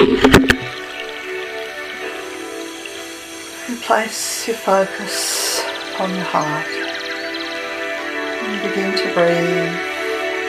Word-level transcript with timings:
And 0.00 0.08
place 3.82 4.48
your 4.48 4.56
focus 4.56 5.62
on 6.00 6.14
your 6.14 6.24
heart 6.24 6.66
and 8.40 8.62
begin 8.62 8.96
to 8.96 9.12
breathe 9.12 9.76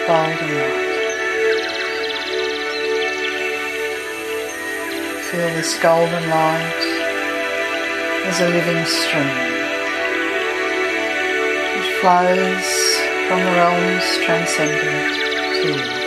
golden 0.08 0.52
light. 0.56 0.88
Feel 5.30 5.50
this 5.56 5.78
golden 5.82 6.30
light 6.30 6.84
as 8.28 8.40
a 8.40 8.48
living 8.48 8.86
stream. 8.86 9.36
It 11.76 11.88
flows 12.00 12.70
from 13.28 13.40
the 13.42 13.52
realms 13.52 14.08
transcendent 14.24 15.12
to 15.62 15.96
you. 15.96 16.01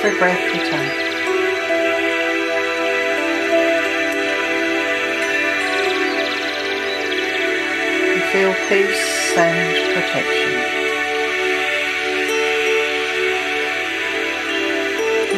With 0.00 0.06
every 0.06 0.18
breath 0.18 0.40
you 0.54 0.60
feel 8.32 8.54
peace 8.70 9.36
and 9.36 9.92
protection. 9.92 10.52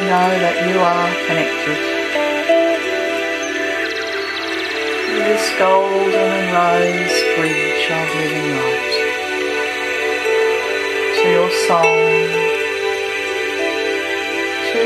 Know 0.07 0.31
that 0.39 0.57
you 0.69 0.79
are 0.79 1.11
connected. 1.27 1.79
To 5.09 5.15
this 5.27 5.45
golden 5.59 6.29
and 6.39 6.49
rose 6.55 7.19
bridge 7.35 7.87
of 7.91 8.07
living 8.15 8.49
light, 8.63 8.95
to 11.19 11.27
your 11.31 11.51
soul, 11.67 12.62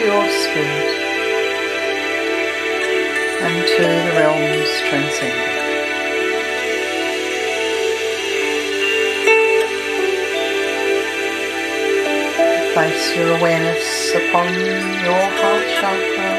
your 0.04 0.28
spirit, 0.28 0.90
and 3.40 3.66
to 3.66 3.82
the 3.82 4.12
realms 4.16 4.70
transcendent. 4.88 5.54
Place 12.74 13.16
your 13.16 13.36
awareness 13.38 14.14
upon 14.14 14.52
your 15.06 15.24
heart 15.40 15.66
chakra. 15.78 16.32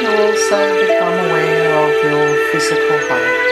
You 0.00 0.08
also 0.26 0.58
become 0.86 1.16
aware 1.26 1.70
of 1.82 1.92
your 2.04 2.52
physical 2.52 2.98
heart 3.08 3.46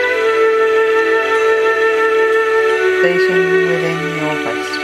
beating 3.03 3.69
within 3.69 4.01
your 4.17 4.35
breast. 4.45 4.84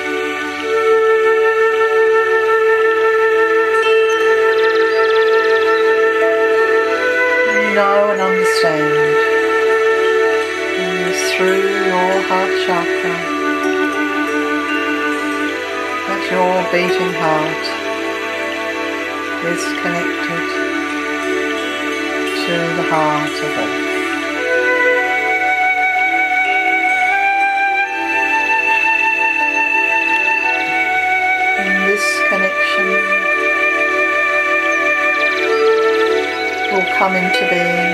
Your 12.01 12.23
heart 12.29 12.53
chakra 12.65 13.15
that 16.07 16.23
your 16.33 16.55
beating 16.73 17.15
heart 17.23 17.65
is 19.53 19.63
connected 19.83 20.47
to 22.43 22.55
the 22.79 22.87
heart 22.93 23.37
of 23.47 23.53
earth. 23.65 23.89
And 31.61 31.73
this 31.89 32.07
connection 32.31 32.89
will 36.73 36.89
come 36.97 37.15
into 37.17 37.43
being 37.51 37.90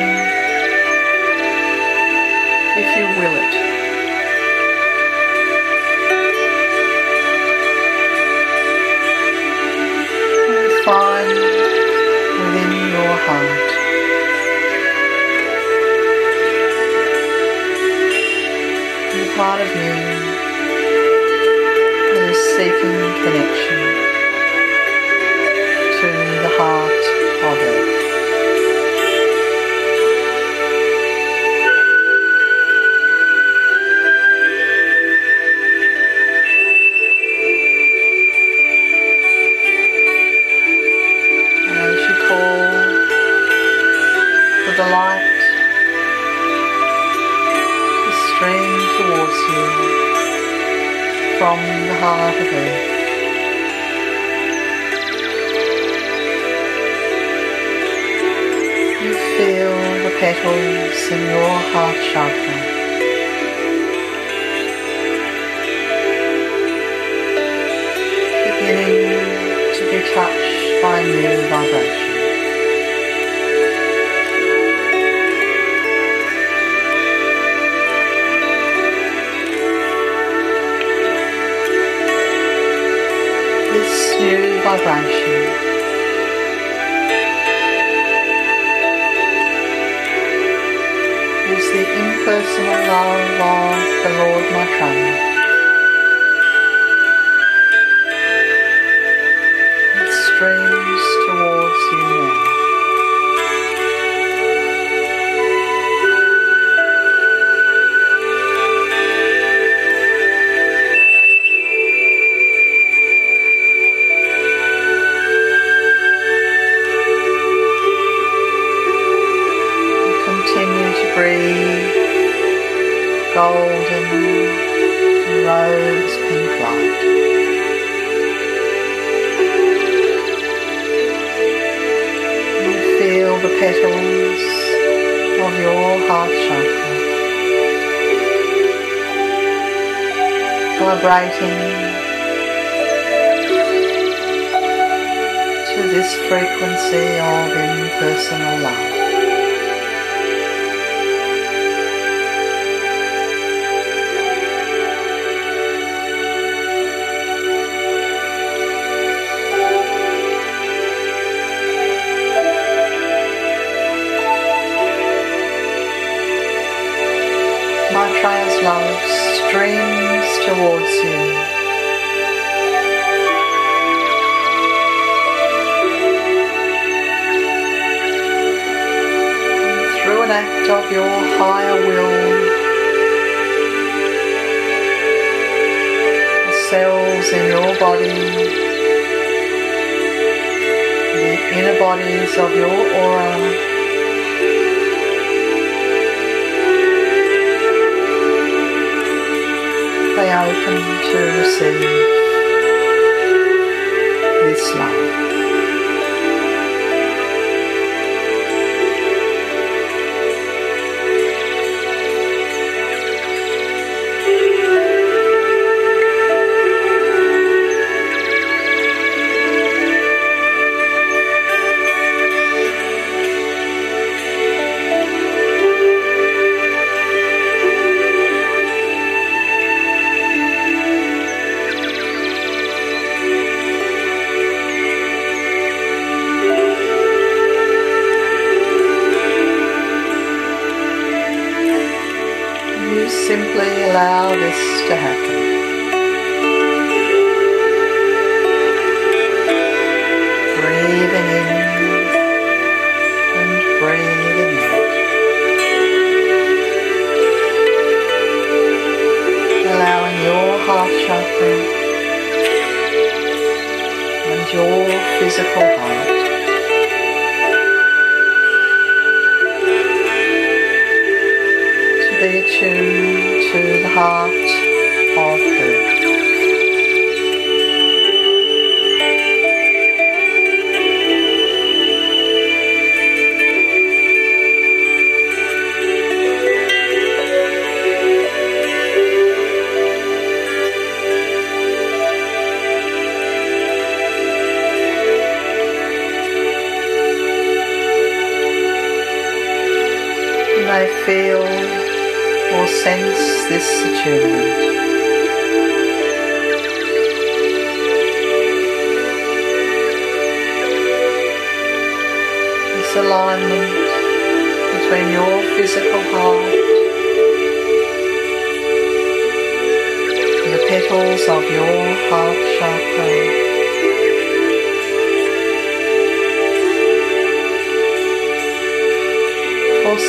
of 94.35 94.43
the 94.43 94.51
Lord 94.53 95.36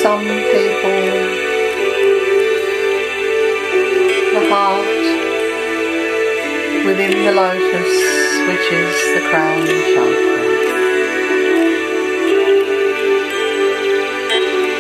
some 0.02 0.22
people, 0.22 1.02
the 4.34 4.44
heart 4.52 4.86
within 6.86 7.26
the 7.26 7.32
lotus, 7.32 7.94
which 8.48 8.68
is 8.72 8.96
the 9.16 9.24
crown 9.30 9.66
chakra. 9.66 10.38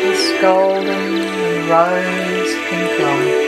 This 0.04 0.42
golden 0.42 1.68
rose 1.68 2.54
pink 2.70 3.00
light. 3.00 3.47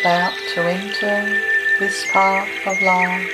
about 0.00 0.34
to 0.54 0.60
enter 0.62 1.40
this 1.78 2.04
path 2.10 2.66
of 2.66 2.82
life. 2.82 3.30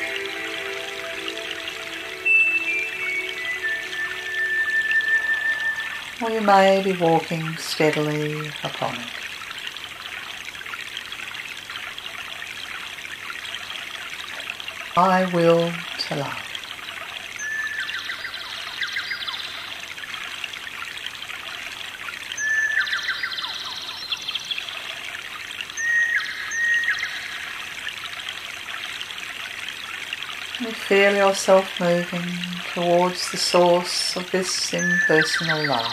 Or 6.22 6.30
you 6.30 6.40
may 6.42 6.82
be 6.82 6.92
walking 6.98 7.56
steadily 7.56 8.48
upon 8.62 8.94
it. 8.96 9.06
I 14.96 15.30
will 15.32 15.72
to 16.08 16.16
love. 16.16 16.50
Feel 30.90 31.14
yourself 31.14 31.78
moving 31.78 32.28
towards 32.75 33.30
the 33.30 33.37
source 33.37 34.16
of 34.16 34.28
this 34.32 34.75
impersonal 34.75 35.68
love. 35.68 35.92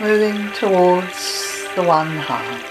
Moving 0.00 0.52
towards 0.52 1.66
the 1.74 1.82
one 1.82 2.16
heart. 2.16 2.70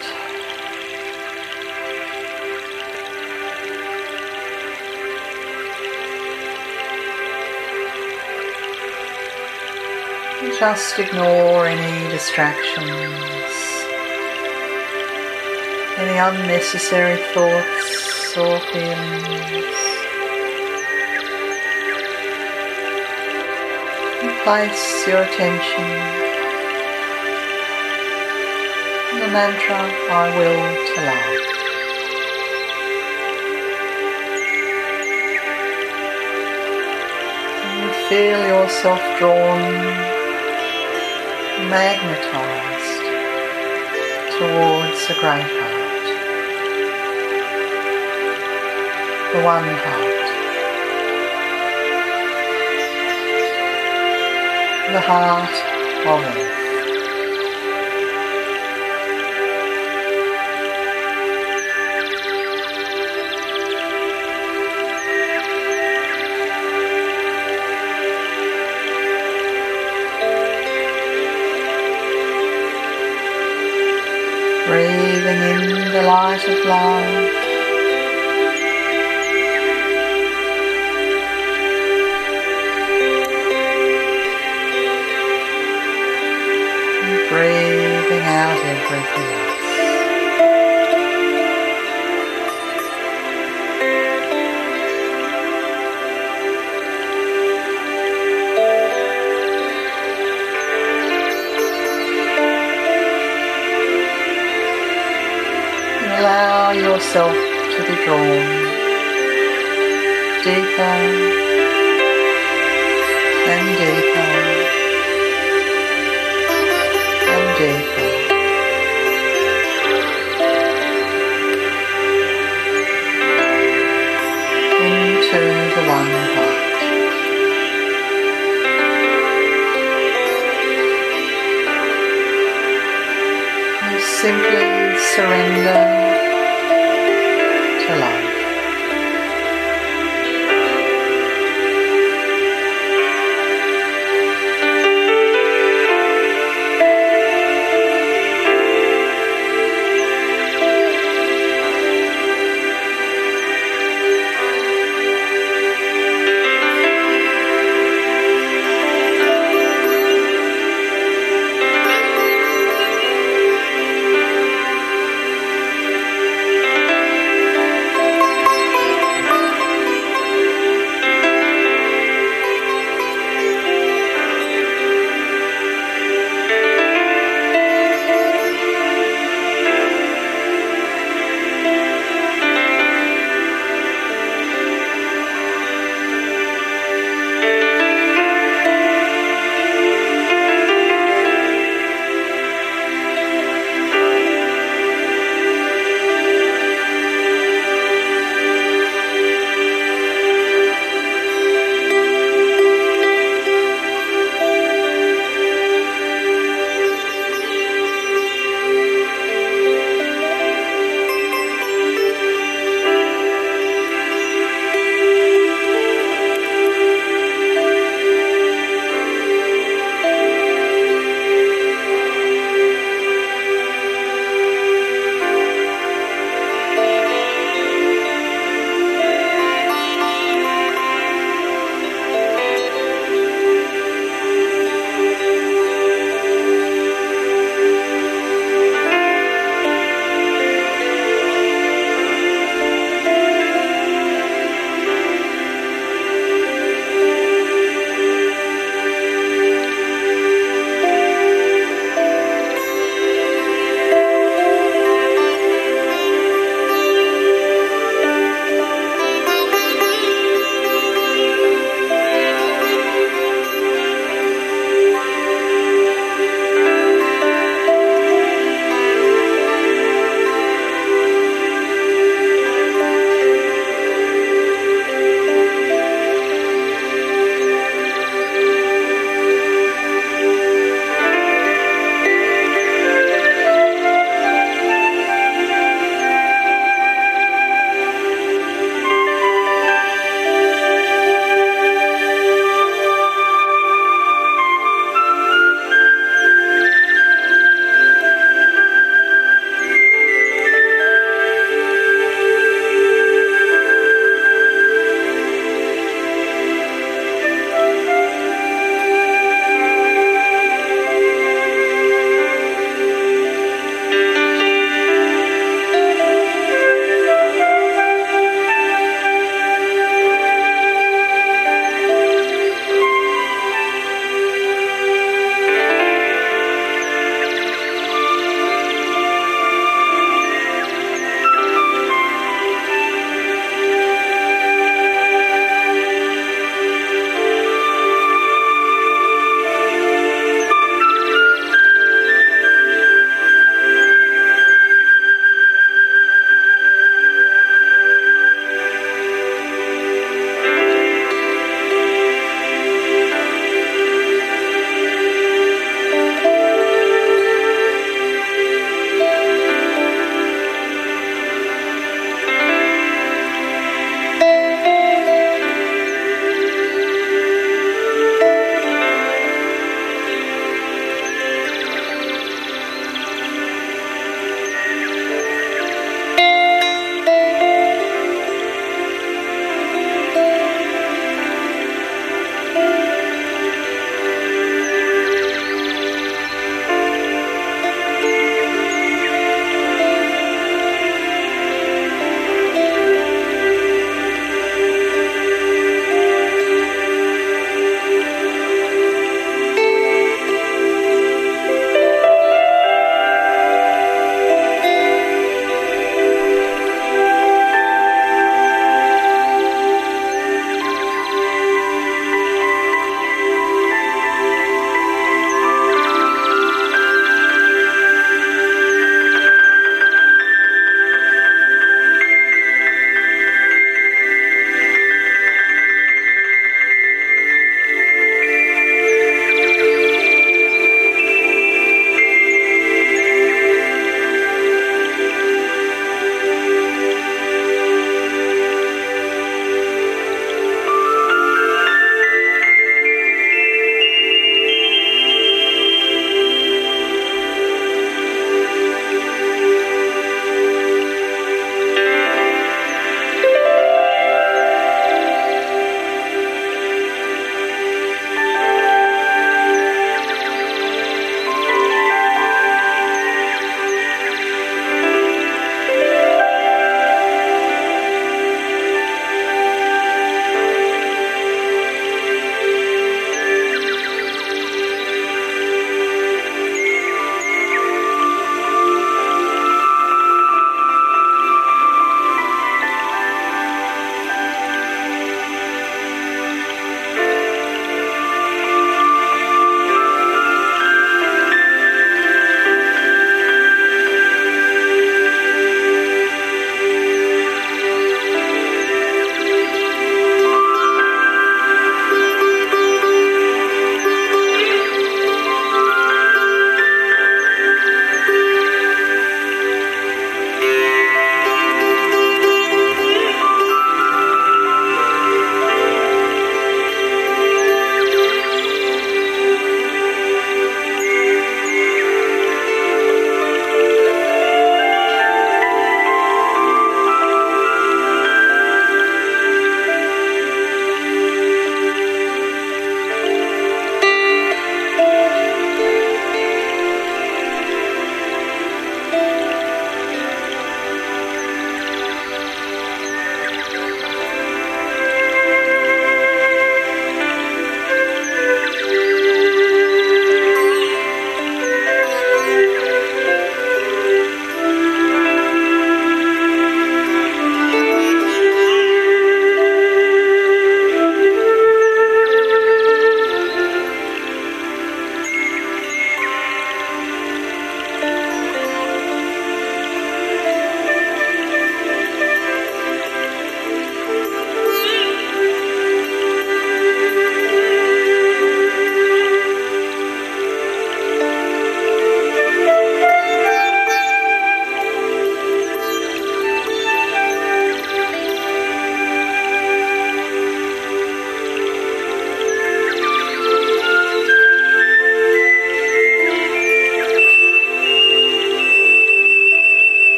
Just 10.57 10.97
ignore 10.97 11.65
any 11.65 12.09
distractions 12.09 13.38
any 15.99 16.17
unnecessary 16.17 17.17
thoughts 17.33 18.37
or 18.37 18.59
feelings. 18.71 19.79
And 24.21 24.31
place 24.43 25.07
your 25.07 25.23
attention 25.23 25.89
on 29.11 29.19
the 29.19 29.27
mantra 29.27 29.81
I 30.09 30.25
will 30.37 30.67
to 30.87 30.99
love. 31.09 31.35
Feel 38.07 38.41
yourself 38.47 39.01
drawn, 39.19 39.63
magnetized 41.69 42.99
towards 44.37 44.99
the 45.07 45.15
great 45.19 45.78
one 49.35 49.63
heart. 49.63 50.27
The 54.91 55.01
heart 55.01 55.53
of 56.07 56.35
earth. 56.35 56.58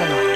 Will 0.00 0.33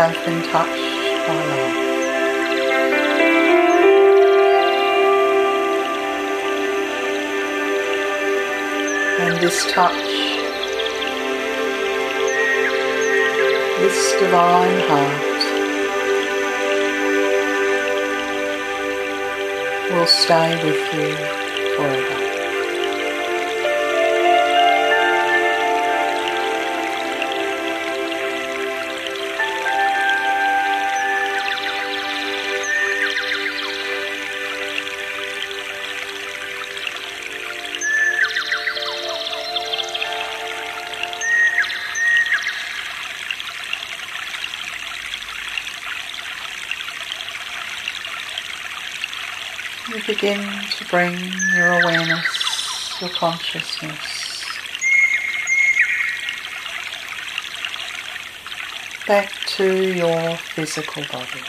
have 0.00 0.24
been 0.24 0.42
touched 0.44 1.26
by 1.26 1.34
love. 1.34 1.76
And 9.20 9.34
this 9.42 9.70
touch, 9.70 9.92
this 13.80 14.12
divine 14.20 14.80
heart 14.88 15.40
will 19.92 20.06
stay 20.06 20.50
with 20.64 20.94
you 20.94 21.14
forever. 21.76 22.29
Begin 50.20 50.46
to 50.76 50.84
bring 50.90 51.16
your 51.54 51.80
awareness, 51.80 53.00
your 53.00 53.08
consciousness 53.08 54.44
back 59.06 59.32
to 59.46 59.94
your 59.94 60.36
physical 60.36 61.02
body. 61.10 61.40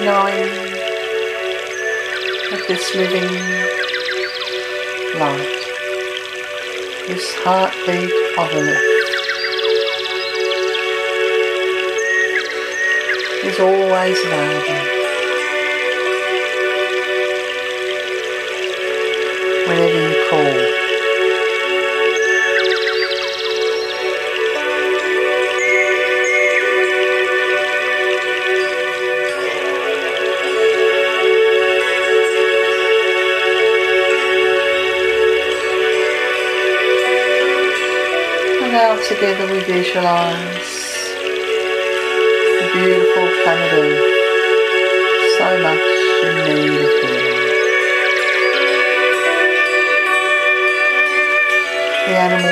Knowing 0.00 0.48
that 2.50 2.64
this 2.66 2.94
living 2.96 3.30
light 5.20 5.57
this 7.08 7.34
heartbeat 7.36 8.12
of 8.38 8.52
earth 8.52 8.84
is 13.46 13.58
always 13.58 14.18
available 14.26 14.97
together 39.38 39.54
we 39.54 39.60
visualize 39.60 40.74
the 42.58 42.66
beautiful 42.74 43.28
Earth, 43.46 44.02
so 45.38 45.48
much 45.62 45.88
in 46.24 46.34
need 46.48 46.74
of 46.74 46.92
healing. 46.98 47.38
The 52.06 52.14
animals, 52.18 52.47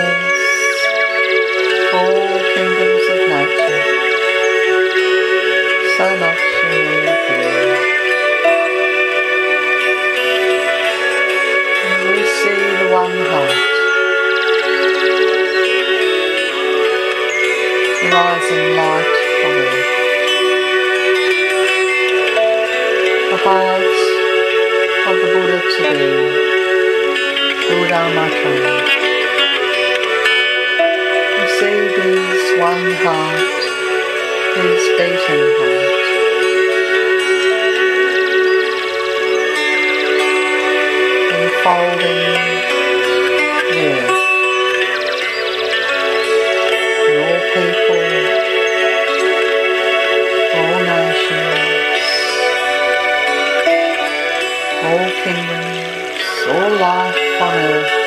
nations, 51.31 52.07
all 54.85 55.11
kingdoms, 55.25 56.23
all 56.49 56.71
life 56.79 57.43
on 57.43 57.55
earth. 57.55 58.06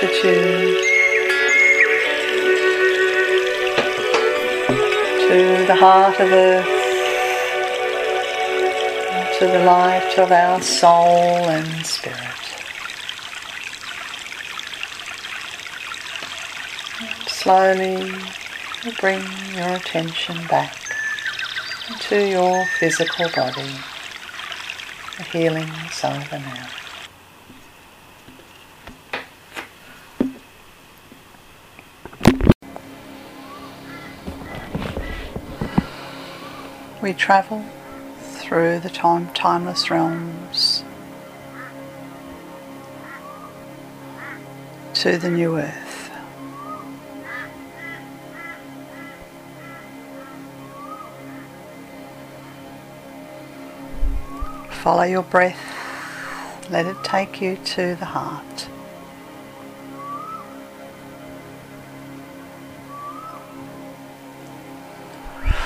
Gratitude 0.00 0.78
to 5.28 5.66
the 5.66 5.74
heart 5.74 6.18
of 6.18 6.32
earth, 6.32 6.64
to 9.38 9.46
the 9.46 9.64
light 9.64 10.18
of 10.18 10.32
our 10.32 10.62
soul 10.62 10.96
and 10.96 11.84
spirit. 11.84 12.18
And 17.00 17.28
slowly 17.28 18.12
bring 19.00 19.22
your 19.54 19.68
attention 19.76 20.46
back 20.46 20.76
to 22.08 22.26
your 22.26 22.64
physical 22.78 23.26
body. 23.36 23.74
The 25.18 25.24
healing 25.24 25.68
is 25.68 26.04
over 26.04 26.38
now. 26.38 26.79
We 37.10 37.14
travel 37.14 37.64
through 38.20 38.78
the 38.78 38.88
time, 38.88 39.34
timeless 39.34 39.90
realms 39.90 40.84
to 44.94 45.18
the 45.18 45.28
new 45.28 45.58
earth. 45.58 46.12
Follow 54.70 55.02
your 55.02 55.24
breath, 55.24 55.58
let 56.70 56.86
it 56.86 57.02
take 57.02 57.40
you 57.40 57.56
to 57.56 57.96
the 57.96 58.04
heart. 58.04 58.68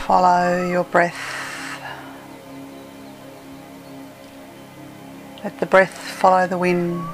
Follow 0.06 0.70
your 0.70 0.84
breath. 0.84 1.33
Let 5.44 5.60
the 5.60 5.66
breath 5.66 5.98
follow 5.98 6.46
the 6.46 6.56
wind. 6.56 7.06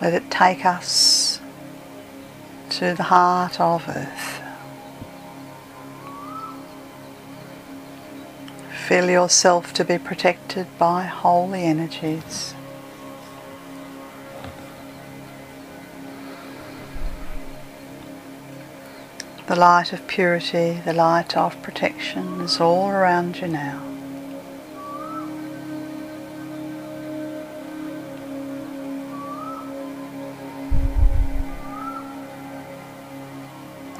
Let 0.00 0.14
it 0.14 0.30
take 0.30 0.64
us 0.64 1.40
to 2.70 2.94
the 2.94 3.02
heart 3.02 3.60
of 3.60 3.88
earth. 3.88 4.40
Feel 8.86 9.10
yourself 9.10 9.74
to 9.74 9.84
be 9.84 9.98
protected 9.98 10.68
by 10.78 11.02
holy 11.02 11.64
energies. 11.64 12.54
The 19.52 19.58
light 19.58 19.92
of 19.92 20.06
purity, 20.06 20.80
the 20.82 20.94
light 20.94 21.36
of 21.36 21.60
protection 21.60 22.40
is 22.40 22.58
all 22.58 22.88
around 22.88 23.38
you 23.38 23.48
now. 23.48 23.82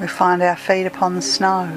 We 0.01 0.07
find 0.07 0.41
our 0.41 0.55
feet 0.55 0.87
upon 0.87 1.13
the 1.13 1.21
snow. 1.21 1.69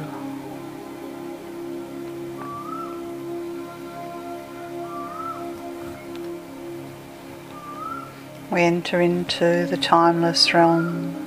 We 8.50 8.62
enter 8.62 9.02
into 9.02 9.66
the 9.66 9.76
timeless 9.76 10.54
realm, 10.54 11.25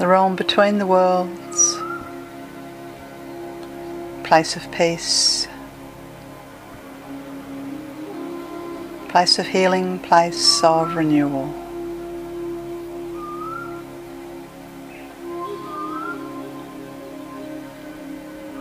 the 0.00 0.06
realm 0.06 0.34
between 0.34 0.78
the 0.78 0.86
worlds, 0.86 1.76
place 4.26 4.56
of 4.56 4.72
peace, 4.72 5.46
place 9.10 9.38
of 9.38 9.46
healing, 9.46 9.98
place 9.98 10.64
of 10.64 10.96
renewal. 10.96 11.52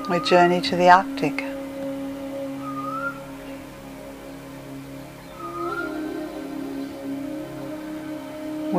We 0.10 0.19
journey 0.28 0.60
to 0.60 0.75
the 0.75 0.89
Arctic. 0.89 1.49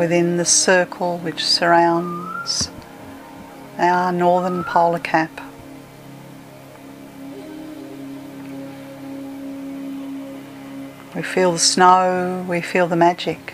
Within 0.00 0.38
the 0.38 0.46
circle 0.46 1.18
which 1.18 1.44
surrounds 1.44 2.70
our 3.76 4.10
northern 4.10 4.64
polar 4.64 4.98
cap. 4.98 5.30
We 11.14 11.20
feel 11.20 11.52
the 11.52 11.58
snow, 11.58 12.46
we 12.48 12.62
feel 12.62 12.86
the 12.86 12.96
magic. 12.96 13.52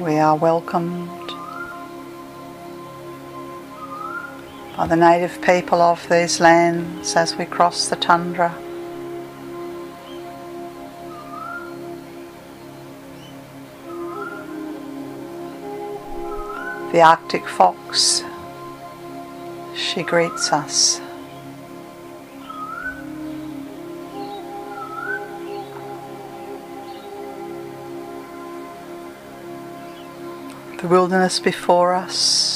We 0.00 0.16
are 0.18 0.34
welcomed 0.34 1.01
by 4.82 4.88
the 4.88 4.96
native 4.96 5.40
people 5.42 5.80
of 5.80 6.08
these 6.08 6.40
lands 6.40 7.14
as 7.14 7.36
we 7.36 7.44
cross 7.44 7.88
the 7.88 7.94
tundra. 7.94 8.52
The 16.90 17.00
Arctic 17.00 17.46
fox, 17.46 18.24
she 19.76 20.02
greets 20.02 20.52
us. 20.52 21.00
The 30.80 30.88
wilderness 30.88 31.38
before 31.38 31.94
us, 31.94 32.51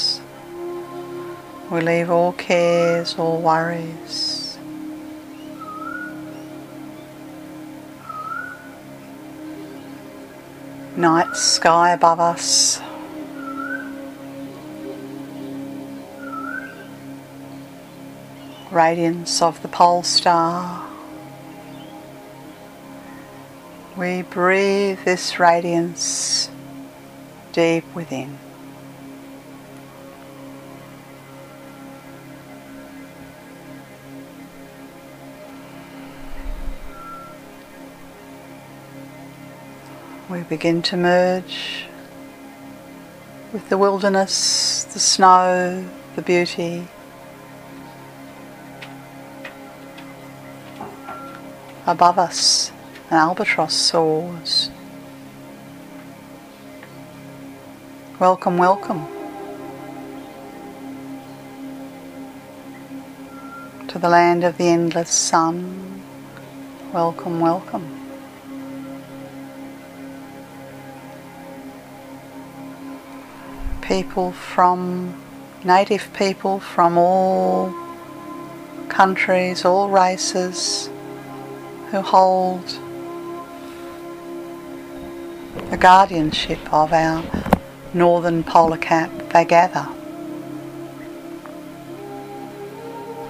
we 1.71 1.81
leave 1.81 2.09
all 2.09 2.31
cares, 2.33 3.15
all 3.17 3.41
worries. 3.41 4.57
Night 10.95 11.35
sky 11.35 11.91
above 11.91 12.19
us. 12.19 12.81
radiance 18.71 19.41
of 19.41 19.61
the 19.61 19.67
pole 19.67 20.03
star. 20.03 20.87
We 23.95 24.21
breathe 24.21 24.99
this 25.05 25.39
radiance 25.39 26.49
deep 27.53 27.83
within. 27.95 28.37
We 40.37 40.43
begin 40.43 40.83
to 40.83 40.97
merge 40.97 41.87
with 43.51 43.69
the 43.69 43.77
wilderness, 43.79 44.83
the 44.83 44.99
snow, 44.99 45.83
the 46.15 46.21
beauty, 46.21 46.87
Above 51.87 52.19
us, 52.19 52.71
an 53.09 53.17
albatross 53.17 53.73
soars. 53.73 54.69
Welcome, 58.19 58.59
welcome 58.59 59.07
to 63.87 63.97
the 63.97 64.09
land 64.09 64.43
of 64.43 64.59
the 64.59 64.67
endless 64.67 65.09
sun. 65.09 66.03
Welcome, 66.93 67.39
welcome. 67.39 68.06
People 73.97 74.31
from, 74.31 75.15
native 75.63 76.13
people 76.13 76.59
from 76.59 76.99
all 76.99 77.73
countries, 78.89 79.65
all 79.65 79.89
races 79.89 80.87
who 81.89 82.01
hold 82.01 82.63
the 85.71 85.77
guardianship 85.77 86.59
of 86.71 86.93
our 86.93 87.23
northern 87.95 88.43
polar 88.43 88.77
cap, 88.77 89.09
they 89.33 89.43
gather. 89.43 89.87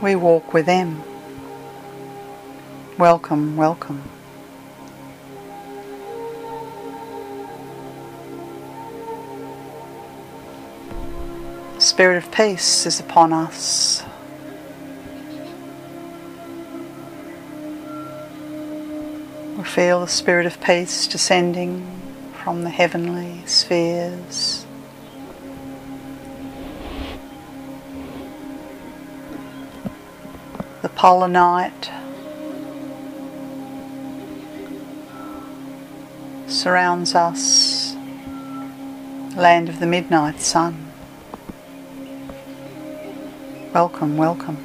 We 0.01 0.17
walk 0.17 0.53
with 0.53 0.65
them. 0.65 1.01
Welcome, 2.97 3.55
welcome. 3.55 4.03
Spirit 11.97 12.23
of 12.23 12.31
peace 12.31 12.85
is 12.85 12.99
upon 12.99 13.33
us. 13.33 14.03
We 19.57 19.63
feel 19.63 20.01
the 20.01 20.07
spirit 20.07 20.45
of 20.45 20.61
peace 20.61 21.07
descending 21.07 21.87
from 22.43 22.61
the 22.61 22.69
heavenly 22.69 23.41
spheres. 23.47 24.67
The 30.83 30.89
polar 30.89 31.27
night 31.27 31.89
surrounds 36.45 37.15
us, 37.15 37.95
land 39.35 39.67
of 39.67 39.79
the 39.79 39.87
midnight 39.87 40.41
sun. 40.41 40.86
Welcome, 43.79 44.17
welcome. 44.17 44.57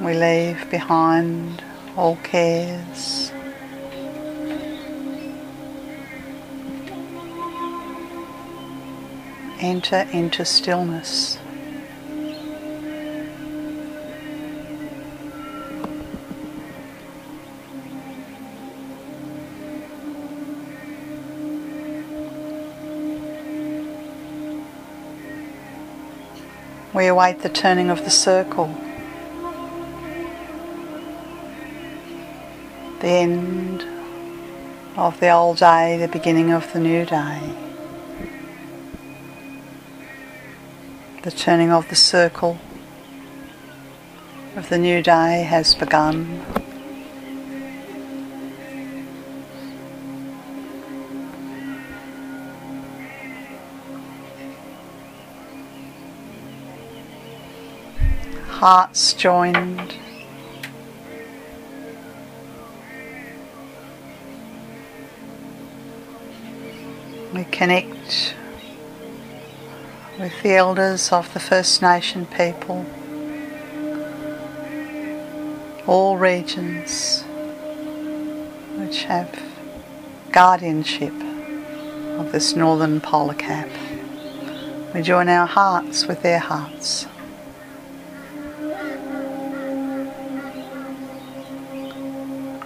we 0.00 0.14
leave 0.14 0.70
behind 0.70 1.64
all 1.96 2.14
cares. 2.22 3.32
Enter 9.58 10.06
into 10.12 10.44
stillness. 10.44 11.38
We 26.98 27.06
await 27.06 27.42
the 27.42 27.48
turning 27.48 27.90
of 27.90 28.02
the 28.02 28.10
circle. 28.10 28.76
the 32.98 33.06
end 33.06 33.86
of 34.96 35.20
the 35.20 35.30
old 35.30 35.58
day, 35.58 35.96
the 35.96 36.08
beginning 36.08 36.50
of 36.50 36.72
the 36.72 36.80
new 36.80 37.04
day. 37.04 37.38
The 41.22 41.30
turning 41.30 41.70
of 41.70 41.88
the 41.88 41.94
circle 41.94 42.58
of 44.56 44.68
the 44.68 44.78
new 44.78 45.00
day 45.00 45.44
has 45.44 45.76
begun. 45.76 46.67
Hearts 58.58 59.12
joined. 59.12 59.94
We 67.32 67.44
connect 67.52 68.34
with 70.18 70.42
the 70.42 70.56
elders 70.56 71.12
of 71.12 71.32
the 71.34 71.38
First 71.38 71.82
Nation 71.82 72.26
people, 72.26 72.84
all 75.86 76.16
regions 76.16 77.22
which 78.74 79.04
have 79.04 79.40
guardianship 80.32 81.14
of 82.18 82.32
this 82.32 82.56
northern 82.56 83.00
polar 83.00 83.34
cap. 83.34 83.68
We 84.92 85.02
join 85.02 85.28
our 85.28 85.46
hearts 85.46 86.08
with 86.08 86.22
their 86.22 86.40
hearts. 86.40 87.06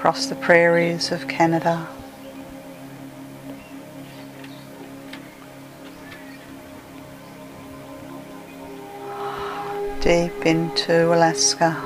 Across 0.03 0.27
the 0.27 0.35
prairies 0.35 1.13
of 1.13 1.29
Canada. 1.29 1.87
deep 10.01 10.45
into 10.45 11.15
Alaska. 11.15 11.81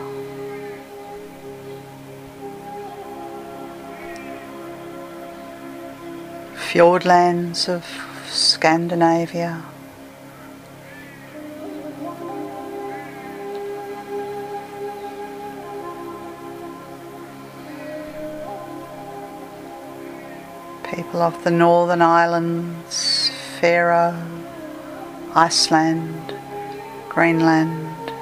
Fjordlands 6.55 7.69
of 7.69 7.85
Scandinavia. 8.31 9.63
Of 21.23 21.45
the 21.45 21.51
Northern 21.51 22.03
Islands, 22.03 23.31
Faroe, 23.61 24.17
Iceland, 25.35 26.35
Greenland, 27.09 28.13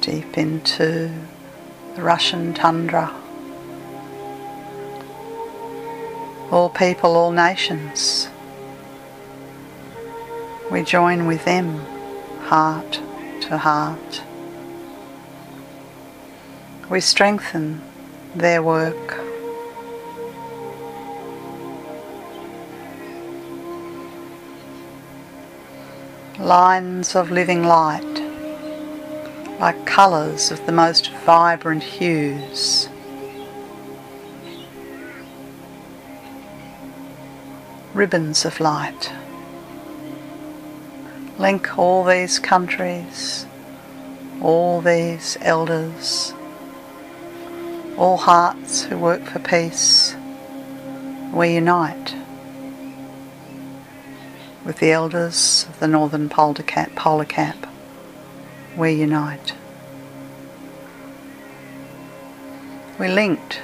deep 0.00 0.36
into 0.36 1.10
the 1.94 2.02
Russian 2.02 2.54
tundra. 2.54 3.14
All 6.50 6.68
people, 6.68 7.16
all 7.16 7.32
nations. 7.32 8.28
We 10.70 10.82
join 10.82 11.26
with 11.26 11.44
them, 11.44 11.78
heart 12.42 13.00
to 13.42 13.58
heart. 13.58 14.22
We 16.92 17.00
strengthen 17.00 17.80
their 18.34 18.62
work. 18.62 19.18
Lines 26.38 27.16
of 27.16 27.30
living 27.30 27.64
light, 27.64 28.04
like 29.58 29.86
colours 29.86 30.50
of 30.50 30.66
the 30.66 30.72
most 30.72 31.10
vibrant 31.24 31.82
hues. 31.82 32.90
Ribbons 37.94 38.44
of 38.44 38.60
light 38.60 39.10
link 41.38 41.78
all 41.78 42.04
these 42.04 42.38
countries, 42.38 43.46
all 44.42 44.82
these 44.82 45.38
elders, 45.40 46.34
all 48.02 48.16
hearts 48.16 48.82
who 48.82 48.98
work 48.98 49.22
for 49.26 49.38
peace. 49.38 50.16
We 51.32 51.54
unite 51.54 52.16
with 54.64 54.80
the 54.80 54.90
elders 54.90 55.66
of 55.68 55.78
the 55.78 55.86
Northern 55.86 56.28
Polar 56.28 56.64
Cap. 56.64 56.96
Polar. 56.96 57.54
We 58.76 58.94
unite. 58.94 59.54
We 62.98 63.06
linked 63.06 63.60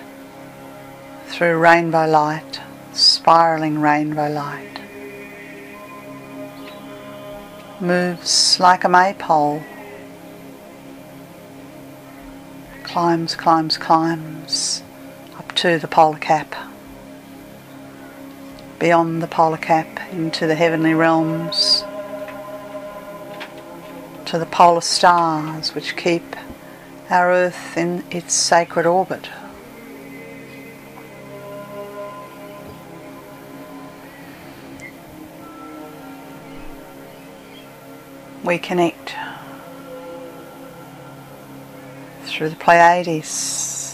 through 1.26 1.58
rainbow 1.58 2.06
light, 2.06 2.60
spiraling 2.92 3.80
rainbow 3.80 4.28
light. 4.28 4.80
Moves 7.80 8.60
like 8.60 8.84
a 8.84 8.88
maypole. 8.88 9.64
Climbs, 12.88 13.36
climbs, 13.36 13.76
climbs 13.78 14.82
up 15.38 15.52
to 15.52 15.78
the 15.78 15.86
polar 15.86 16.18
cap. 16.18 16.54
Beyond 18.78 19.22
the 19.22 19.26
polar 19.28 19.58
cap 19.58 20.00
into 20.12 20.46
the 20.46 20.54
heavenly 20.54 20.94
realms. 20.94 21.84
To 24.24 24.38
the 24.38 24.46
polar 24.46 24.80
stars 24.80 25.74
which 25.74 25.96
keep 25.96 26.34
our 27.10 27.30
earth 27.30 27.76
in 27.76 28.04
its 28.10 28.34
sacred 28.34 28.86
orbit. 28.86 29.28
we 38.48 38.56
connect 38.56 39.14
through 42.38 42.50
the 42.50 42.54
Pleiades, 42.54 43.92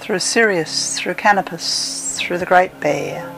through 0.00 0.18
Sirius, 0.18 0.98
through 0.98 1.14
Canopus, 1.14 2.18
through 2.18 2.38
the 2.38 2.44
Great 2.44 2.80
Bear. 2.80 3.32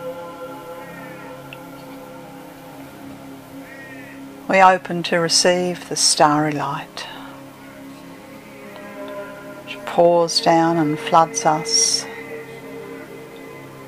We 4.49 4.63
open 4.63 5.03
to 5.03 5.19
receive 5.19 5.91
the 5.91 5.95
starry 5.95 6.53
light, 6.53 7.01
which 9.67 9.77
pours 9.85 10.41
down 10.41 10.79
and 10.79 10.99
floods 10.99 11.45
us, 11.45 12.07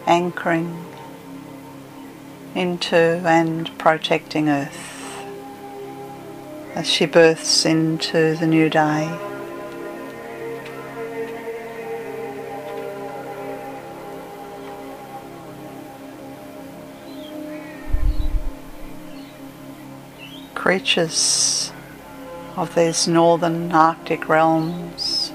anchoring 0.07 0.85
into 2.55 3.23
and 3.25 3.71
protecting 3.79 4.51
Earth 4.51 5.25
as 6.75 6.87
she 6.87 7.07
births 7.07 7.65
into 7.65 8.37
the 8.37 8.47
new 8.47 8.69
day. 8.69 9.30
Creatures 20.71 21.73
of 22.57 22.73
these 22.77 23.09
northern 23.09 23.73
Arctic 23.73 24.29
realms, 24.29 25.33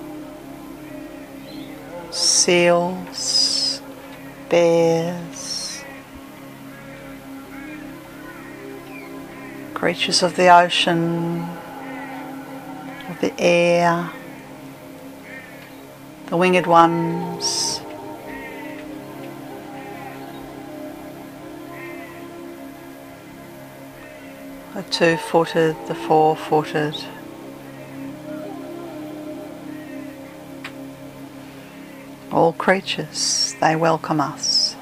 seals, 2.10 3.82
bears, 4.48 5.84
creatures 9.74 10.24
of 10.24 10.38
the 10.38 10.48
ocean, 10.48 11.42
of 13.10 13.20
the 13.20 13.34
air, 13.38 14.10
the 16.28 16.38
winged 16.38 16.66
ones. 16.66 17.65
Two 24.96 25.18
footed, 25.18 25.76
the 25.88 25.94
four 25.94 26.38
footed. 26.38 26.96
All 32.32 32.54
creatures, 32.54 33.58
they 33.60 33.76
welcome 33.76 34.22
us. 34.22 34.78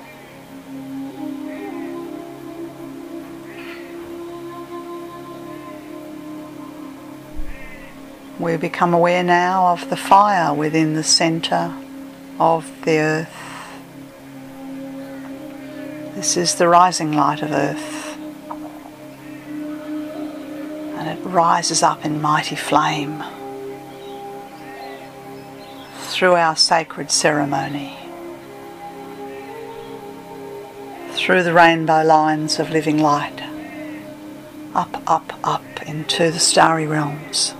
We 8.37 8.57
become 8.57 8.93
aware 8.93 9.23
now 9.23 9.69
of 9.69 9.89
the 9.89 9.97
fire 9.97 10.53
within 10.53 10.93
the 10.93 11.03
centre 11.03 11.73
of 12.39 12.71
the 12.85 12.99
earth. 12.99 13.39
This 16.13 16.37
is 16.37 16.53
the 16.53 16.67
rising 16.67 17.13
light 17.13 17.41
of 17.41 17.51
earth. 17.51 18.02
Rises 21.33 21.81
up 21.81 22.05
in 22.05 22.21
mighty 22.21 22.55
flame 22.55 23.23
through 25.97 26.35
our 26.35 26.55
sacred 26.55 27.09
ceremony, 27.09 27.97
through 31.13 31.41
the 31.41 31.53
rainbow 31.53 32.03
lines 32.03 32.59
of 32.59 32.69
living 32.69 32.99
light, 32.99 33.41
up, 34.75 35.01
up, 35.07 35.33
up 35.43 35.81
into 35.87 36.29
the 36.29 36.39
starry 36.39 36.85
realms. 36.85 37.55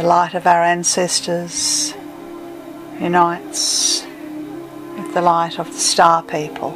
The 0.00 0.06
light 0.06 0.32
of 0.32 0.46
our 0.46 0.62
ancestors 0.62 1.92
unites 2.98 4.02
with 4.96 5.12
the 5.12 5.20
light 5.20 5.58
of 5.58 5.66
the 5.66 5.78
star 5.78 6.22
people. 6.22 6.70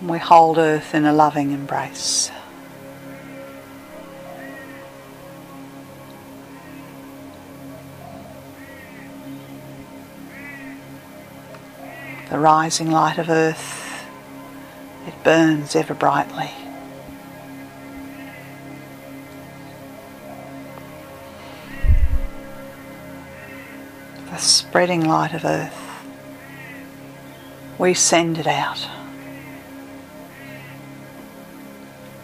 And 0.00 0.08
we 0.08 0.16
hold 0.16 0.56
Earth 0.56 0.94
in 0.94 1.04
a 1.04 1.12
loving 1.12 1.50
embrace. 1.50 2.30
The 12.30 12.38
rising 12.38 12.90
light 12.90 13.18
of 13.18 13.28
Earth, 13.28 14.06
it 15.06 15.22
burns 15.22 15.76
ever 15.76 15.92
brightly. 15.92 16.65
Spreading 24.76 25.08
light 25.08 25.32
of 25.32 25.42
earth. 25.46 26.04
We 27.78 27.94
send 27.94 28.36
it 28.36 28.46
out 28.46 28.86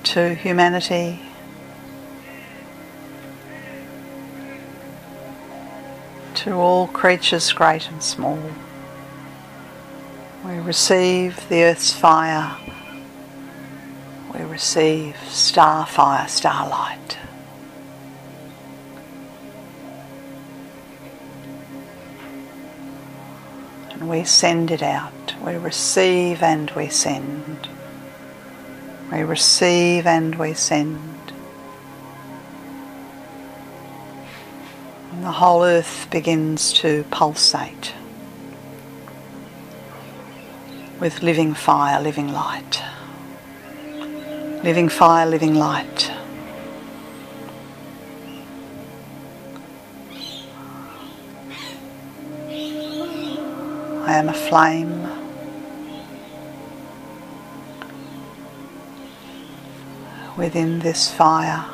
to 0.02 0.34
humanity, 0.34 1.18
to 6.34 6.52
all 6.52 6.88
creatures 6.88 7.50
great 7.54 7.88
and 7.88 8.02
small. 8.02 8.38
We 10.44 10.58
receive 10.58 11.48
the 11.48 11.64
earth's 11.64 11.94
fire. 11.94 12.54
We 14.34 14.42
receive 14.42 15.16
star 15.26 15.86
fire, 15.86 16.28
starlight. 16.28 17.16
And 24.02 24.10
we 24.10 24.24
send 24.24 24.72
it 24.72 24.82
out. 24.82 25.36
We 25.40 25.54
receive 25.54 26.42
and 26.42 26.68
we 26.72 26.88
send. 26.88 27.68
We 29.12 29.22
receive 29.22 30.08
and 30.08 30.34
we 30.34 30.54
send. 30.54 31.32
And 35.12 35.22
the 35.22 35.30
whole 35.30 35.62
earth 35.62 36.08
begins 36.10 36.72
to 36.80 37.04
pulsate 37.12 37.94
with 40.98 41.22
living 41.22 41.54
fire, 41.54 42.02
living 42.02 42.32
light. 42.32 42.82
Living 44.64 44.88
fire, 44.88 45.26
living 45.26 45.54
light. 45.54 46.10
I 54.12 54.16
am 54.16 54.28
a 54.28 54.34
flame. 54.34 55.08
Within 60.36 60.80
this 60.80 61.10
fire 61.10 61.64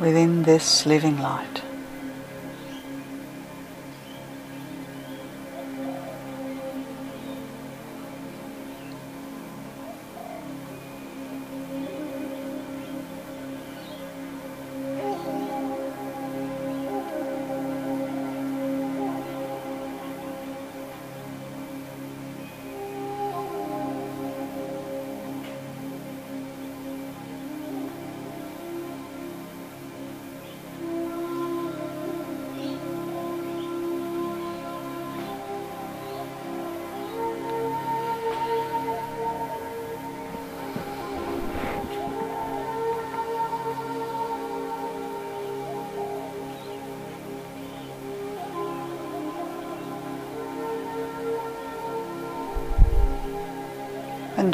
within 0.00 0.42
this 0.42 0.86
living 0.86 1.18
light. 1.18 1.63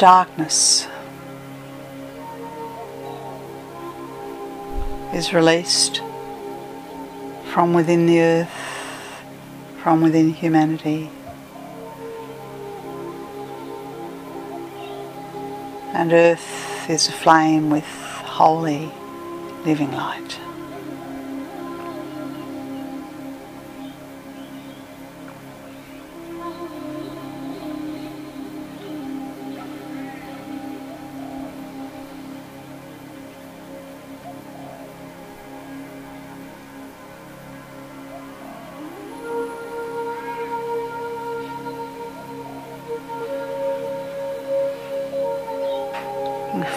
Darkness 0.01 0.87
is 5.13 5.31
released 5.31 6.01
from 7.53 7.75
within 7.75 8.07
the 8.07 8.19
earth, 8.19 9.21
from 9.83 10.01
within 10.01 10.33
humanity. 10.33 11.07
And 15.93 16.11
earth 16.11 16.89
is 16.89 17.07
aflame 17.07 17.69
with 17.69 17.85
holy 17.85 18.91
living 19.65 19.91
light. 19.91 20.40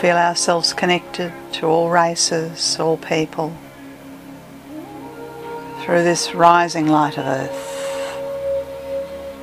Feel 0.05 0.17
ourselves 0.19 0.75
connected 0.75 1.33
to 1.51 1.65
all 1.65 1.89
races, 1.89 2.79
all 2.79 2.99
people, 2.99 3.57
through 5.81 6.05
this 6.05 6.35
rising 6.35 6.87
light 6.87 7.17
of 7.17 7.25
earth, 7.25 8.19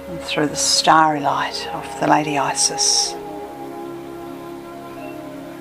and 0.07 0.19
through 0.19 0.45
the 0.45 0.55
starry 0.55 1.19
light 1.19 1.67
of 1.73 1.99
the 1.99 2.05
Lady 2.05 2.37
Isis, 2.37 3.13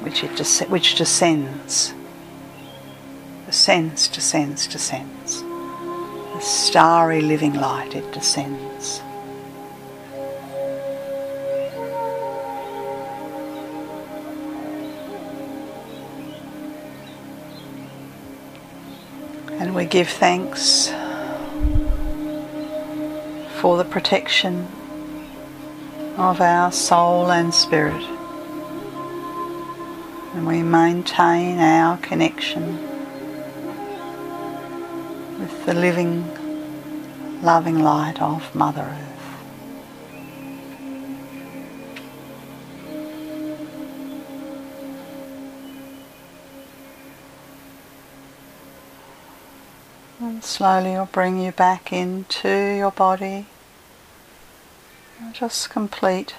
which, 0.02 0.22
it 0.22 0.36
des- 0.36 0.66
which 0.66 0.96
descends, 0.96 1.94
descends, 3.46 4.06
descends, 4.06 4.66
descends. 4.66 5.40
The 5.40 6.40
starry 6.40 7.22
living 7.22 7.54
light, 7.54 7.96
it 7.96 8.12
descends. 8.12 9.00
Give 19.90 20.08
thanks 20.08 20.86
for 23.60 23.76
the 23.76 23.84
protection 23.84 24.68
of 26.16 26.40
our 26.40 26.70
soul 26.70 27.32
and 27.32 27.52
spirit. 27.52 28.00
And 30.34 30.46
we 30.46 30.62
maintain 30.62 31.58
our 31.58 31.96
connection 31.96 32.76
with 35.40 35.66
the 35.66 35.74
living, 35.74 36.24
loving 37.42 37.80
light 37.80 38.22
of 38.22 38.54
Mother 38.54 38.82
Earth. 38.82 39.09
Slowly 50.60 50.94
I'll 50.94 51.06
bring 51.06 51.40
you 51.40 51.52
back 51.52 51.90
into 51.90 52.50
your 52.50 52.90
body. 52.90 53.46
Just 55.32 55.70
complete 55.70 56.34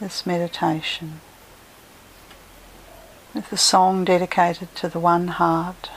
this 0.00 0.24
meditation 0.24 1.20
with 3.34 3.50
the 3.50 3.58
song 3.58 4.06
dedicated 4.06 4.74
to 4.76 4.88
the 4.88 4.98
one 4.98 5.28
heart, 5.28 5.88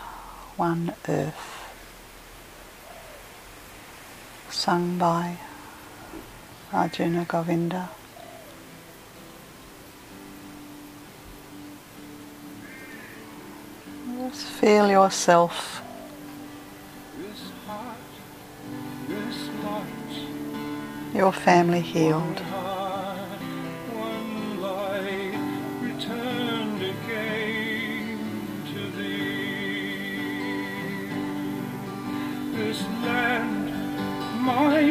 one 0.57 0.93
earth, 1.07 1.73
sung 4.49 4.97
by 4.97 5.37
Arjuna 6.73 7.23
Govinda. 7.23 7.91
Feel 14.65 14.89
yourself 14.89 15.83
your 21.13 21.31
family 21.31 21.81
healed. 21.81 22.39
one 22.39 22.45
heart, 22.45 23.41
one 23.93 24.61
light, 24.61 25.37
returned 25.81 26.81
again 26.81 28.17
to 28.71 28.81
thee. 28.97 30.07
This 32.57 32.81
land, 33.05 33.65
my 34.51 34.81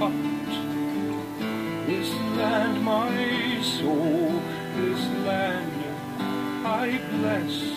heart, 0.00 0.52
this 1.86 2.10
land, 2.38 2.82
my 2.82 3.62
soul, 3.62 4.42
this 4.76 5.02
land 5.24 5.72
I 6.66 6.98
bless 7.12 7.72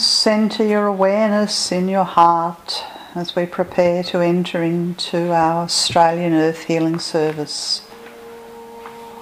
center 0.00 0.64
your 0.64 0.86
awareness 0.86 1.70
in 1.70 1.86
your 1.88 2.04
heart 2.04 2.84
as 3.14 3.36
we 3.36 3.44
prepare 3.44 4.02
to 4.02 4.20
enter 4.20 4.62
into 4.62 5.30
our 5.30 5.64
Australian 5.64 6.32
Earth 6.32 6.64
Healing 6.64 6.98
Service 6.98 7.86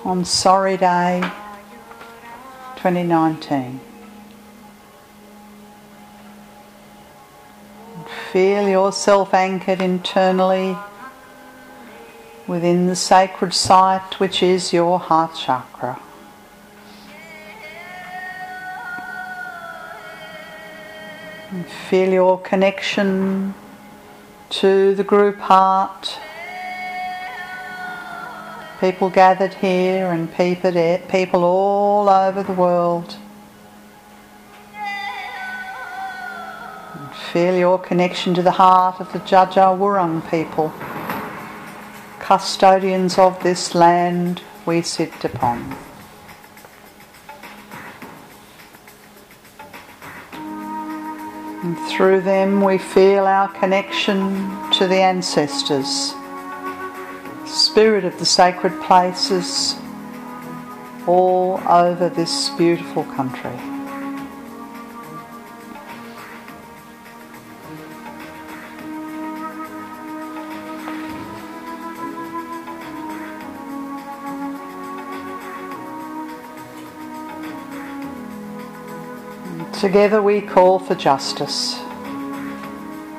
on 0.05 0.25
Sorry 0.25 0.77
Day 0.77 1.21
2019. 2.77 3.81
Feel 8.33 8.69
yourself 8.69 9.35
anchored 9.35 9.81
internally 9.81 10.77
within 12.47 12.87
the 12.87 12.95
sacred 12.95 13.53
site 13.53 14.21
which 14.21 14.45
is 14.45 14.73
your 14.73 15.01
heart 15.01 15.35
chakra. 15.35 15.88
feel 21.89 22.13
your 22.13 22.39
connection 22.41 23.55
to 24.51 24.95
the 24.95 25.03
group 25.03 25.39
heart. 25.39 26.19
People 28.79 29.09
gathered 29.09 29.55
here 29.55 30.09
and 30.09 30.31
people 30.31 31.45
all 31.45 32.11
over 32.11 32.43
the 32.43 32.53
world. 32.53 33.17
Feel 37.33 37.57
your 37.57 37.79
connection 37.79 38.35
to 38.35 38.43
the 38.43 38.51
heart 38.51 39.01
of 39.01 39.11
the 39.15 39.21
Jajawurrung 39.21 40.29
people, 40.31 40.71
custodians 42.19 43.17
of 43.17 43.43
this 43.43 43.75
land 43.75 44.43
we 44.67 44.83
sit 44.83 45.25
upon. 45.25 45.88
Through 51.99 52.21
them, 52.21 52.61
we 52.61 52.79
feel 52.79 53.27
our 53.27 53.49
connection 53.49 54.71
to 54.75 54.87
the 54.87 55.01
ancestors, 55.01 56.15
spirit 57.45 58.05
of 58.05 58.17
the 58.21 58.25
sacred 58.25 58.81
places 58.83 59.75
all 61.09 61.61
over 61.67 62.09
this 62.09 62.51
beautiful 62.51 63.03
country. 63.03 63.51
Together 79.81 80.23
we 80.23 80.41
call 80.41 80.79
for 80.79 80.95
justice. 80.95 81.88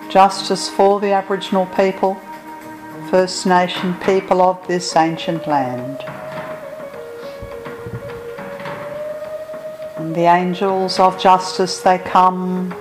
Justice 0.09 0.67
for 0.67 0.99
the 0.99 1.11
Aboriginal 1.11 1.67
people, 1.67 2.15
First 3.11 3.45
Nation 3.45 3.93
people 3.99 4.41
of 4.41 4.67
this 4.67 4.95
ancient 4.95 5.45
land. 5.45 6.03
And 9.97 10.15
the 10.15 10.21
angels 10.21 10.97
of 10.97 11.19
justice 11.19 11.81
they 11.81 11.99
come, 11.99 12.73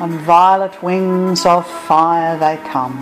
on 0.00 0.18
violet 0.24 0.82
wings 0.82 1.46
of 1.46 1.64
fire 1.70 2.36
they 2.36 2.56
come. 2.68 2.98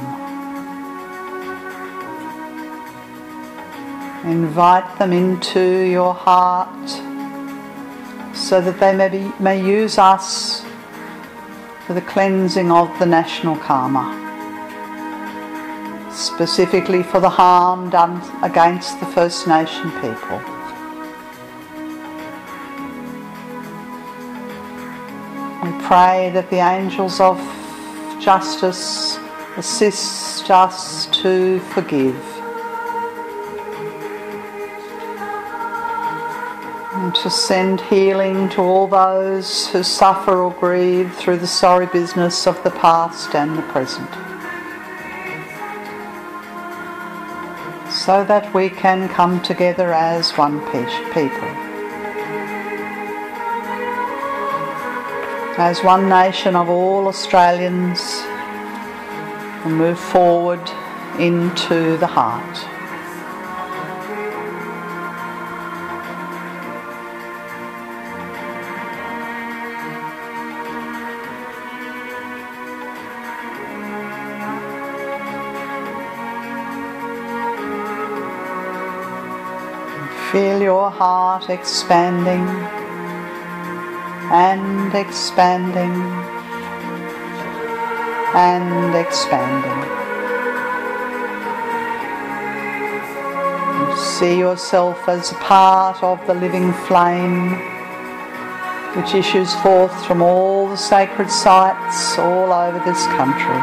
Invite 4.30 4.99
them 4.99 5.14
into 5.14 5.86
your 5.86 6.12
heart 6.12 6.89
so 8.36 8.61
that 8.61 8.78
they 8.78 8.95
may, 8.95 9.09
be, 9.09 9.32
may 9.41 9.59
use 9.59 9.97
us 9.97 10.67
for 11.89 11.95
the 11.95 12.03
cleansing 12.03 12.70
of 12.70 12.86
the 12.99 13.07
national 13.07 13.57
karma, 13.57 14.05
specifically 16.12 17.03
for 17.03 17.18
the 17.18 17.30
harm 17.30 17.89
done 17.89 18.20
against 18.43 19.01
the 19.01 19.07
First 19.07 19.49
Nation 19.49 19.91
people. 19.93 20.39
We 25.64 25.72
pray 25.86 26.30
that 26.34 26.49
the 26.51 26.59
angels 26.59 27.20
of 27.20 27.39
justice 28.20 29.18
assist 29.57 30.51
us 30.51 31.07
to 31.22 31.59
forgive. 31.72 32.38
And 36.99 37.14
to 37.14 37.30
send 37.30 37.80
healing 37.82 38.49
to 38.49 38.61
all 38.61 38.88
those 38.88 39.68
who 39.68 39.84
suffer 39.84 40.42
or 40.42 40.51
grieve 40.51 41.14
through 41.14 41.36
the 41.36 41.46
sorry 41.46 41.86
business 41.86 42.44
of 42.44 42.61
the 42.64 42.70
past 42.70 43.36
and 43.36 43.57
the 43.57 43.62
present. 43.62 44.11
So 47.88 48.24
that 48.24 48.53
we 48.53 48.68
can 48.68 49.09
come 49.09 49.40
together 49.42 49.92
as 49.92 50.32
one 50.32 50.59
people. 50.72 51.49
As 55.57 55.84
one 55.84 56.09
nation 56.09 56.57
of 56.57 56.68
all 56.68 57.07
Australians 57.07 58.01
and 59.64 59.76
move 59.76 60.01
forward 60.01 60.68
into 61.20 61.96
the 61.99 62.09
heart. 62.09 62.77
Feel 80.32 80.60
your 80.60 80.90
heart 80.90 81.48
expanding 81.48 82.46
and 84.30 84.94
expanding 84.94 85.94
and 88.34 88.94
expanding. 88.94 89.98
see 94.18 94.38
yourself 94.38 95.08
as 95.08 95.32
part 95.34 96.02
of 96.02 96.18
the 96.26 96.34
living 96.34 96.72
flame 96.72 97.52
which 98.96 99.14
issues 99.14 99.54
forth 99.56 99.94
from 100.06 100.22
all 100.22 100.68
the 100.68 100.76
sacred 100.76 101.30
sites 101.30 102.18
all 102.18 102.52
over 102.52 102.78
this 102.80 103.06
country, 103.18 103.60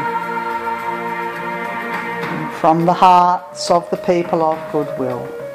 from 2.60 2.86
the 2.86 2.92
hearts 2.92 3.70
of 3.70 3.88
the 3.90 3.98
people 3.98 4.42
of 4.42 4.72
goodwill. 4.72 5.45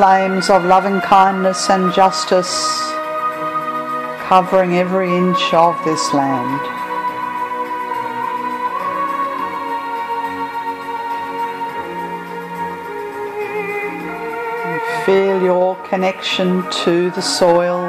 Flames 0.00 0.48
of 0.48 0.64
loving 0.64 0.98
kindness 1.02 1.68
and 1.68 1.92
justice 1.92 2.54
covering 4.28 4.78
every 4.78 5.14
inch 5.14 5.52
of 5.52 5.76
this 5.84 6.14
land. 6.14 6.60
feel 15.04 15.42
your 15.42 15.76
connection 15.90 16.62
to 16.70 17.10
the 17.10 17.20
soil, 17.20 17.82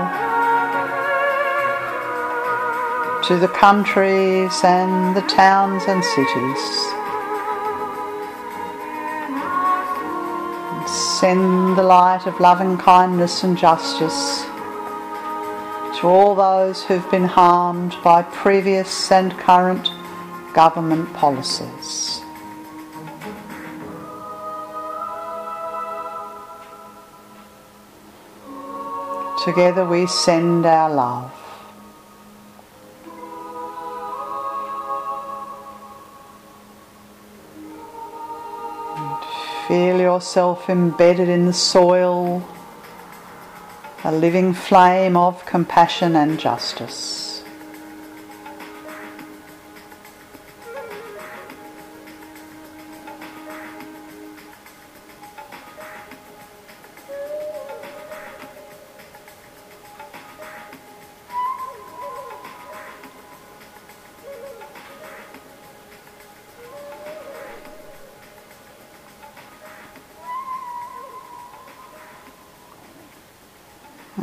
to 3.24 3.38
the 3.38 3.52
countries 3.56 4.54
and 4.66 5.16
the 5.16 5.26
towns 5.30 5.84
and 5.88 6.04
cities. 6.04 6.92
send 11.22 11.61
the 11.82 11.88
light 11.88 12.28
of 12.28 12.40
loving 12.40 12.78
kindness 12.78 13.44
and 13.44 13.58
justice 13.58 14.44
to 15.98 16.02
all 16.04 16.36
those 16.36 16.84
who've 16.84 17.10
been 17.10 17.26
harmed 17.26 17.96
by 18.04 18.22
previous 18.22 19.12
and 19.12 19.32
current 19.40 19.90
government 20.54 21.12
policies. 21.14 22.22
Together 29.44 29.84
we 29.84 30.06
send 30.06 30.68
our 30.68 30.94
love. 30.94 31.41
Feel 39.72 40.02
yourself 40.02 40.70
embedded 40.70 41.30
in 41.30 41.46
the 41.46 41.54
soil, 41.54 42.44
a 44.04 44.12
living 44.12 44.54
flame 44.54 45.16
of 45.16 45.46
compassion 45.46 46.18
and 46.18 46.38
justice. 46.38 47.31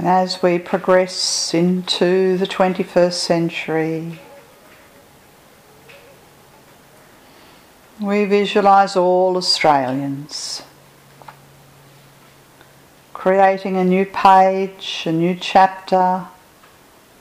As 0.06 0.42
we 0.42 0.58
progress 0.58 1.52
into 1.52 2.36
the 2.36 2.46
21st 2.46 3.12
century, 3.12 4.20
we 8.00 8.24
visualise 8.24 8.96
all 8.96 9.36
Australians 9.36 10.62
creating 13.18 13.76
a 13.76 13.84
new 13.84 14.06
page, 14.06 15.02
a 15.04 15.10
new 15.10 15.34
chapter, 15.34 16.24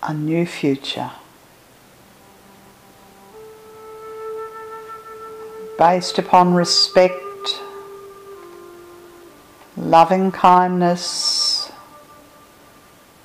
a 0.03 0.13
new 0.13 0.45
future. 0.45 1.09
Based 5.79 6.19
upon 6.19 6.53
respect, 6.53 7.59
loving 9.75 10.31
kindness, 10.31 11.46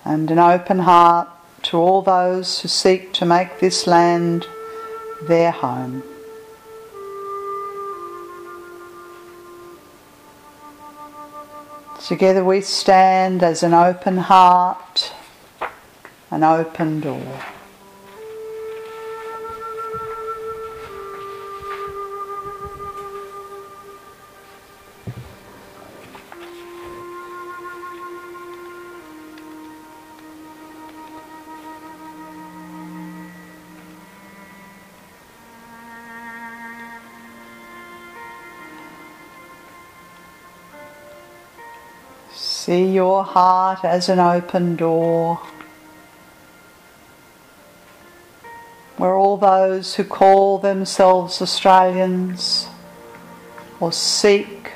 and 0.04 0.30
an 0.30 0.38
open 0.38 0.80
heart 0.80 1.28
to 1.62 1.76
all 1.76 2.02
those 2.02 2.60
who 2.60 2.68
seek 2.68 3.12
to 3.12 3.24
make 3.24 3.60
this 3.60 3.86
land 3.86 4.46
their 5.28 5.50
home. 5.50 6.02
Together 12.04 12.44
we 12.44 12.60
stand 12.60 13.44
as 13.44 13.62
an 13.62 13.72
open 13.72 14.16
heart, 14.16 15.12
an 16.30 16.42
open 16.42 17.00
door. 17.00 17.42
See 42.64 42.92
your 42.92 43.24
heart 43.24 43.84
as 43.84 44.08
an 44.08 44.20
open 44.20 44.76
door 44.76 45.40
where 48.96 49.16
all 49.16 49.36
those 49.36 49.96
who 49.96 50.04
call 50.04 50.58
themselves 50.58 51.42
Australians 51.42 52.68
or 53.80 53.90
seek 53.90 54.70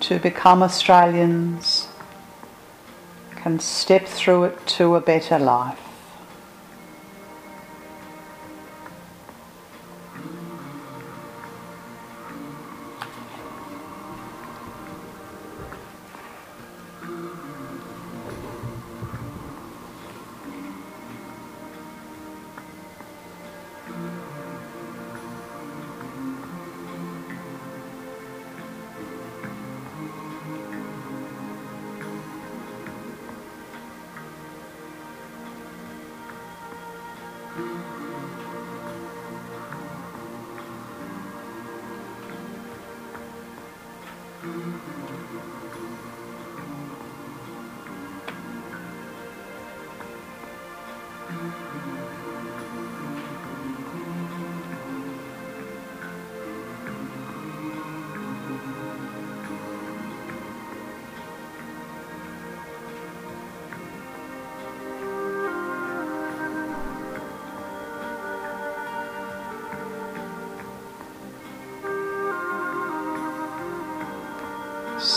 to 0.00 0.18
become 0.18 0.62
Australians 0.62 1.88
can 3.36 3.58
step 3.58 4.04
through 4.04 4.44
it 4.44 4.66
to 4.66 4.96
a 4.96 5.00
better 5.00 5.38
life. 5.38 5.85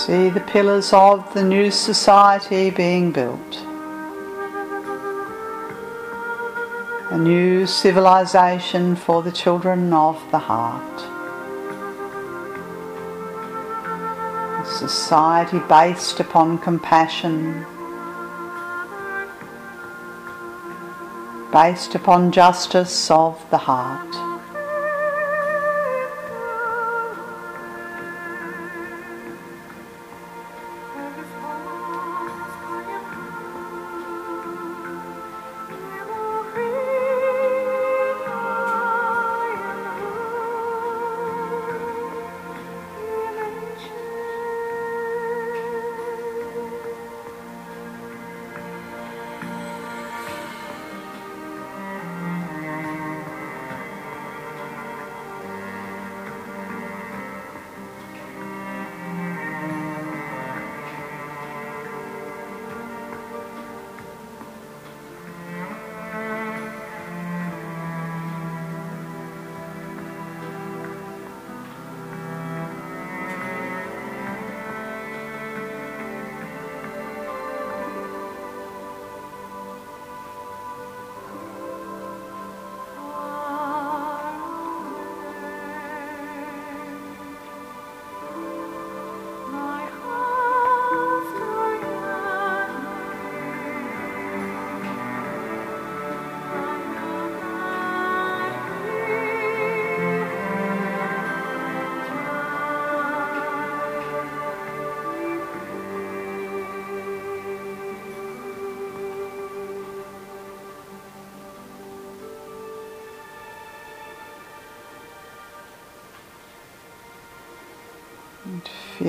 See 0.10 0.30
the 0.30 0.40
pillars 0.40 0.92
of 0.92 1.36
the 1.36 1.44
new 1.44 1.70
society 1.70 2.72
being 2.72 3.12
built. 3.12 3.58
A 7.12 7.18
new 7.20 7.68
civilization 7.68 8.96
for 8.96 9.22
the 9.22 9.32
children 9.32 9.94
of 9.94 10.20
the 10.32 10.40
heart. 10.40 11.00
A 14.60 14.66
society 14.66 15.60
based 15.70 16.20
upon 16.20 16.58
compassion, 16.58 17.64
based 21.54 21.94
upon 21.94 22.32
justice 22.32 23.12
of 23.12 23.46
the 23.52 23.60
heart. 23.60 24.19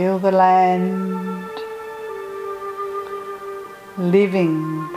Feel 0.00 0.18
the 0.18 0.32
land 0.32 1.50
living 3.98 4.88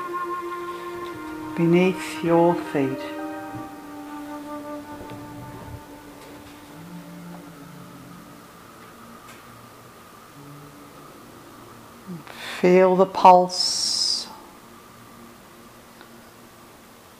beneath 1.58 2.24
your 2.24 2.56
feet. 2.56 3.04
Feel 12.62 12.96
the 12.96 13.06
pulse, 13.06 14.28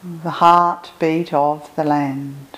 the 0.02 0.30
heartbeat 0.30 1.34
of 1.34 1.70
the 1.76 1.84
land. 1.84 2.53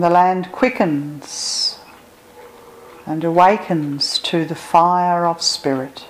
The 0.00 0.08
land 0.08 0.50
quickens 0.50 1.78
and 3.04 3.22
awakens 3.22 4.18
to 4.20 4.46
the 4.46 4.54
fire 4.54 5.26
of 5.26 5.42
spirit. 5.42 6.06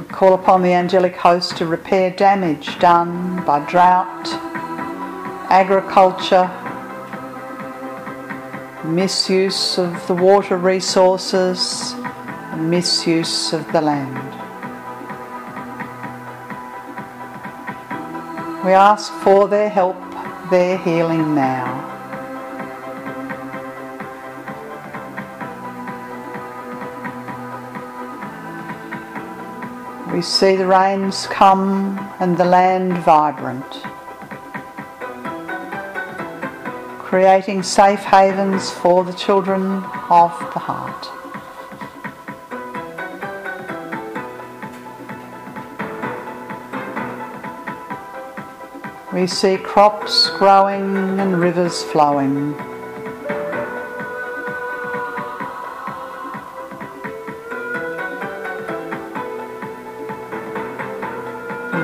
We 0.00 0.06
call 0.08 0.34
upon 0.34 0.62
the 0.62 0.72
angelic 0.72 1.14
host 1.14 1.56
to 1.58 1.66
repair 1.66 2.10
damage 2.10 2.76
done 2.80 3.44
by 3.44 3.64
drought, 3.66 4.26
agriculture, 5.52 6.50
misuse 8.82 9.78
of 9.78 10.04
the 10.08 10.16
water 10.16 10.56
resources, 10.56 11.92
and 11.94 12.68
misuse 12.68 13.52
of 13.52 13.70
the 13.70 13.80
land. 13.80 14.31
We 18.64 18.70
ask 18.74 19.12
for 19.24 19.48
their 19.48 19.68
help, 19.68 19.96
their 20.48 20.78
healing 20.78 21.34
now. 21.34 21.88
We 30.12 30.22
see 30.22 30.54
the 30.54 30.66
rains 30.66 31.26
come 31.26 31.98
and 32.20 32.36
the 32.36 32.44
land 32.44 32.98
vibrant, 32.98 33.82
creating 37.00 37.64
safe 37.64 38.04
havens 38.04 38.70
for 38.70 39.02
the 39.02 39.12
children 39.12 39.82
of 40.08 40.30
the 40.54 40.60
heart. 40.60 41.21
We 49.12 49.26
see 49.26 49.58
crops 49.58 50.30
growing 50.38 51.20
and 51.20 51.38
rivers 51.38 51.82
flowing. 51.82 52.54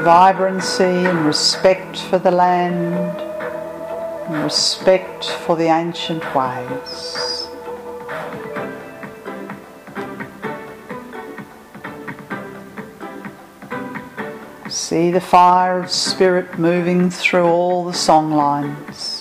vibrancy 0.08 0.84
and 0.84 1.26
respect 1.26 1.98
for 1.98 2.18
the 2.18 2.30
land, 2.30 3.20
and 4.30 4.42
respect 4.42 5.26
for 5.44 5.54
the 5.54 5.66
ancient 5.66 6.24
ways. 6.34 7.17
See 14.88 15.10
the 15.10 15.20
fire 15.20 15.80
of 15.80 15.90
spirit 15.90 16.58
moving 16.58 17.10
through 17.10 17.44
all 17.44 17.84
the 17.84 17.92
song 17.92 18.32
lines. 18.32 19.17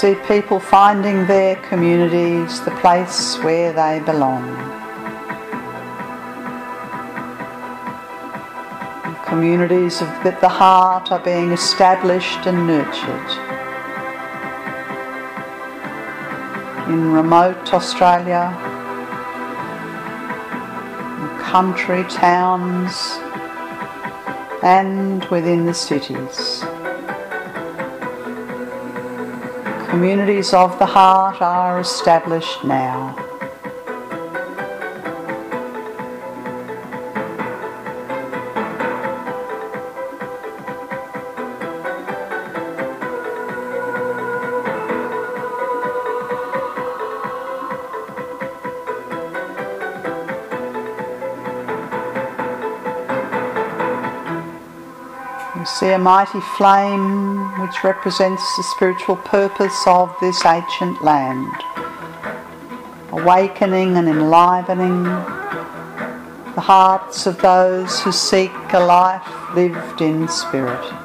See 0.00 0.14
people 0.26 0.58
finding 0.58 1.26
their 1.26 1.56
communities, 1.56 2.62
the 2.62 2.70
place 2.76 3.36
where 3.44 3.70
they 3.70 4.00
belong. 4.06 4.46
Communities 9.26 10.00
of 10.00 10.08
the 10.24 10.48
heart 10.48 11.12
are 11.12 11.22
being 11.22 11.52
established 11.52 12.46
and 12.46 12.66
nurtured. 12.66 13.30
In 16.88 17.12
remote 17.12 17.74
Australia, 17.74 18.44
in 21.20 21.28
country 21.40 22.04
towns, 22.04 23.18
and 24.62 25.22
within 25.26 25.66
the 25.66 25.74
cities. 25.74 26.59
Communities 29.90 30.54
of 30.54 30.78
the 30.78 30.86
heart 30.86 31.42
are 31.42 31.80
established 31.80 32.62
now. 32.62 33.29
See 55.80 55.92
a 55.92 55.98
mighty 55.98 56.40
flame 56.58 57.58
which 57.58 57.82
represents 57.82 58.42
the 58.58 58.62
spiritual 58.62 59.16
purpose 59.16 59.82
of 59.86 60.14
this 60.20 60.44
ancient 60.44 61.02
land, 61.02 61.50
awakening 63.12 63.96
and 63.96 64.06
enlivening 64.06 65.04
the 66.54 66.60
hearts 66.60 67.26
of 67.26 67.40
those 67.40 67.98
who 68.02 68.12
seek 68.12 68.52
a 68.74 68.78
life 68.78 69.26
lived 69.54 70.02
in 70.02 70.28
spirit. 70.28 70.99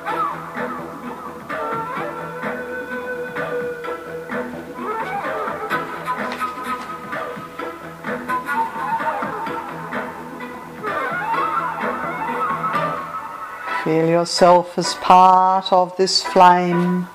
Yourself 14.26 14.76
as 14.80 14.96
part 14.96 15.72
of 15.72 15.96
this 15.98 16.24
flame 16.24 17.08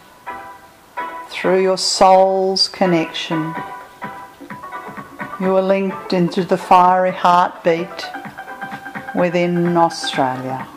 through 1.29 1.61
your 1.61 1.77
soul's 1.77 2.69
connection. 2.69 3.53
You 5.41 5.57
are 5.57 5.63
linked 5.63 6.13
into 6.13 6.45
the 6.45 6.57
fiery 6.57 7.11
heartbeat 7.11 8.05
within 9.17 9.77
Australia. 9.77 10.69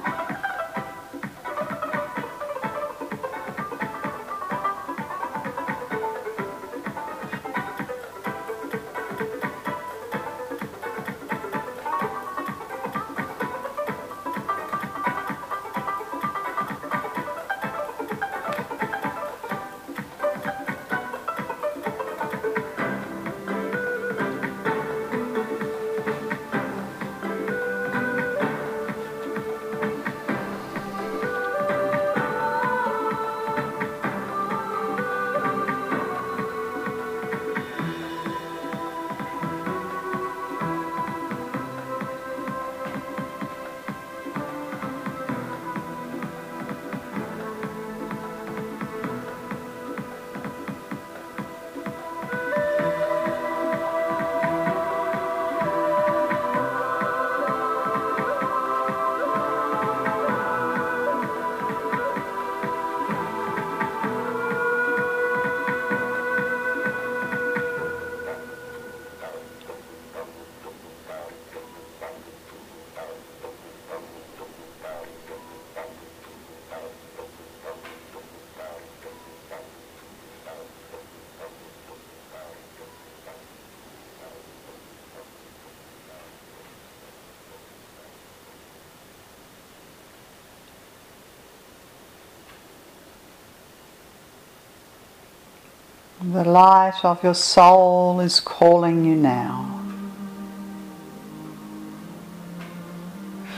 The 96.31 96.45
light 96.45 97.03
of 97.03 97.21
your 97.21 97.33
soul 97.33 98.21
is 98.21 98.39
calling 98.39 99.03
you 99.03 99.13
now. 99.13 99.81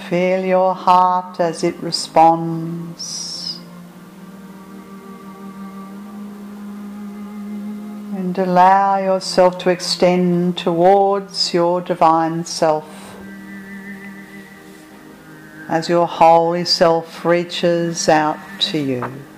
Feel 0.10 0.44
your 0.44 0.74
heart 0.74 1.40
as 1.40 1.64
it 1.64 1.76
responds. 1.76 3.60
And 8.16 8.36
allow 8.40 8.98
yourself 8.98 9.60
to 9.60 9.70
extend 9.70 10.58
towards 10.58 11.54
your 11.54 11.82
divine 11.82 12.46
self 12.46 13.16
as 15.70 15.88
your 15.88 16.08
holy 16.08 16.66
self 16.66 17.24
reaches 17.24 18.10
out 18.10 18.40
to 18.60 18.80
you. 18.80 19.35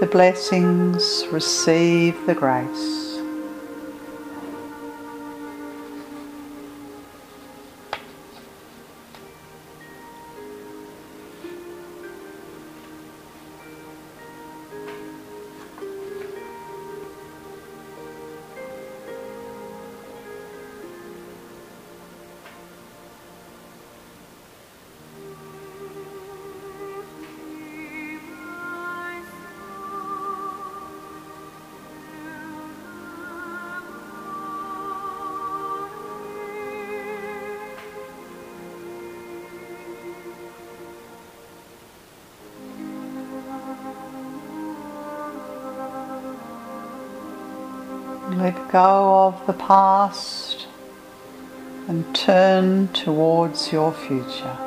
The 0.00 0.06
blessings, 0.06 1.26
receive 1.32 2.26
the 2.26 2.34
grace. 2.34 3.05
The 49.46 49.52
past 49.52 50.66
and 51.88 52.14
turn 52.14 52.88
towards 52.88 53.72
your 53.72 53.92
future. 53.92 54.65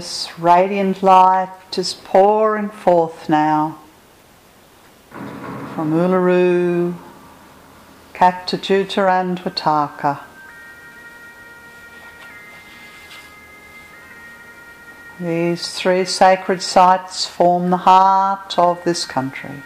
Glorious, 0.00 0.38
radiant 0.38 1.02
light 1.02 1.76
is 1.76 1.92
pouring 1.92 2.70
forth 2.70 3.28
now 3.28 3.78
from 5.10 5.92
Uluru, 5.92 6.94
Kata 8.14 8.56
Tjuta, 8.56 9.20
and 9.20 9.38
Watarrka. 9.40 10.20
These 15.20 15.68
three 15.74 16.06
sacred 16.06 16.62
sites 16.62 17.26
form 17.26 17.68
the 17.68 17.76
heart 17.76 18.58
of 18.58 18.82
this 18.84 19.04
country. 19.04 19.62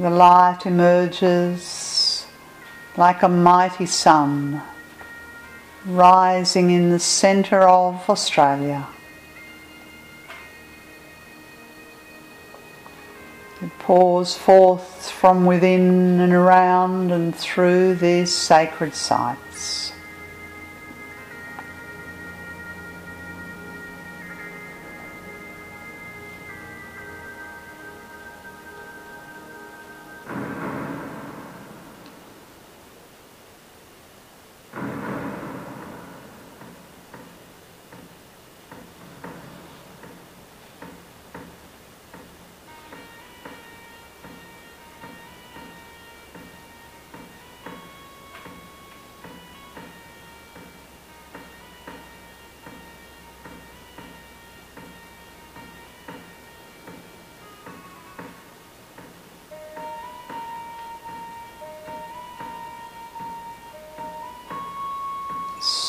The 0.00 0.10
light 0.10 0.64
emerges 0.64 2.24
like 2.96 3.24
a 3.24 3.28
mighty 3.28 3.86
sun 3.86 4.62
rising 5.84 6.70
in 6.70 6.90
the 6.90 7.00
centre 7.00 7.68
of 7.68 8.08
Australia. 8.08 8.86
It 13.60 13.76
pours 13.80 14.36
forth 14.36 15.10
from 15.10 15.46
within 15.46 16.20
and 16.20 16.32
around 16.32 17.10
and 17.10 17.34
through 17.34 17.96
these 17.96 18.32
sacred 18.32 18.94
sites. 18.94 19.87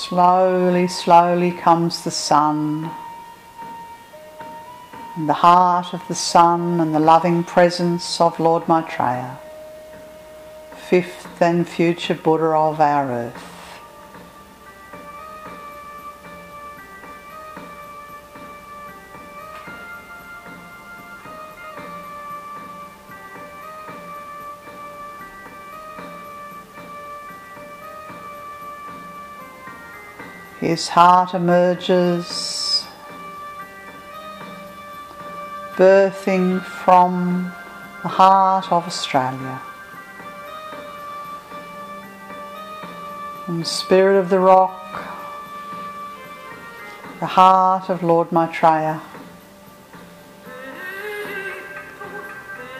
Slowly, 0.10 0.88
slowly 0.88 1.52
comes 1.52 2.04
the 2.04 2.10
sun. 2.10 2.90
And 5.16 5.30
the 5.30 5.34
heart 5.34 5.94
of 5.94 6.02
the 6.08 6.16
sun 6.16 6.80
and 6.80 6.96
the 6.96 7.00
loving 7.00 7.44
presence 7.44 8.20
of 8.20 8.40
Lord 8.40 8.68
Maitreya, 8.68 9.38
fifth 10.90 11.40
and 11.40 11.70
future 11.70 12.16
Buddha 12.16 12.46
of 12.46 12.80
our 12.82 13.12
earth. 13.12 13.59
His 30.70 30.88
heart 30.88 31.34
emerges, 31.34 32.86
birthing 35.78 36.62
from 36.62 37.52
the 38.04 38.08
heart 38.08 38.72
of 38.72 38.86
Australia. 38.86 39.60
The 43.48 43.66
spirit 43.66 44.20
of 44.20 44.30
the 44.30 44.40
rock, 44.40 45.10
the 47.20 47.26
heart 47.26 47.90
of 47.90 48.04
Lord 48.04 48.32
Maitreya 48.32 49.02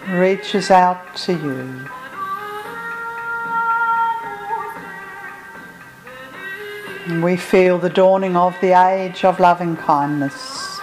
reaches 0.10 0.70
out 0.70 1.16
to 1.26 1.34
you. 1.34 1.90
And 7.10 7.24
we 7.24 7.38
feel 7.38 7.80
the 7.80 7.90
dawning 7.90 8.36
of 8.36 8.56
the 8.62 8.80
age 8.80 9.26
of 9.26 9.40
loving 9.40 9.76
kindness, 9.76 10.80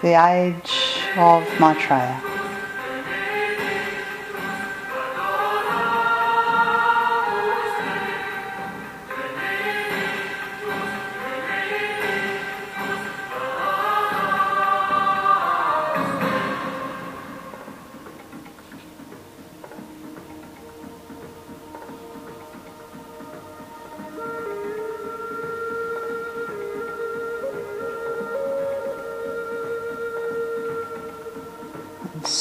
the 0.00 0.14
age 0.14 1.02
of 1.18 1.42
Maitreya. 1.60 2.27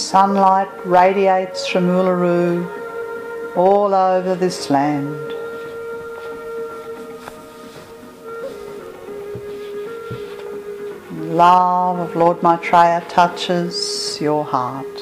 Sunlight 0.08 0.70
radiates 0.86 1.68
from 1.68 1.88
Uluru 1.88 2.66
all 3.58 3.94
over 3.94 4.36
this 4.36 4.70
land. 4.70 5.14
Love 11.36 12.00
of 12.00 12.16
Lord 12.16 12.42
Maitreya 12.42 13.04
touches 13.10 14.18
your 14.22 14.46
heart. 14.46 14.97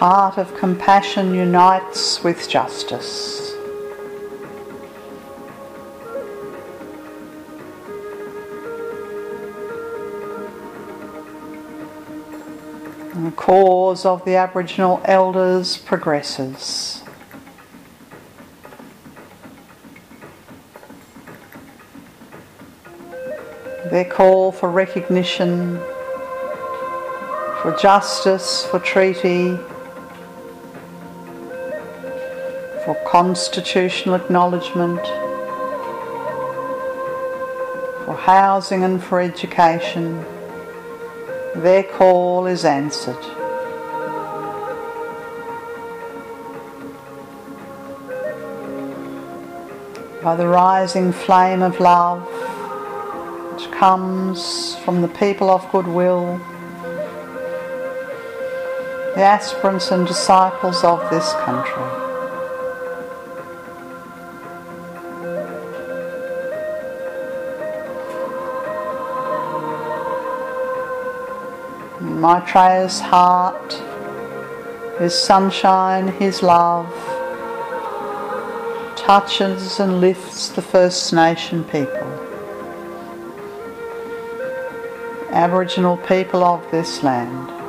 Heart 0.00 0.38
of 0.38 0.56
compassion 0.56 1.34
unites 1.34 2.24
with 2.24 2.48
justice. 2.48 3.52
And 13.12 13.26
the 13.26 13.32
cause 13.36 14.06
of 14.06 14.24
the 14.24 14.36
Aboriginal 14.36 15.02
elders 15.04 15.76
progresses. 15.76 17.02
Their 23.90 24.06
call 24.06 24.50
for 24.50 24.70
recognition, 24.70 25.76
for 27.60 27.76
justice, 27.78 28.64
for 28.64 28.78
treaty, 28.78 29.58
constitutional 33.10 34.14
acknowledgement, 34.14 35.04
for 38.04 38.14
housing 38.16 38.84
and 38.84 39.02
for 39.02 39.20
education, 39.20 40.24
their 41.56 41.82
call 41.82 42.46
is 42.46 42.64
answered. 42.64 43.18
By 50.22 50.36
the 50.36 50.46
rising 50.46 51.10
flame 51.10 51.62
of 51.62 51.80
love 51.80 52.22
which 53.54 53.68
comes 53.72 54.76
from 54.84 55.02
the 55.02 55.08
people 55.08 55.50
of 55.50 55.68
goodwill, 55.72 56.38
the 59.16 59.22
aspirants 59.22 59.90
and 59.90 60.06
disciples 60.06 60.84
of 60.84 61.10
this 61.10 61.32
country. 61.32 62.09
Maitreya's 72.30 73.00
heart, 73.00 73.72
his 75.00 75.12
sunshine, 75.12 76.06
his 76.06 76.44
love, 76.44 76.86
touches 78.96 79.80
and 79.80 80.00
lifts 80.00 80.48
the 80.50 80.62
First 80.62 81.12
Nation 81.12 81.64
people, 81.64 82.06
Aboriginal 85.32 85.96
people 85.96 86.44
of 86.44 86.70
this 86.70 87.02
land. 87.02 87.59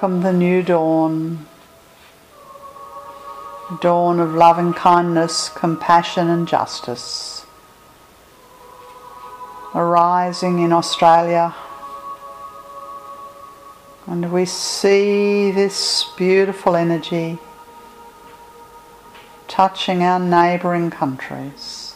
Welcome 0.00 0.22
the 0.22 0.32
new 0.32 0.62
dawn, 0.62 1.44
dawn 3.80 4.20
of 4.20 4.32
loving 4.32 4.72
kindness, 4.72 5.48
compassion, 5.48 6.30
and 6.30 6.46
justice, 6.46 7.44
arising 9.74 10.60
in 10.60 10.72
Australia. 10.72 11.52
And 14.06 14.30
we 14.30 14.44
see 14.44 15.50
this 15.50 16.04
beautiful 16.16 16.76
energy 16.76 17.36
touching 19.48 20.04
our 20.04 20.20
neighbouring 20.20 20.90
countries. 20.90 21.86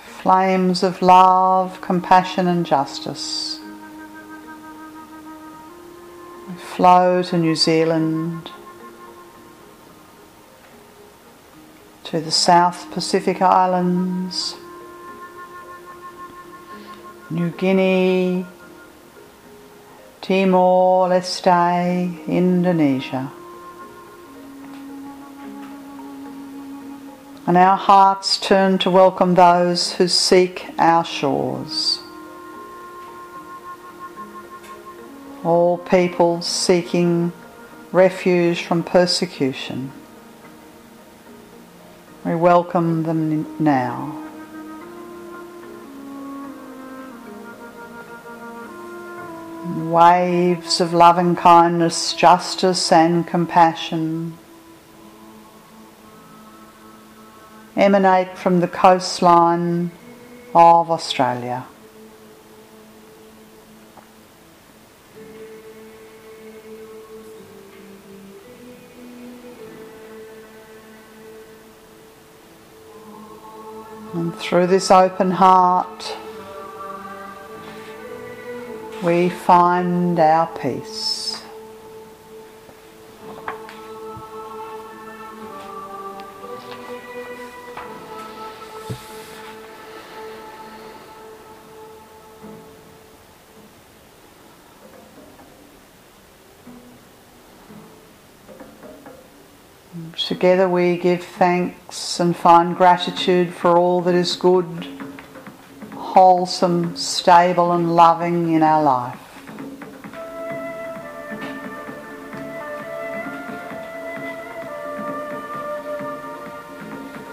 flames 0.00 0.82
of 0.82 1.00
love, 1.00 1.80
compassion, 1.80 2.48
and 2.48 2.66
justice 2.66 3.57
flow 6.78 7.20
to 7.24 7.36
New 7.36 7.56
Zealand, 7.56 8.52
to 12.04 12.20
the 12.20 12.30
South 12.30 12.88
Pacific 12.92 13.42
Islands, 13.42 14.54
New 17.30 17.50
Guinea, 17.50 18.46
Timor 20.20 21.08
Leste, 21.08 22.24
Indonesia. 22.28 23.32
And 27.48 27.56
our 27.56 27.76
hearts 27.76 28.38
turn 28.38 28.78
to 28.78 28.88
welcome 28.88 29.34
those 29.34 29.94
who 29.94 30.06
seek 30.06 30.64
our 30.78 31.04
shores. 31.04 31.98
All 35.48 35.78
people 35.78 36.42
seeking 36.42 37.32
refuge 37.90 38.64
from 38.64 38.82
persecution. 38.82 39.92
We 42.22 42.34
welcome 42.34 43.04
them 43.04 43.56
now. 43.58 44.12
Waves 49.90 50.82
of 50.82 50.92
loving 50.92 51.34
kindness, 51.34 52.12
justice, 52.12 52.92
and 52.92 53.26
compassion 53.26 54.36
emanate 57.74 58.36
from 58.36 58.60
the 58.60 58.68
coastline 58.68 59.92
of 60.54 60.90
Australia. 60.90 61.64
And 74.18 74.34
through 74.34 74.66
this 74.66 74.90
open 74.90 75.30
heart, 75.30 76.16
we 79.04 79.28
find 79.28 80.18
our 80.18 80.48
peace. 80.58 81.40
Together 100.28 100.68
we 100.68 100.98
give 100.98 101.24
thanks 101.24 102.20
and 102.20 102.36
find 102.36 102.76
gratitude 102.76 103.48
for 103.50 103.78
all 103.78 104.02
that 104.02 104.14
is 104.14 104.36
good, 104.36 104.86
wholesome, 105.94 106.94
stable, 106.94 107.72
and 107.72 107.96
loving 107.96 108.52
in 108.52 108.62
our 108.62 108.82
life. 108.82 109.18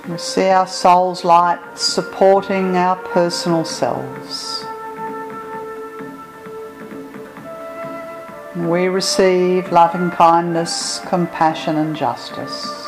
We 0.08 0.18
see 0.18 0.48
our 0.48 0.66
soul's 0.66 1.26
light 1.26 1.78
supporting 1.78 2.78
our 2.78 2.96
personal 2.96 3.66
selves. 3.66 4.64
We 8.56 8.88
receive 8.88 9.70
loving 9.74 10.12
kindness, 10.12 11.02
compassion, 11.10 11.76
and 11.76 11.94
justice. 11.94 12.85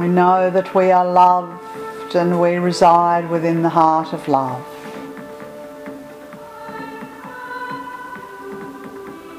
We 0.00 0.08
know 0.08 0.48
that 0.48 0.74
we 0.74 0.90
are 0.92 1.04
loved 1.04 2.16
and 2.16 2.40
we 2.40 2.56
reside 2.56 3.28
within 3.28 3.60
the 3.60 3.68
heart 3.68 4.14
of 4.14 4.26
love. 4.28 4.64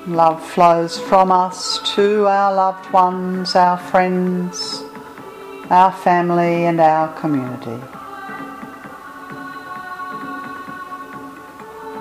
Love 0.07 0.39
flows 0.45 0.99
from 0.99 1.31
us 1.31 1.79
to 1.95 2.27
our 2.27 2.53
loved 2.53 2.87
ones, 2.93 3.55
our 3.55 3.79
friends, 3.79 4.83
our 5.71 5.91
family, 5.91 6.65
and 6.65 6.79
our 6.79 7.11
community. 7.19 7.81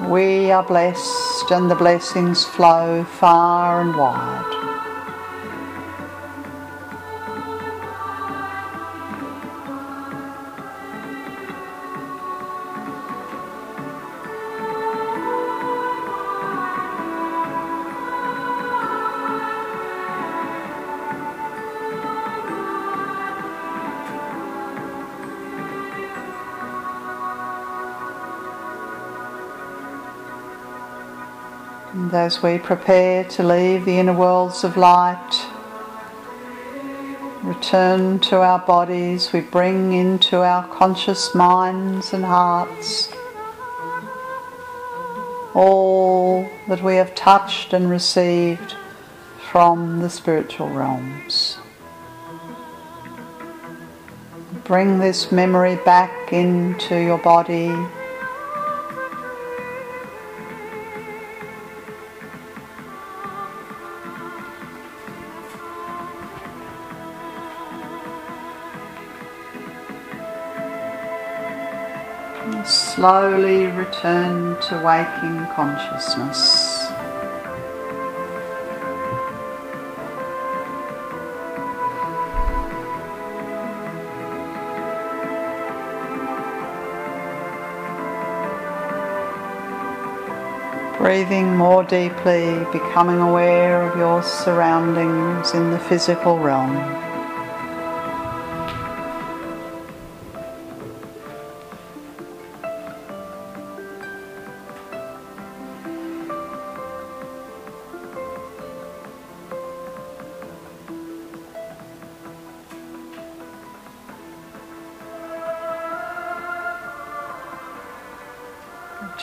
We 0.06 0.50
are 0.50 0.64
blessed, 0.64 1.50
and 1.50 1.70
the 1.70 1.76
blessings 1.76 2.44
flow 2.44 3.04
far 3.04 3.80
and 3.80 3.96
wide. 3.96 4.59
As 32.20 32.42
we 32.42 32.58
prepare 32.58 33.24
to 33.24 33.42
leave 33.42 33.86
the 33.86 33.98
inner 33.98 34.12
worlds 34.12 34.62
of 34.62 34.76
light, 34.76 35.46
return 37.42 38.18
to 38.18 38.36
our 38.36 38.58
bodies, 38.58 39.32
we 39.32 39.40
bring 39.40 39.94
into 39.94 40.36
our 40.36 40.68
conscious 40.68 41.34
minds 41.34 42.12
and 42.12 42.24
hearts 42.24 43.10
all 45.54 46.46
that 46.68 46.82
we 46.82 46.96
have 46.96 47.14
touched 47.14 47.72
and 47.72 47.88
received 47.88 48.74
from 49.50 50.00
the 50.00 50.10
spiritual 50.10 50.68
realms. 50.68 51.56
Bring 54.64 54.98
this 54.98 55.32
memory 55.32 55.76
back 55.76 56.32
into 56.34 56.96
your 56.96 57.18
body. 57.18 57.74
Slowly 72.64 73.66
return 73.66 74.60
to 74.60 74.82
waking 74.84 75.46
consciousness. 75.54 76.86
Breathing 90.98 91.56
more 91.56 91.82
deeply, 91.82 92.64
becoming 92.72 93.18
aware 93.18 93.82
of 93.82 93.96
your 93.96 94.22
surroundings 94.22 95.54
in 95.54 95.70
the 95.70 95.78
physical 95.78 96.38
realm. 96.38 97.09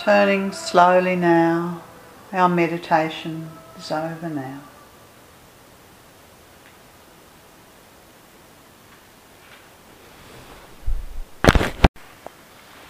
Turning 0.08 0.54
slowly 0.54 1.18
now, 1.18 1.84
our 2.32 2.48
meditation 2.48 3.50
is 3.78 3.92
over 3.92 4.30
now. 4.30 4.62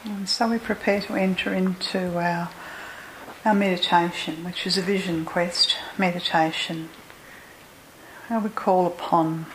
And 0.06 0.30
so 0.30 0.48
we 0.48 0.60
prepare 0.60 1.02
to 1.02 1.16
enter 1.16 1.52
into 1.52 2.20
our, 2.20 2.52
our 3.44 3.56
meditation, 3.56 4.44
which 4.44 4.68
is 4.68 4.78
a 4.78 4.84
vision 4.84 5.26
quest 5.26 5.76
meditation. 5.98 6.90
How 8.28 8.42
we 8.42 8.52
call 8.52 8.86
upon 8.86 9.48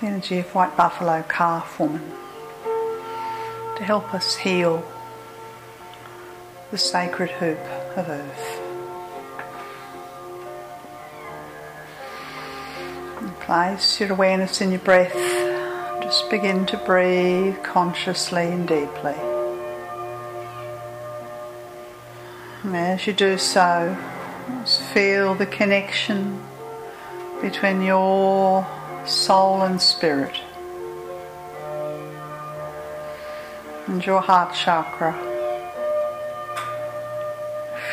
the 0.00 0.08
energy 0.08 0.40
of 0.40 0.54
White 0.54 0.76
Buffalo 0.76 1.24
Calf 1.26 1.80
Woman 1.80 2.12
to 3.76 3.84
help 3.84 4.12
us 4.12 4.36
heal 4.36 4.84
the 6.70 6.78
sacred 6.78 7.30
hoop 7.30 7.58
of 7.96 8.08
earth. 8.08 8.60
Place 13.40 13.98
your 13.98 14.12
awareness 14.12 14.60
in 14.60 14.70
your 14.70 14.80
breath. 14.80 15.12
Just 16.02 16.30
begin 16.30 16.66
to 16.66 16.76
breathe 16.78 17.56
consciously 17.64 18.46
and 18.46 18.68
deeply. 18.68 19.16
And 22.62 22.76
as 22.76 23.04
you 23.06 23.14
do 23.14 23.36
so, 23.36 23.96
just 24.62 24.82
feel 24.82 25.34
the 25.34 25.46
connection 25.46 26.40
between 27.42 27.82
your 27.82 28.64
soul 29.06 29.62
and 29.62 29.80
spirit 29.80 30.38
and 33.88 34.04
your 34.06 34.20
heart 34.20 34.54
chakra. 34.54 35.29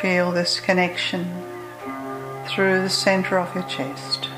Feel 0.02 0.32
this 0.32 0.60
connection 0.60 1.26
through 2.46 2.84
the 2.84 2.90
center 2.90 3.40
of 3.40 3.54
your 3.56 3.64
chest. 3.64 4.30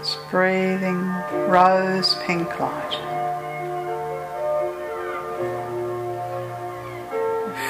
It's 0.00 0.16
breathing 0.32 1.06
rose 1.48 2.16
pink 2.24 2.58
light. 2.58 2.92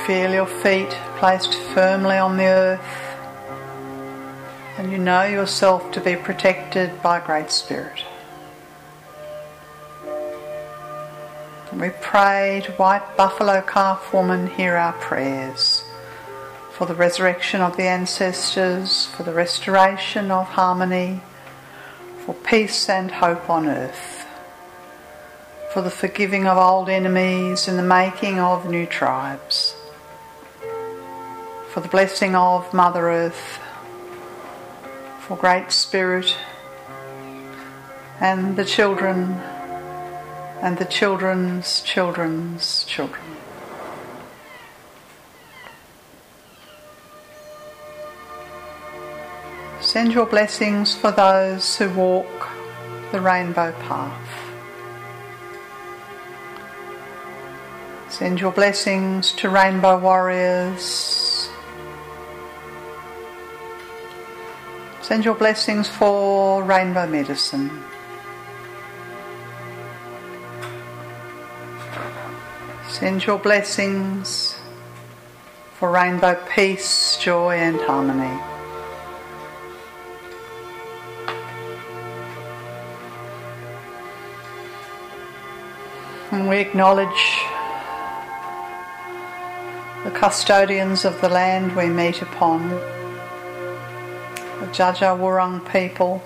Feel 0.06 0.32
your 0.32 0.46
feet 0.46 0.96
placed 1.18 1.54
firmly 1.74 2.16
on 2.16 2.38
the 2.38 2.44
earth, 2.44 2.80
and 4.78 4.90
you 4.90 4.96
know 4.96 5.24
yourself 5.24 5.90
to 5.92 6.00
be 6.00 6.16
protected 6.16 7.02
by 7.02 7.20
Great 7.20 7.50
Spirit. 7.50 8.05
We 11.80 11.90
pray 12.00 12.62
to 12.64 12.72
White 12.72 13.16
Buffalo 13.16 13.60
Calf 13.60 14.12
Woman, 14.12 14.48
hear 14.48 14.76
our 14.76 14.92
prayers 14.94 15.84
for 16.72 16.86
the 16.86 16.94
resurrection 16.94 17.60
of 17.60 17.76
the 17.76 17.84
ancestors, 17.84 19.06
for 19.06 19.22
the 19.22 19.32
restoration 19.32 20.30
of 20.30 20.46
harmony, 20.46 21.20
for 22.24 22.34
peace 22.34 22.88
and 22.88 23.10
hope 23.10 23.48
on 23.48 23.66
earth, 23.66 24.26
for 25.72 25.82
the 25.82 25.90
forgiving 25.90 26.46
of 26.46 26.58
old 26.58 26.88
enemies 26.88 27.68
and 27.68 27.78
the 27.78 27.82
making 27.82 28.38
of 28.38 28.68
new 28.68 28.86
tribes 28.86 29.74
for 31.76 31.82
the 31.82 31.88
blessing 31.88 32.34
of 32.34 32.72
Mother 32.72 33.10
Earth, 33.10 33.60
for 35.20 35.36
Great 35.36 35.70
Spirit, 35.70 36.34
and 38.18 38.56
the 38.56 38.64
children, 38.64 39.38
and 40.62 40.78
the 40.78 40.84
children's 40.84 41.80
children's 41.82 42.84
children. 42.84 43.22
Send 49.80 50.12
your 50.12 50.26
blessings 50.26 50.94
for 50.94 51.12
those 51.12 51.76
who 51.76 51.88
walk 51.90 52.48
the 53.12 53.20
rainbow 53.20 53.72
path. 53.82 54.28
Send 58.08 58.40
your 58.40 58.52
blessings 58.52 59.32
to 59.32 59.48
rainbow 59.48 59.98
warriors 59.98 61.50
Send 65.06 65.24
your 65.24 65.36
blessings 65.36 65.88
for 65.88 66.64
rainbow 66.64 67.06
medicine. 67.06 67.70
Send 72.98 73.26
your 73.26 73.38
blessings 73.38 74.58
for 75.74 75.90
rainbow 75.90 76.34
peace, 76.48 77.18
joy, 77.18 77.56
and 77.56 77.78
harmony. 77.82 78.40
And 86.30 86.48
we 86.48 86.56
acknowledge 86.56 87.42
the 90.04 90.18
custodians 90.18 91.04
of 91.04 91.20
the 91.20 91.28
land 91.28 91.76
we 91.76 91.88
meet 91.90 92.22
upon 92.22 92.70
the 92.70 94.68
Dja 94.72 95.18
Wurrung 95.18 95.60
people. 95.70 96.22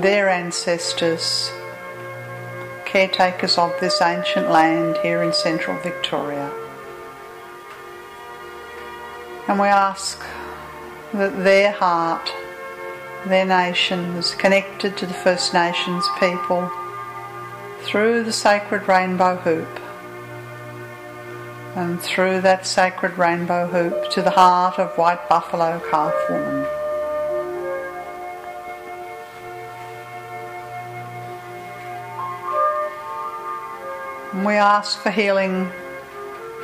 Their 0.00 0.30
ancestors, 0.30 1.50
caretakers 2.88 3.58
of 3.58 3.78
this 3.80 4.00
ancient 4.00 4.50
land 4.50 4.96
here 5.02 5.22
in 5.22 5.32
central 5.32 5.78
Victoria. 5.82 6.50
And 9.46 9.60
we 9.60 9.68
ask 9.68 10.24
that 11.12 11.44
their 11.44 11.72
heart, 11.72 12.32
their 13.26 13.44
nation 13.44 14.16
is 14.16 14.34
connected 14.34 14.96
to 14.96 15.06
the 15.06 15.14
First 15.14 15.52
Nations 15.52 16.04
people 16.18 16.70
through 17.80 18.24
the 18.24 18.32
sacred 18.32 18.88
rainbow 18.88 19.36
hoop 19.36 19.80
and 21.76 22.00
through 22.00 22.40
that 22.40 22.66
sacred 22.66 23.16
rainbow 23.18 23.66
hoop 23.66 24.10
to 24.10 24.22
the 24.22 24.30
heart 24.30 24.78
of 24.78 24.96
White 24.96 25.28
Buffalo 25.28 25.80
Calf 25.90 26.14
Woman. 26.28 26.77
We 34.48 34.54
ask 34.54 34.98
for 35.00 35.10
healing 35.10 35.70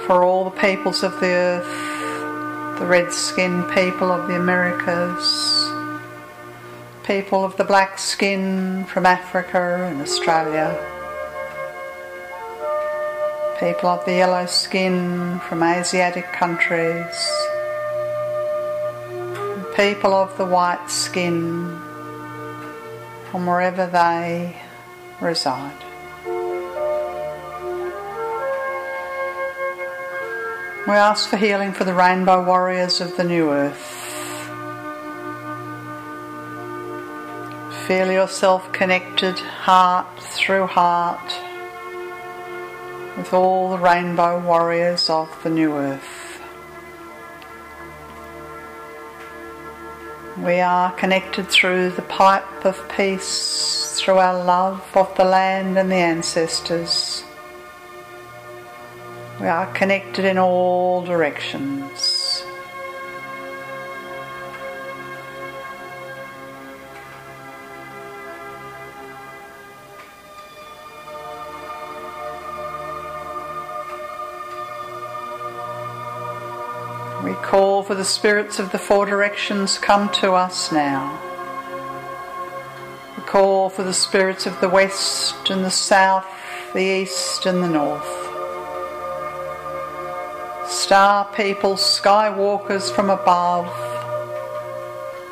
for 0.07 0.25
all 0.25 0.45
the 0.45 0.59
peoples 0.59 1.03
of 1.03 1.21
the 1.21 1.27
earth, 1.27 2.79
the 2.79 2.87
red 2.87 3.13
skinned 3.13 3.71
people 3.71 4.11
of 4.11 4.27
the 4.27 4.37
Americas, 4.37 5.71
people 7.07 7.45
of 7.45 7.57
the 7.59 7.65
black 7.65 7.99
skin 7.99 8.85
from 8.87 9.05
Africa 9.05 9.87
and 9.91 10.01
Australia 10.01 10.91
people 13.61 13.89
of 13.89 14.05
the 14.05 14.13
yellow 14.13 14.47
skin 14.47 15.39
from 15.49 15.63
Asiatic 15.63 16.27
countries, 16.33 17.31
people 19.77 20.13
of 20.13 20.37
the 20.37 20.45
white 20.45 20.91
skin 20.91 21.79
from 23.31 23.47
wherever 23.47 23.87
they 23.87 24.57
reside. 25.21 25.84
We 30.87 30.93
ask 30.93 31.31
for 31.31 31.39
healing 31.39 31.73
for 31.73 31.85
the 31.85 31.95
rainbow 31.95 32.45
warriors 32.45 33.01
of 33.01 33.17
the 33.17 33.25
new 33.25 33.51
earth. 33.51 34.03
Feel 37.87 38.13
yourself 38.13 38.71
connected 38.71 39.39
heart 39.39 40.21
through 40.21 40.67
heart 40.67 41.35
with 43.17 43.33
all 43.33 43.71
the 43.71 43.79
rainbow 43.79 44.39
warriors 44.41 45.09
of 45.09 45.31
the 45.43 45.49
new 45.49 45.73
earth. 45.73 46.43
We 50.37 50.61
are 50.61 50.93
connected 50.93 51.49
through 51.49 51.93
the 51.93 52.03
pipe 52.03 52.67
of 52.67 52.77
peace, 52.95 53.99
through 53.99 54.19
our 54.19 54.45
love 54.45 54.85
of 54.95 55.17
the 55.17 55.25
land 55.25 55.79
and 55.79 55.91
the 55.91 55.97
ancestors. 55.97 57.14
We 59.41 59.49
are 59.49 59.67
connected 59.73 60.25
in 60.25 60.39
all 60.39 61.03
directions. 61.03 62.45
We 77.25 77.33
call 77.35 77.83
for 77.83 77.95
the 77.95 78.05
spirits 78.05 78.59
of 78.61 78.71
the 78.71 78.79
four 78.79 79.05
directions 79.05 79.79
come 79.79 80.11
to 80.13 80.33
us 80.33 80.71
now. 80.71 81.19
We 83.17 83.25
call 83.25 83.69
for 83.69 83.83
the 83.83 83.93
spirits 83.95 84.47
of 84.47 84.61
the 84.61 84.69
west 84.69 85.51
and 85.51 85.65
the 85.65 85.71
south, 85.71 86.27
the 86.73 86.85
east 86.85 87.47
and 87.47 87.63
the 87.63 87.69
north. 87.69 88.24
Star 90.69 91.25
people, 91.35 91.77
sky 91.77 92.31
walkers 92.31 92.91
from 92.91 93.11
above, 93.11 93.67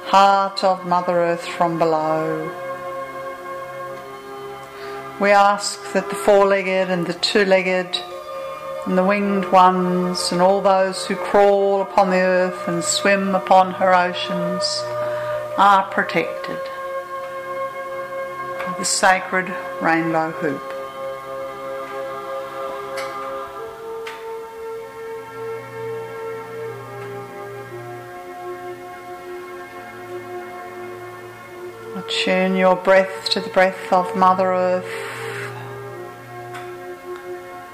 heart 0.05 0.63
of 0.63 0.87
Mother 0.87 1.19
Earth 1.19 1.47
from 1.47 1.79
below. 1.79 2.51
We 5.21 5.31
ask 5.31 5.93
that 5.93 6.09
the 6.09 6.15
four 6.15 6.47
legged 6.47 6.91
and 6.91 7.07
the 7.07 7.15
two 7.15 7.45
legged 7.45 7.99
and 8.87 8.99
the 8.99 9.05
winged 9.05 9.51
ones, 9.53 10.33
and 10.33 10.41
all 10.41 10.61
those 10.61 11.07
who 11.07 11.17
crawl 11.17 11.83
upon 11.83 12.11
the 12.11 12.17
earth 12.17 12.69
and 12.69 12.83
swim 12.83 13.35
upon 13.35 13.73
her 13.73 13.95
oceans 13.95 14.83
are 15.57 15.85
protected 15.91 16.59
the 18.83 18.87
sacred 18.87 19.55
rainbow 19.81 20.33
hoop. 20.33 20.72
Tune 32.25 32.55
your 32.55 32.77
breath 32.77 33.31
to 33.31 33.41
the 33.41 33.49
breath 33.49 33.93
of 33.93 34.17
Mother 34.17 34.53
Earth 34.53 34.87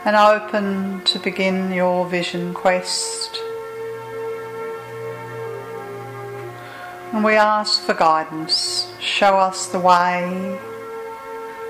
and 0.07 0.17
open 0.17 1.05
to 1.05 1.19
begin 1.19 1.71
your 1.71 2.07
vision 2.07 2.55
quest. 2.55 3.39
And 7.13 7.23
we 7.23 7.35
ask 7.35 7.83
for 7.83 7.93
guidance. 7.93 8.91
Show 9.01 9.37
us 9.37 9.67
the 9.67 9.81
way, 9.81 10.59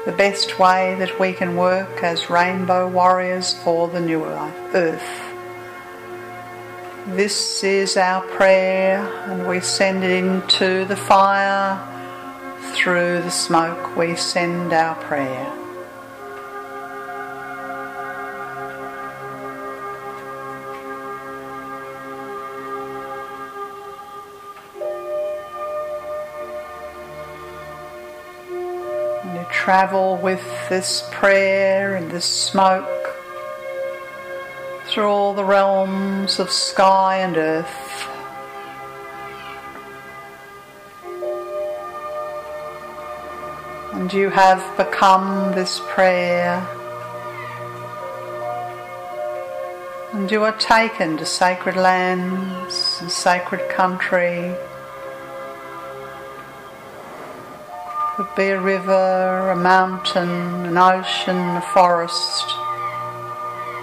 the 0.07 0.13
best 0.13 0.61
way 0.61 0.95
that 1.01 1.19
we 1.19 1.33
can 1.33 1.57
work 1.57 2.05
as 2.05 2.31
rainbow 2.31 2.87
warriors 2.89 3.55
for 3.55 3.89
the 3.89 4.01
new 4.01 4.25
earth. 4.25 5.03
This 7.09 7.65
is 7.65 7.97
our 7.97 8.21
prayer, 8.21 9.01
and 9.25 9.49
we 9.49 9.59
send 9.59 10.05
it 10.05 10.13
into 10.13 10.85
the 10.85 10.95
fire. 10.95 11.97
Through 12.75 13.23
the 13.23 13.31
smoke, 13.31 13.97
we 13.97 14.17
send 14.17 14.73
our 14.73 14.95
prayer. 14.95 15.53
And 29.25 29.35
you 29.35 29.47
travel 29.51 30.17
with 30.17 30.41
this 30.69 31.09
prayer 31.11 31.97
and 31.97 32.11
this 32.11 32.25
smoke 32.25 32.89
through 34.87 35.09
all 35.09 35.35
the 35.35 35.45
realms 35.45 36.39
of 36.39 36.51
sky 36.51 37.19
and 37.19 37.37
earth. 37.37 38.08
And 43.93 44.13
you 44.13 44.31
have 44.31 44.77
become 44.77 45.53
this 45.53 45.81
prayer. 45.89 46.67
And 50.13 50.31
you 50.31 50.45
are 50.45 50.57
taken 50.59 51.17
to 51.19 51.27
sacred 51.27 51.77
lands 51.77 52.99
and 53.01 53.11
sacred 53.11 53.69
country. 53.69 54.55
Could 58.17 58.35
be 58.37 58.49
a 58.49 58.61
river, 58.61 59.51
a 59.51 59.57
mountain, 59.57 60.31
an 60.67 60.77
ocean, 60.77 61.37
a 61.37 61.63
forest 61.73 62.59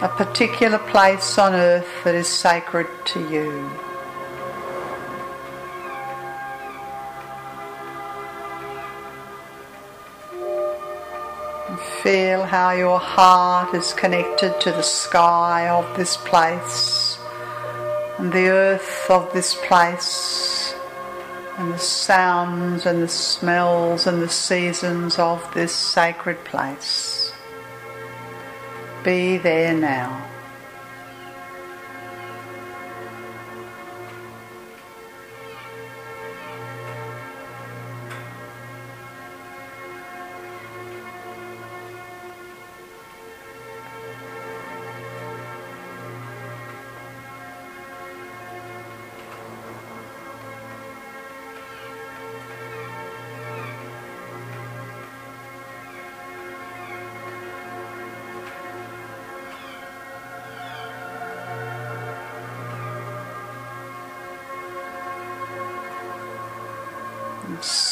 a 0.02 0.10
particular 0.10 0.77
place 0.77 1.38
on 1.38 1.53
earth 1.53 1.88
that 2.03 2.14
is 2.14 2.27
sacred 2.27 2.88
to 3.06 3.19
you. 3.32 3.72
Feel 12.06 12.44
how 12.44 12.69
your 12.69 12.99
heart 12.99 13.73
is 13.73 13.91
connected 13.94 14.61
to 14.61 14.69
the 14.69 14.84
sky 14.84 15.68
of 15.69 15.98
this 15.98 16.18
place 16.18 17.18
and 18.19 18.32
the 18.32 18.48
earth 18.48 19.07
of 19.10 19.34
this 19.34 19.56
place 19.65 20.76
and 21.57 21.73
the 21.73 21.80
sounds 21.80 22.86
and 22.86 23.02
the 23.02 23.07
smells 23.07 24.06
and 24.06 24.22
the 24.22 24.30
seasons 24.30 25.18
of 25.18 25.52
this 25.56 25.73
sacred 25.73 26.38
place 26.45 27.34
be 29.03 29.38
there 29.38 29.73
now. 29.73 30.25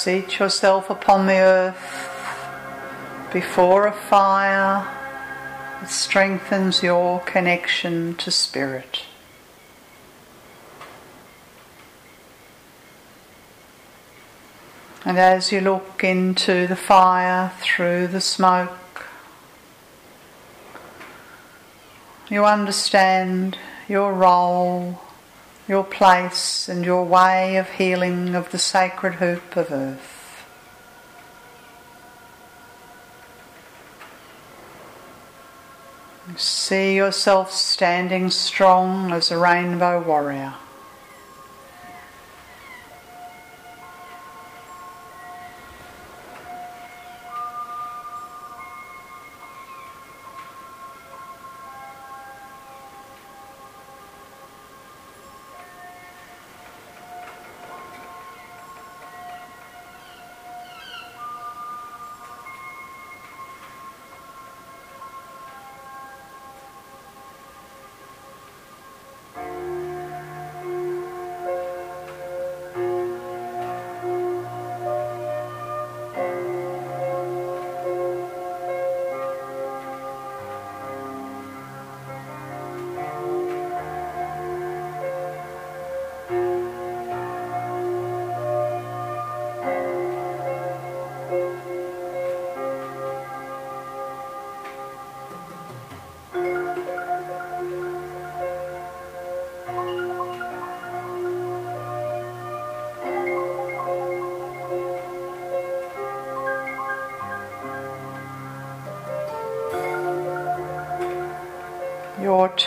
Seat 0.04 0.38
yourself 0.38 0.90
upon 0.90 1.28
the 1.28 1.38
earth 1.38 2.10
before 3.32 3.88
a 3.88 3.94
fire 3.94 4.86
that 5.80 5.90
strengthens 5.90 6.84
your 6.84 7.22
connection 7.22 8.14
to 8.16 8.30
spirit. 8.30 9.04
And 15.06 15.18
as 15.18 15.54
you 15.54 15.62
look 15.62 16.04
into 16.04 16.68
the 16.68 16.76
fire 16.76 17.54
through 17.62 18.08
the 18.08 18.20
smoke, 18.20 19.06
you 22.30 22.44
understand 22.44 23.58
your 23.88 24.12
role 24.12 25.00
your 25.68 25.84
place 25.84 26.68
and 26.68 26.84
your 26.84 27.06
way 27.06 27.56
of 27.57 27.69
healing 27.72 28.35
of 28.35 28.52
the 28.52 28.60
sacred 28.60 29.15
hoop 29.15 29.56
of 29.56 29.72
earth. 29.72 30.23
See 36.38 36.95
yourself 36.95 37.52
standing 37.52 38.30
strong 38.30 39.11
as 39.11 39.30
a 39.30 39.38
rainbow 39.38 40.02
warrior. 40.02 40.53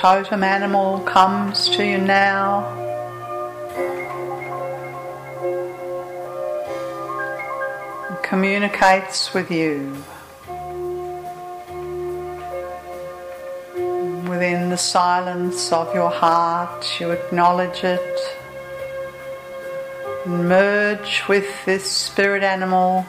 Totem 0.07 0.45
animal 0.45 1.01
comes 1.01 1.69
to 1.69 1.85
you 1.85 1.99
now. 1.99 2.65
and 8.09 8.23
Communicates 8.23 9.35
with 9.35 9.51
you. 9.51 9.97
Within 14.31 14.71
the 14.71 14.79
silence 14.79 15.73
of 15.73 15.93
your 15.93 16.11
heart, 16.11 17.01
you 17.01 17.11
acknowledge 17.11 17.83
it. 17.83 18.19
And 20.25 20.49
merge 20.49 21.25
with 21.29 21.49
this 21.65 21.85
spirit 21.91 22.45
animal 22.45 23.05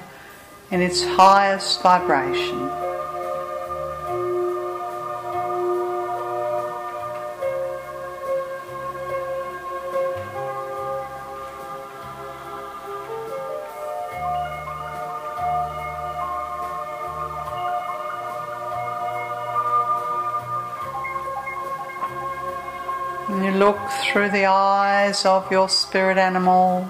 in 0.72 0.82
its 0.82 1.04
highest 1.04 1.84
vibration. 1.84 2.87
look 23.58 23.80
through 24.04 24.30
the 24.30 24.46
eyes 24.46 25.26
of 25.26 25.52
your 25.52 25.68
spirit 25.68 26.18
animal 26.18 26.90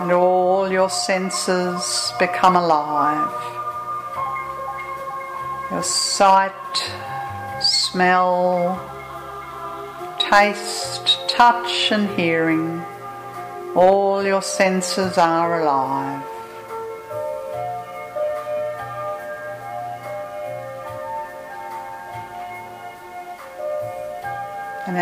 and 0.00 0.12
all 0.12 0.70
your 0.70 0.88
senses 0.88 2.12
become 2.18 2.56
alive. 2.56 3.30
Your 5.70 5.82
sight, 5.82 6.52
smell, 7.60 8.80
taste, 10.18 11.18
touch, 11.28 11.92
and 11.92 12.08
hearing, 12.18 12.82
all 13.74 14.24
your 14.24 14.42
senses 14.42 15.18
are 15.18 15.60
alive. 15.60 16.39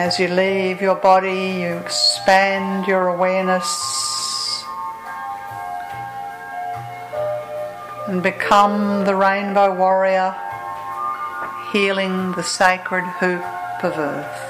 As 0.09 0.18
you 0.18 0.28
leave 0.28 0.80
your 0.80 0.94
body, 0.94 1.60
you 1.60 1.76
expand 1.76 2.86
your 2.86 3.09
awareness 3.09 4.64
and 8.06 8.22
become 8.22 9.05
the 9.05 9.14
rainbow 9.14 9.76
warrior 9.76 10.35
healing 11.74 12.32
the 12.32 12.43
sacred 12.43 13.05
hoop 13.20 13.44
of 13.85 13.98
earth. 13.98 14.48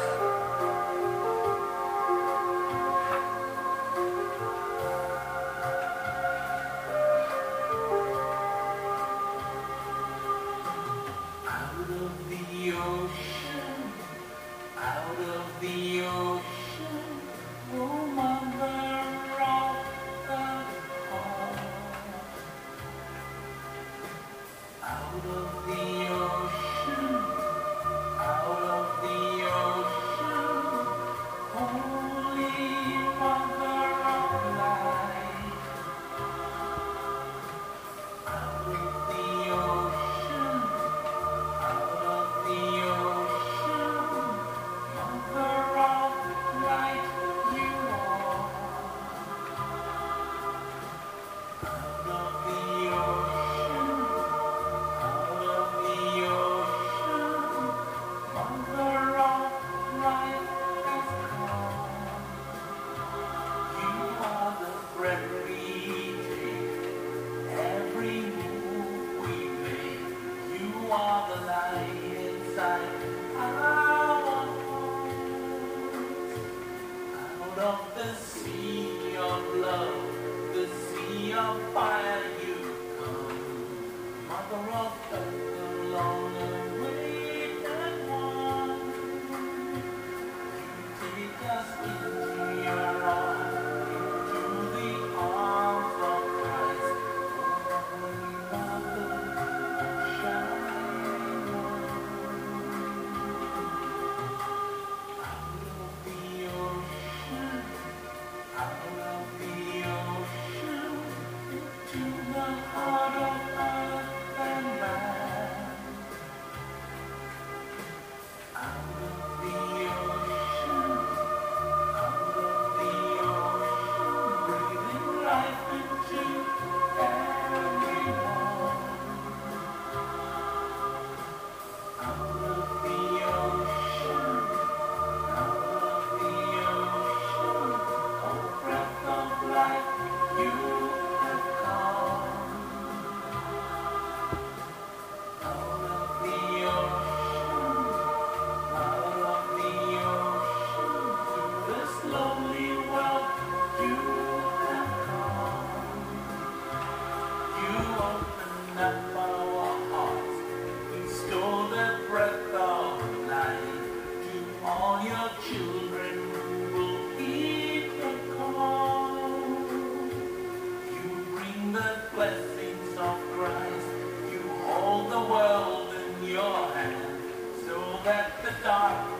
that 178.08 178.42
the 178.42 178.50
dark 178.64 179.17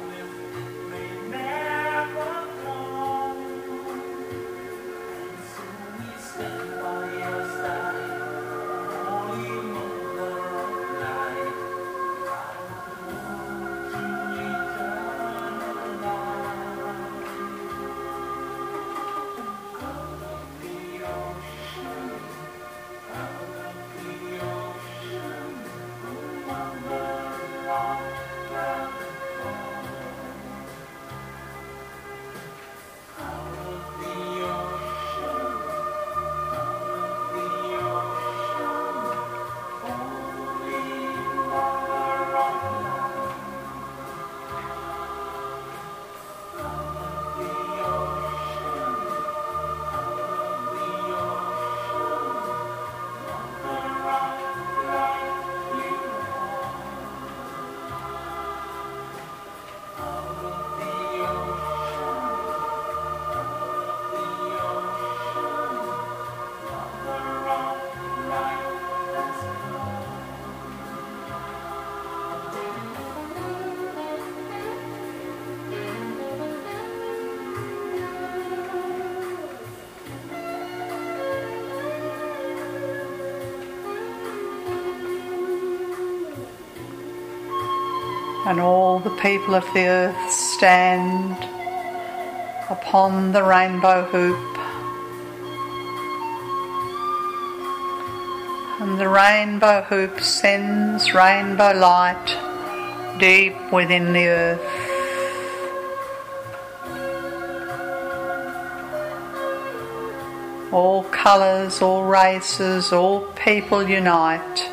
and 88.49 88.61
all 88.61 88.99
the 88.99 89.15
people 89.17 89.55
of 89.55 89.65
the 89.75 89.87
earth 89.87 90.33
stand 90.33 91.37
upon 92.71 93.33
the 93.33 93.43
rainbow 93.43 94.05
hoop. 94.05 94.59
And 98.81 98.99
the 98.99 99.07
rainbow 99.07 99.83
hoop 99.83 100.21
sends 100.21 101.13
rainbow 101.13 101.75
light 101.75 103.19
deep 103.19 103.55
within 103.71 104.15
the 104.15 104.29
earth. 104.29 104.73
All 110.73 111.05
colours, 111.05 111.83
all 111.83 112.05
races, 112.05 112.95
all 112.95 113.21
people 113.33 113.87
unite 113.87 114.68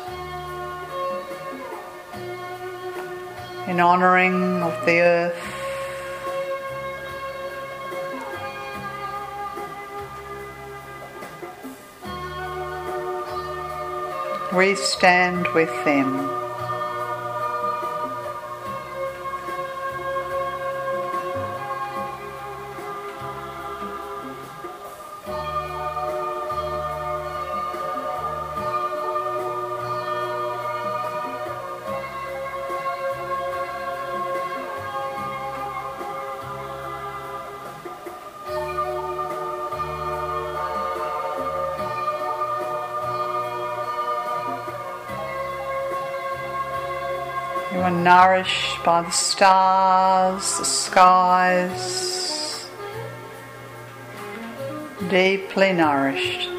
honouring 3.86 4.62
of 4.64 4.74
the 4.84 5.00
earth. 5.00 5.42
We 14.52 14.74
stand 14.74 15.46
with 15.54 15.72
them. 15.84 16.45
Nourished 48.36 48.84
by 48.84 49.02
the 49.02 49.10
stars, 49.10 50.58
the 50.58 50.64
skies, 50.64 52.66
deeply 55.08 55.72
nourished. 55.72 56.50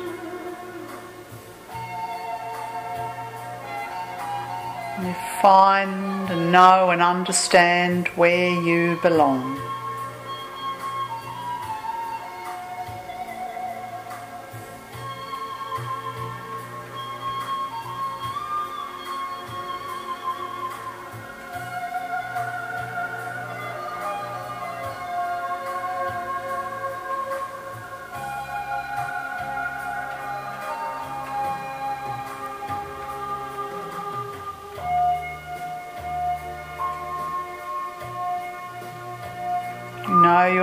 You 5.04 5.16
find 5.42 6.30
and 6.32 6.52
know 6.52 6.90
and 6.90 7.02
understand 7.02 8.08
where 8.16 8.50
you 8.50 8.98
belong. 9.04 9.67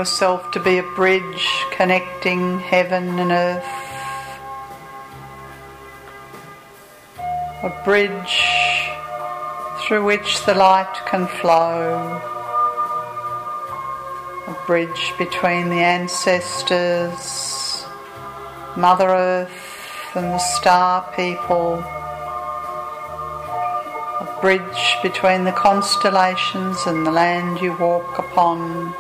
Yourself 0.04 0.50
to 0.50 0.60
be 0.60 0.76
a 0.76 0.82
bridge 0.82 1.48
connecting 1.70 2.58
heaven 2.58 3.18
and 3.18 3.32
earth. 3.32 3.64
A 7.62 7.70
bridge 7.86 8.42
through 9.80 10.04
which 10.04 10.44
the 10.44 10.52
light 10.52 10.94
can 11.06 11.26
flow. 11.26 12.20
A 14.46 14.54
bridge 14.66 15.14
between 15.16 15.70
the 15.70 15.80
ancestors, 15.80 17.86
Mother 18.76 19.08
Earth, 19.08 20.14
and 20.14 20.26
the 20.26 20.38
star 20.38 21.10
people. 21.16 21.82
A 24.20 24.38
bridge 24.42 24.98
between 25.02 25.44
the 25.44 25.52
constellations 25.52 26.86
and 26.86 27.06
the 27.06 27.10
land 27.10 27.62
you 27.62 27.74
walk 27.78 28.18
upon. 28.18 28.94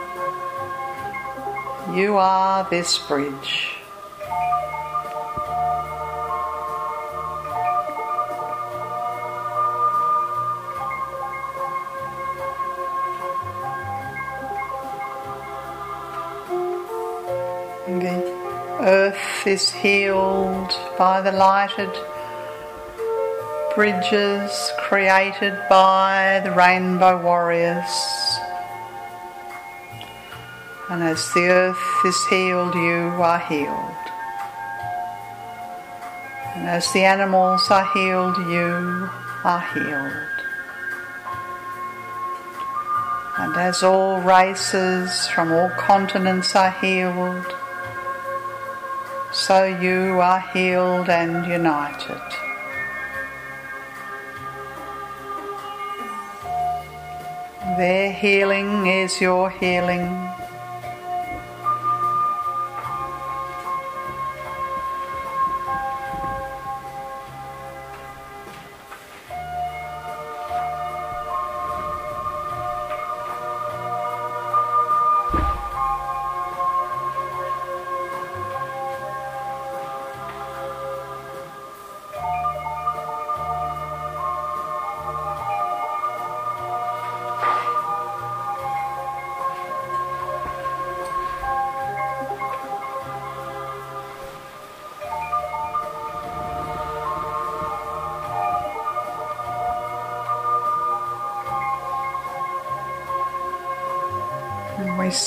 You 1.92 2.16
are 2.16 2.68
this 2.70 2.98
bridge. 2.98 3.76
The 17.86 18.24
earth 18.80 19.46
is 19.46 19.70
healed 19.70 20.72
by 20.98 21.20
the 21.20 21.32
lighted 21.32 21.90
bridges 23.74 24.72
created 24.78 25.54
by 25.68 26.40
the 26.44 26.52
rainbow 26.52 27.20
warriors. 27.20 28.43
And 30.90 31.02
as 31.02 31.32
the 31.32 31.46
earth 31.48 32.04
is 32.04 32.26
healed, 32.26 32.74
you 32.74 33.08
are 33.22 33.38
healed. 33.38 34.04
And 36.54 36.68
as 36.68 36.92
the 36.92 37.04
animals 37.04 37.70
are 37.70 37.88
healed, 37.94 38.36
you 38.36 39.08
are 39.44 39.64
healed. 39.72 40.34
And 43.38 43.56
as 43.56 43.82
all 43.82 44.20
races 44.20 45.26
from 45.28 45.52
all 45.52 45.70
continents 45.70 46.54
are 46.54 46.70
healed, 46.70 47.46
so 49.32 49.64
you 49.64 50.20
are 50.20 50.40
healed 50.52 51.08
and 51.08 51.44
united. 51.46 52.22
Their 57.76 58.12
healing 58.12 58.86
is 58.86 59.20
your 59.20 59.50
healing. 59.50 60.33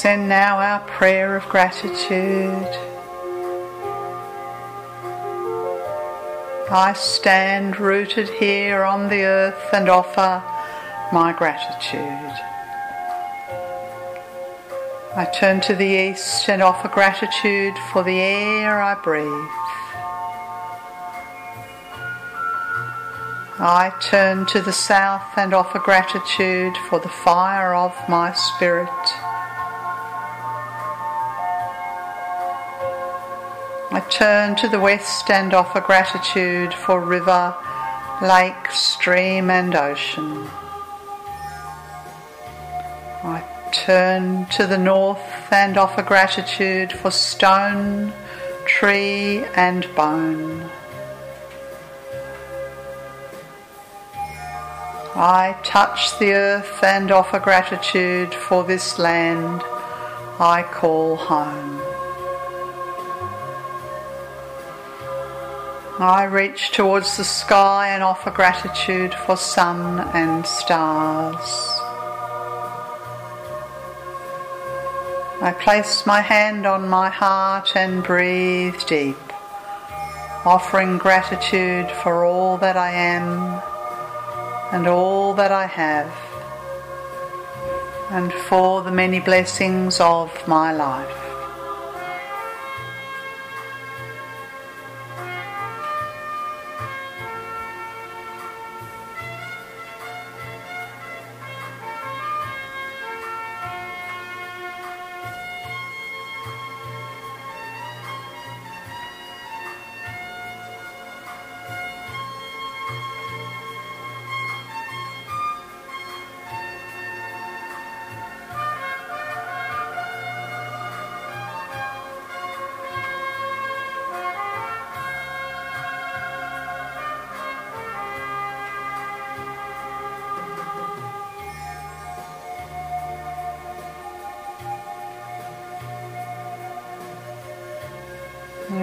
Send 0.07 0.29
now 0.29 0.57
our 0.57 0.79
prayer 0.87 1.35
of 1.35 1.43
gratitude. 1.49 2.71
I 6.71 6.93
stand 6.95 7.77
rooted 7.77 8.29
here 8.29 8.85
on 8.85 9.09
the 9.09 9.23
earth 9.25 9.73
and 9.73 9.89
offer 9.89 10.41
my 11.11 11.33
gratitude. 11.33 12.33
I 15.13 15.25
turn 15.37 15.59
to 15.67 15.75
the 15.75 15.91
east 16.07 16.47
and 16.47 16.61
offer 16.61 16.87
gratitude 16.87 17.75
for 17.91 18.01
the 18.01 18.17
air 18.17 18.81
I 18.81 18.95
breathe. 19.03 19.57
I 23.59 23.91
turn 23.99 24.45
to 24.53 24.61
the 24.61 24.71
south 24.71 25.37
and 25.37 25.53
offer 25.53 25.79
gratitude 25.79 26.77
for 26.87 26.97
the 26.97 27.09
fire 27.09 27.75
of 27.75 27.93
my 28.07 28.31
spirit. 28.31 29.26
Turn 34.09 34.55
to 34.57 34.67
the 34.67 34.79
west 34.79 35.29
and 35.29 35.53
offer 35.53 35.81
gratitude 35.81 36.73
for 36.73 36.99
river, 36.99 37.55
lake, 38.21 38.71
stream, 38.71 39.49
and 39.49 39.75
ocean. 39.75 40.47
I 43.23 43.43
turn 43.71 44.45
to 44.47 44.65
the 44.65 44.77
north 44.77 45.51
and 45.51 45.77
offer 45.77 46.01
gratitude 46.01 46.91
for 46.91 47.11
stone, 47.11 48.13
tree, 48.65 49.43
and 49.55 49.87
bone. 49.95 50.69
I 55.15 55.57
touch 55.63 56.17
the 56.19 56.33
earth 56.33 56.83
and 56.83 57.11
offer 57.11 57.39
gratitude 57.39 58.33
for 58.33 58.63
this 58.63 58.99
land 58.99 59.63
I 60.39 60.63
call 60.71 61.15
home. 61.15 61.76
I 65.99 66.25
reach 66.25 66.73
towards 66.73 67.17
the 67.17 67.23
sky 67.23 67.89
and 67.89 68.03
offer 68.03 68.29
gratitude 68.29 69.15
for 69.15 69.35
sun 69.35 69.99
and 70.13 70.45
stars. 70.45 71.39
I 75.41 75.55
place 75.59 76.05
my 76.05 76.21
hand 76.21 76.67
on 76.67 76.87
my 76.87 77.09
heart 77.09 77.75
and 77.75 78.03
breathe 78.03 78.79
deep, 78.85 79.17
offering 80.45 80.99
gratitude 80.99 81.89
for 82.03 82.23
all 82.23 82.59
that 82.59 82.77
I 82.77 82.91
am 82.91 83.59
and 84.71 84.85
all 84.85 85.33
that 85.33 85.51
I 85.51 85.65
have, 85.65 86.13
and 88.11 88.31
for 88.31 88.83
the 88.83 88.91
many 88.91 89.19
blessings 89.19 89.99
of 89.99 90.47
my 90.47 90.71
life. 90.71 91.26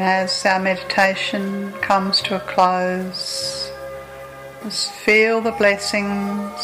As 0.07 0.45
our 0.45 0.61
meditation 0.61 1.73
comes 1.81 2.21
to 2.25 2.37
a 2.37 2.41
close, 2.41 3.73
just 4.63 4.93
feel 4.93 5.41
the 5.41 5.53
blessings 5.53 6.61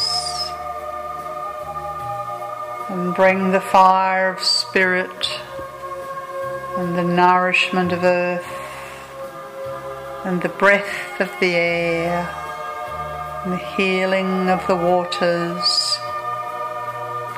and 2.91 3.15
bring 3.15 3.51
the 3.51 3.63
fire 3.63 4.35
of 4.35 4.43
spirit 4.43 5.41
and 6.77 6.99
the 6.99 7.03
nourishment 7.03 7.93
of 7.93 8.05
earth 8.05 8.47
and 10.27 10.43
the 10.43 10.51
breath 10.51 11.19
of 11.19 11.31
the 11.41 11.55
air 11.55 12.29
and 13.45 13.55
the 13.55 13.65
healing 13.75 14.51
of 14.51 14.67
the 14.67 14.77
waters. 14.77 15.99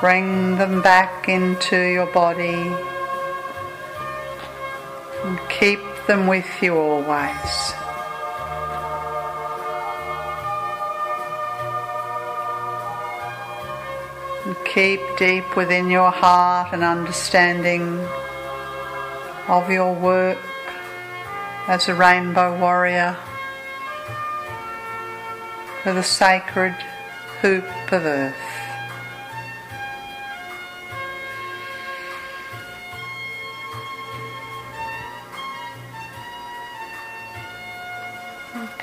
Bring 0.01 0.57
them 0.57 0.81
back 0.81 1.29
into 1.29 1.77
your 1.77 2.07
body 2.07 2.92
them 6.07 6.27
with 6.27 6.45
you 6.61 6.75
always. 6.75 7.73
And 14.45 14.55
keep 14.65 14.99
deep 15.17 15.55
within 15.55 15.89
your 15.89 16.11
heart 16.11 16.73
an 16.73 16.83
understanding 16.83 17.99
of 19.47 19.69
your 19.69 19.93
work 19.93 20.37
as 21.67 21.87
a 21.87 21.95
rainbow 21.95 22.59
warrior 22.59 23.17
for 25.81 25.93
the 25.93 26.03
sacred 26.03 26.75
hoop 27.41 27.65
of 27.91 28.05
earth. 28.05 28.62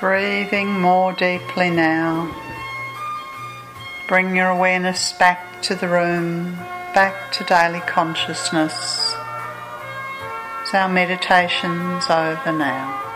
Breathing 0.01 0.81
more 0.81 1.13
deeply 1.13 1.69
now. 1.69 2.35
Bring 4.07 4.35
your 4.35 4.49
awareness 4.49 5.13
back 5.13 5.61
to 5.61 5.75
the 5.75 5.87
room, 5.87 6.55
back 6.95 7.31
to 7.33 7.43
daily 7.43 7.81
consciousness. 7.81 8.73
So 10.65 10.79
our 10.79 10.89
meditation's 10.89 12.09
over 12.09 12.51
now. 12.51 13.10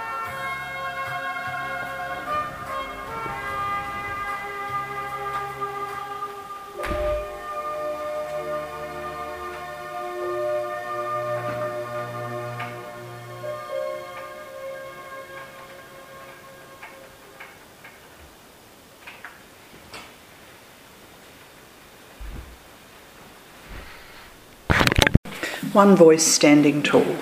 One 25.75 25.97
voice 25.97 26.25
standing 26.25 26.83
tall, 26.83 27.17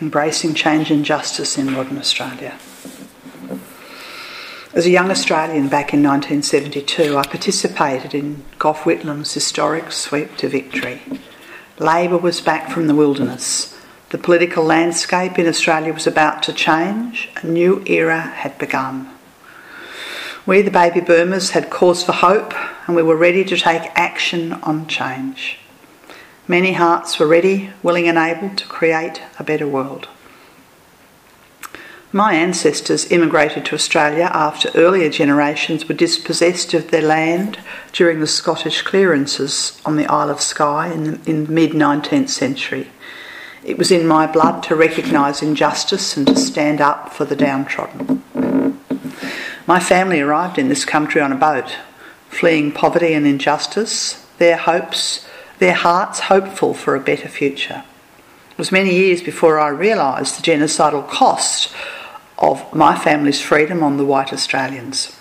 embracing 0.00 0.54
change 0.54 0.90
and 0.90 1.04
justice 1.04 1.58
in 1.58 1.70
modern 1.70 1.98
Australia. 1.98 2.58
As 4.72 4.86
a 4.86 4.90
young 4.90 5.10
Australian 5.10 5.68
back 5.68 5.92
in 5.92 6.02
1972, 6.02 7.14
I 7.14 7.24
participated 7.24 8.14
in 8.14 8.42
Gough 8.58 8.86
Whitlam's 8.86 9.34
historic 9.34 9.92
sweep 9.92 10.34
to 10.38 10.48
victory. 10.48 11.02
Labor 11.78 12.16
was 12.16 12.40
back 12.40 12.70
from 12.70 12.86
the 12.86 12.94
wilderness. 12.94 13.78
The 14.08 14.16
political 14.16 14.64
landscape 14.64 15.38
in 15.38 15.46
Australia 15.46 15.92
was 15.92 16.06
about 16.06 16.42
to 16.44 16.54
change. 16.54 17.28
A 17.42 17.46
new 17.46 17.82
era 17.84 18.22
had 18.22 18.56
begun. 18.56 19.10
We, 20.46 20.62
the 20.62 20.70
baby 20.70 21.00
boomers, 21.00 21.50
had 21.50 21.68
cause 21.68 22.02
for 22.02 22.12
hope 22.12 22.54
and 22.86 22.96
we 22.96 23.02
were 23.02 23.14
ready 23.14 23.44
to 23.44 23.58
take 23.58 23.90
action 23.94 24.54
on 24.54 24.86
change. 24.86 25.58
Many 26.46 26.74
hearts 26.74 27.18
were 27.18 27.26
ready, 27.26 27.70
willing, 27.82 28.06
and 28.06 28.18
able 28.18 28.54
to 28.54 28.66
create 28.66 29.22
a 29.38 29.44
better 29.44 29.66
world. 29.66 30.08
My 32.12 32.34
ancestors 32.34 33.10
immigrated 33.10 33.64
to 33.64 33.74
Australia 33.74 34.30
after 34.32 34.70
earlier 34.74 35.08
generations 35.08 35.88
were 35.88 35.94
dispossessed 35.94 36.74
of 36.74 36.90
their 36.90 37.02
land 37.02 37.58
during 37.92 38.20
the 38.20 38.26
Scottish 38.26 38.82
clearances 38.82 39.80
on 39.86 39.96
the 39.96 40.06
Isle 40.06 40.30
of 40.30 40.42
Skye 40.42 40.92
in 40.92 41.04
the, 41.04 41.30
in 41.30 41.46
the 41.46 41.50
mid 41.52 41.70
19th 41.70 42.28
century. 42.28 42.88
It 43.64 43.78
was 43.78 43.90
in 43.90 44.06
my 44.06 44.26
blood 44.26 44.62
to 44.64 44.76
recognise 44.76 45.42
injustice 45.42 46.14
and 46.14 46.26
to 46.26 46.36
stand 46.36 46.82
up 46.82 47.12
for 47.12 47.24
the 47.24 47.34
downtrodden. 47.34 48.22
My 49.66 49.80
family 49.80 50.20
arrived 50.20 50.58
in 50.58 50.68
this 50.68 50.84
country 50.84 51.22
on 51.22 51.32
a 51.32 51.36
boat, 51.36 51.78
fleeing 52.28 52.70
poverty 52.70 53.14
and 53.14 53.26
injustice, 53.26 54.24
their 54.36 54.58
hopes 54.58 55.26
their 55.58 55.74
hearts 55.74 56.20
hopeful 56.20 56.74
for 56.74 56.94
a 56.94 57.00
better 57.00 57.28
future. 57.28 57.84
It 58.50 58.58
was 58.58 58.72
many 58.72 58.94
years 58.94 59.22
before 59.22 59.58
I 59.58 59.68
realised 59.68 60.38
the 60.38 60.42
genocidal 60.42 61.08
cost 61.08 61.74
of 62.38 62.72
my 62.74 62.96
family's 62.96 63.40
freedom 63.40 63.82
on 63.82 63.96
the 63.96 64.04
white 64.04 64.32
Australians. 64.32 65.16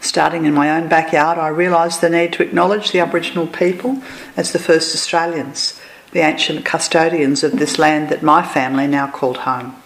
Starting 0.00 0.46
in 0.46 0.54
my 0.54 0.70
own 0.70 0.88
backyard, 0.88 1.38
I 1.38 1.48
realised 1.48 2.00
the 2.00 2.08
need 2.08 2.32
to 2.34 2.42
acknowledge 2.42 2.90
the 2.90 3.00
Aboriginal 3.00 3.46
people 3.46 4.02
as 4.36 4.52
the 4.52 4.58
first 4.58 4.94
Australians, 4.94 5.80
the 6.12 6.20
ancient 6.20 6.64
custodians 6.64 7.42
of 7.42 7.58
this 7.58 7.78
land 7.78 8.08
that 8.08 8.22
my 8.22 8.46
family 8.46 8.86
now 8.86 9.10
called 9.10 9.38
home. 9.38 9.76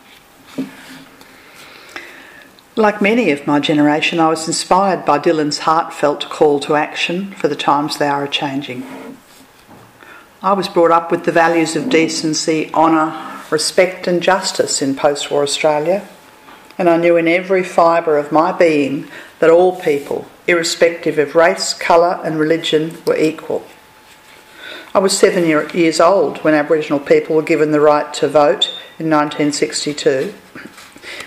Like 2.80 3.02
many 3.02 3.30
of 3.30 3.46
my 3.46 3.60
generation, 3.60 4.20
I 4.20 4.28
was 4.28 4.46
inspired 4.46 5.04
by 5.04 5.18
Dylan's 5.18 5.58
heartfelt 5.58 6.30
call 6.30 6.60
to 6.60 6.76
action 6.76 7.32
for 7.32 7.46
the 7.46 7.54
times 7.54 7.98
they 7.98 8.08
are 8.08 8.26
changing. 8.26 8.86
I 10.42 10.54
was 10.54 10.66
brought 10.66 10.90
up 10.90 11.10
with 11.10 11.24
the 11.26 11.30
values 11.30 11.76
of 11.76 11.90
decency, 11.90 12.72
honour, 12.72 13.42
respect, 13.50 14.06
and 14.06 14.22
justice 14.22 14.80
in 14.80 14.96
post 14.96 15.30
war 15.30 15.42
Australia, 15.42 16.08
and 16.78 16.88
I 16.88 16.96
knew 16.96 17.18
in 17.18 17.28
every 17.28 17.62
fibre 17.62 18.16
of 18.16 18.32
my 18.32 18.50
being 18.50 19.10
that 19.40 19.50
all 19.50 19.78
people, 19.78 20.26
irrespective 20.46 21.18
of 21.18 21.34
race, 21.34 21.74
colour, 21.74 22.18
and 22.24 22.38
religion, 22.38 22.96
were 23.06 23.18
equal. 23.18 23.62
I 24.94 25.00
was 25.00 25.18
seven 25.18 25.44
year, 25.44 25.68
years 25.76 26.00
old 26.00 26.38
when 26.38 26.54
Aboriginal 26.54 26.98
people 26.98 27.36
were 27.36 27.42
given 27.42 27.72
the 27.72 27.78
right 27.80 28.10
to 28.14 28.26
vote 28.26 28.68
in 28.98 29.10
1962. 29.10 30.32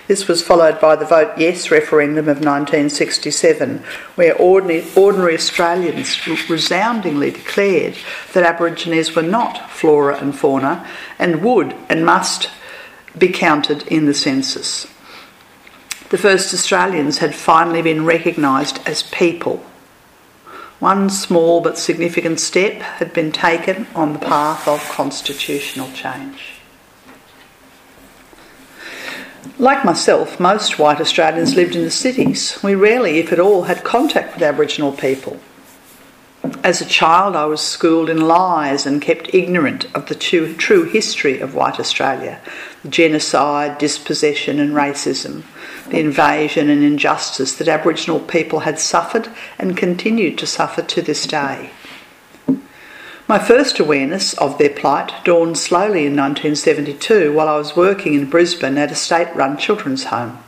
This 0.06 0.28
was 0.28 0.42
followed 0.42 0.80
by 0.80 0.96
the 0.96 1.04
Vote 1.04 1.32
Yes 1.38 1.70
referendum 1.70 2.28
of 2.28 2.38
1967, 2.38 3.82
where 4.14 4.36
ordinary, 4.36 4.84
ordinary 4.94 5.34
Australians 5.34 6.26
resoundingly 6.48 7.30
declared 7.30 7.96
that 8.32 8.44
Aborigines 8.44 9.14
were 9.14 9.22
not 9.22 9.70
flora 9.70 10.18
and 10.18 10.36
fauna 10.36 10.88
and 11.18 11.42
would 11.42 11.74
and 11.88 12.04
must 12.04 12.50
be 13.16 13.28
counted 13.28 13.86
in 13.88 14.06
the 14.06 14.14
census. 14.14 14.86
The 16.10 16.18
first 16.18 16.52
Australians 16.52 17.18
had 17.18 17.34
finally 17.34 17.82
been 17.82 18.04
recognised 18.04 18.80
as 18.86 19.02
people. 19.02 19.64
One 20.80 21.08
small 21.08 21.60
but 21.60 21.78
significant 21.78 22.40
step 22.40 22.74
had 22.82 23.12
been 23.12 23.32
taken 23.32 23.86
on 23.94 24.12
the 24.12 24.18
path 24.18 24.68
of 24.68 24.86
constitutional 24.90 25.90
change. 25.92 26.53
Like 29.58 29.84
myself, 29.84 30.40
most 30.40 30.80
white 30.80 31.00
Australians 31.00 31.54
lived 31.54 31.76
in 31.76 31.84
the 31.84 31.90
cities. 31.90 32.58
We 32.62 32.74
rarely, 32.74 33.18
if 33.18 33.32
at 33.32 33.38
all, 33.38 33.62
had 33.62 33.84
contact 33.84 34.34
with 34.34 34.42
Aboriginal 34.42 34.90
people. 34.90 35.38
As 36.64 36.80
a 36.80 36.86
child, 36.86 37.36
I 37.36 37.44
was 37.44 37.60
schooled 37.60 38.10
in 38.10 38.26
lies 38.26 38.84
and 38.84 39.00
kept 39.00 39.32
ignorant 39.32 39.86
of 39.94 40.06
the 40.06 40.14
true 40.16 40.84
history 40.84 41.38
of 41.40 41.54
white 41.54 41.78
Australia 41.78 42.40
the 42.82 42.88
genocide, 42.88 43.78
dispossession, 43.78 44.58
and 44.58 44.74
racism, 44.74 45.42
the 45.88 46.00
invasion 46.00 46.68
and 46.68 46.82
injustice 46.82 47.54
that 47.54 47.68
Aboriginal 47.68 48.20
people 48.20 48.60
had 48.60 48.78
suffered 48.78 49.28
and 49.58 49.76
continued 49.76 50.36
to 50.36 50.46
suffer 50.46 50.82
to 50.82 51.00
this 51.00 51.26
day. 51.26 51.70
My 53.26 53.38
first 53.38 53.78
awareness 53.78 54.34
of 54.34 54.58
their 54.58 54.68
plight 54.68 55.10
dawned 55.24 55.56
slowly 55.56 56.04
in 56.04 56.14
1972 56.14 57.32
while 57.32 57.48
I 57.48 57.56
was 57.56 57.74
working 57.74 58.12
in 58.12 58.28
Brisbane 58.28 58.76
at 58.76 58.92
a 58.92 58.94
state 58.94 59.34
run 59.34 59.56
children's 59.56 60.04
home. 60.04 60.40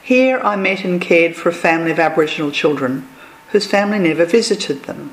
Here 0.00 0.38
I 0.44 0.54
met 0.54 0.84
and 0.84 1.00
cared 1.00 1.34
for 1.34 1.48
a 1.48 1.52
family 1.52 1.90
of 1.90 1.98
Aboriginal 1.98 2.52
children 2.52 3.08
whose 3.50 3.66
family 3.66 3.98
never 3.98 4.24
visited 4.24 4.84
them. 4.84 5.12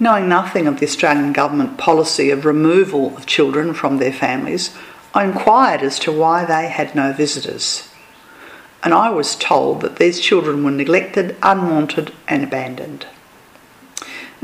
Knowing 0.00 0.26
nothing 0.26 0.66
of 0.66 0.80
the 0.80 0.86
Australian 0.86 1.34
government 1.34 1.76
policy 1.76 2.30
of 2.30 2.46
removal 2.46 3.14
of 3.18 3.26
children 3.26 3.74
from 3.74 3.98
their 3.98 4.12
families, 4.12 4.74
I 5.12 5.24
inquired 5.24 5.82
as 5.82 5.98
to 5.98 6.10
why 6.10 6.46
they 6.46 6.68
had 6.68 6.94
no 6.94 7.12
visitors. 7.12 7.90
And 8.82 8.94
I 8.94 9.10
was 9.10 9.36
told 9.36 9.82
that 9.82 9.96
these 9.96 10.18
children 10.18 10.64
were 10.64 10.70
neglected, 10.70 11.36
unwanted, 11.42 12.14
and 12.26 12.42
abandoned. 12.42 13.04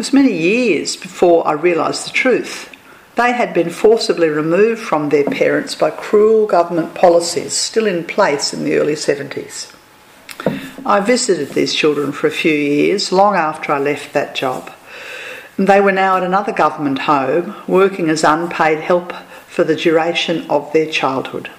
It 0.00 0.08
was 0.08 0.12
many 0.14 0.32
years 0.32 0.96
before 0.96 1.46
I 1.46 1.52
realised 1.52 2.06
the 2.06 2.12
truth. 2.12 2.74
They 3.16 3.32
had 3.32 3.52
been 3.52 3.68
forcibly 3.68 4.30
removed 4.30 4.80
from 4.80 5.10
their 5.10 5.24
parents 5.24 5.74
by 5.74 5.90
cruel 5.90 6.46
government 6.46 6.94
policies 6.94 7.52
still 7.52 7.84
in 7.84 8.04
place 8.04 8.54
in 8.54 8.64
the 8.64 8.78
early 8.78 8.94
70s. 8.94 9.70
I 10.86 11.00
visited 11.00 11.50
these 11.50 11.74
children 11.74 12.12
for 12.12 12.28
a 12.28 12.30
few 12.30 12.54
years, 12.54 13.12
long 13.12 13.36
after 13.36 13.72
I 13.72 13.78
left 13.78 14.14
that 14.14 14.34
job. 14.34 14.72
They 15.58 15.82
were 15.82 15.92
now 15.92 16.16
at 16.16 16.22
another 16.22 16.52
government 16.52 17.00
home, 17.00 17.54
working 17.68 18.08
as 18.08 18.24
unpaid 18.24 18.80
help 18.80 19.12
for 19.48 19.64
the 19.64 19.76
duration 19.76 20.48
of 20.48 20.72
their 20.72 20.90
childhood. 20.90 21.50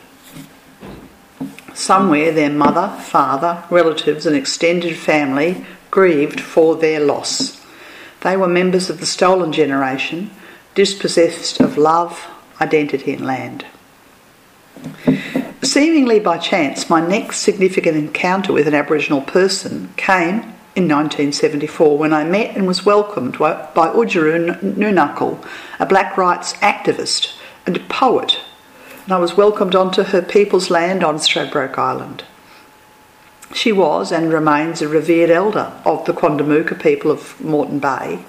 Somewhere 1.76 2.32
their 2.32 2.50
mother, 2.50 2.88
father, 3.04 3.64
relatives, 3.70 4.26
and 4.26 4.36
extended 4.36 4.98
family 4.98 5.64
grieved 5.92 6.42
for 6.42 6.76
their 6.76 7.00
loss. 7.00 7.61
They 8.22 8.38
were 8.38 8.48
members 8.48 8.90
of 8.90 9.00
the 9.00 9.06
stolen 9.06 9.52
generation, 9.52 10.32
dispossessed 10.76 11.60
of 11.60 11.78
love, 11.78 12.28
identity, 12.60 13.14
and 13.14 13.26
land. 13.26 13.66
Seemingly 15.64 16.20
by 16.20 16.38
chance, 16.38 16.90
my 16.90 17.06
next 17.06 17.38
significant 17.38 17.98
encounter 17.98 18.54
with 18.54 18.68
an 18.68 18.74
Aboriginal 18.74 19.22
person 19.22 19.94
came 19.96 20.56
in 20.74 20.88
1974 20.88 21.98
when 21.98 22.14
I 22.14 22.24
met 22.24 22.56
and 22.56 22.66
was 22.66 22.86
welcomed 22.86 23.38
by 23.38 23.68
Oodgeroo 23.76 24.60
Noonuccal, 24.62 25.46
a 25.80 25.86
black 25.86 26.16
rights 26.18 26.54
activist 26.54 27.36
and 27.66 27.88
poet, 27.90 28.40
and 29.04 29.14
I 29.14 29.18
was 29.18 29.36
welcomed 29.36 29.76
onto 29.76 30.04
her 30.04 30.22
people's 30.22 30.70
land 30.70 31.04
on 31.04 31.16
Stradbroke 31.16 31.78
Island. 31.78 32.24
She 33.54 33.72
was 33.72 34.12
and 34.12 34.32
remains 34.32 34.82
a 34.82 34.88
revered 34.88 35.30
elder 35.30 35.74
of 35.86 36.06
the 36.06 36.14
Quandamooka 36.14 36.82
people 36.82 37.12
of 37.12 37.40
Moreton 37.42 37.80
Bay. 37.80 38.24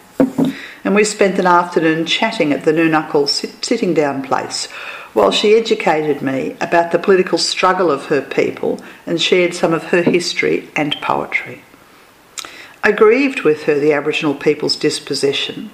And 0.85 0.97
we 0.97 1.05
spent 1.05 1.39
an 1.39 1.47
afternoon 1.47 2.07
chatting 2.07 2.53
at 2.53 2.65
the 2.65 2.73
Noonuccal 2.73 3.28
sitting 3.65 3.94
down 3.94 4.23
place 4.23 4.66
while 5.12 5.31
she 5.31 5.55
educated 5.55 6.23
me 6.23 6.57
about 6.61 6.90
the 6.90 6.99
political 6.99 7.39
struggle 7.39 7.90
of 7.90 8.07
her 8.07 8.20
people 8.20 8.81
and 9.07 9.20
shared 9.20 9.55
some 9.55 9.73
of 9.73 9.85
her 9.85 10.03
history 10.03 10.69
and 10.74 10.97
poetry. 11.01 11.62
I 12.82 12.90
grieved 12.90 13.43
with 13.43 13.65
her 13.65 13.78
the 13.78 13.93
Aboriginal 13.93 14.35
people's 14.35 14.74
dispossession, 14.74 15.70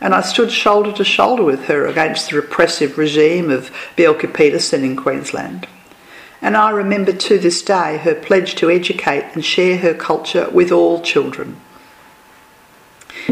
and 0.00 0.14
I 0.14 0.20
stood 0.20 0.52
shoulder 0.52 0.92
to 0.92 1.04
shoulder 1.04 1.42
with 1.42 1.64
her 1.64 1.86
against 1.86 2.30
the 2.30 2.36
repressive 2.36 2.98
regime 2.98 3.50
of 3.50 3.72
Bjelke 3.96 4.32
Petersen 4.32 4.84
in 4.84 4.94
Queensland 4.94 5.66
and 6.46 6.56
I 6.56 6.70
remember 6.70 7.12
to 7.12 7.38
this 7.40 7.60
day 7.60 7.96
her 7.96 8.14
pledge 8.14 8.54
to 8.54 8.70
educate 8.70 9.24
and 9.34 9.44
share 9.44 9.78
her 9.78 9.94
culture 9.94 10.48
with 10.50 10.70
all 10.70 11.02
children. 11.02 11.60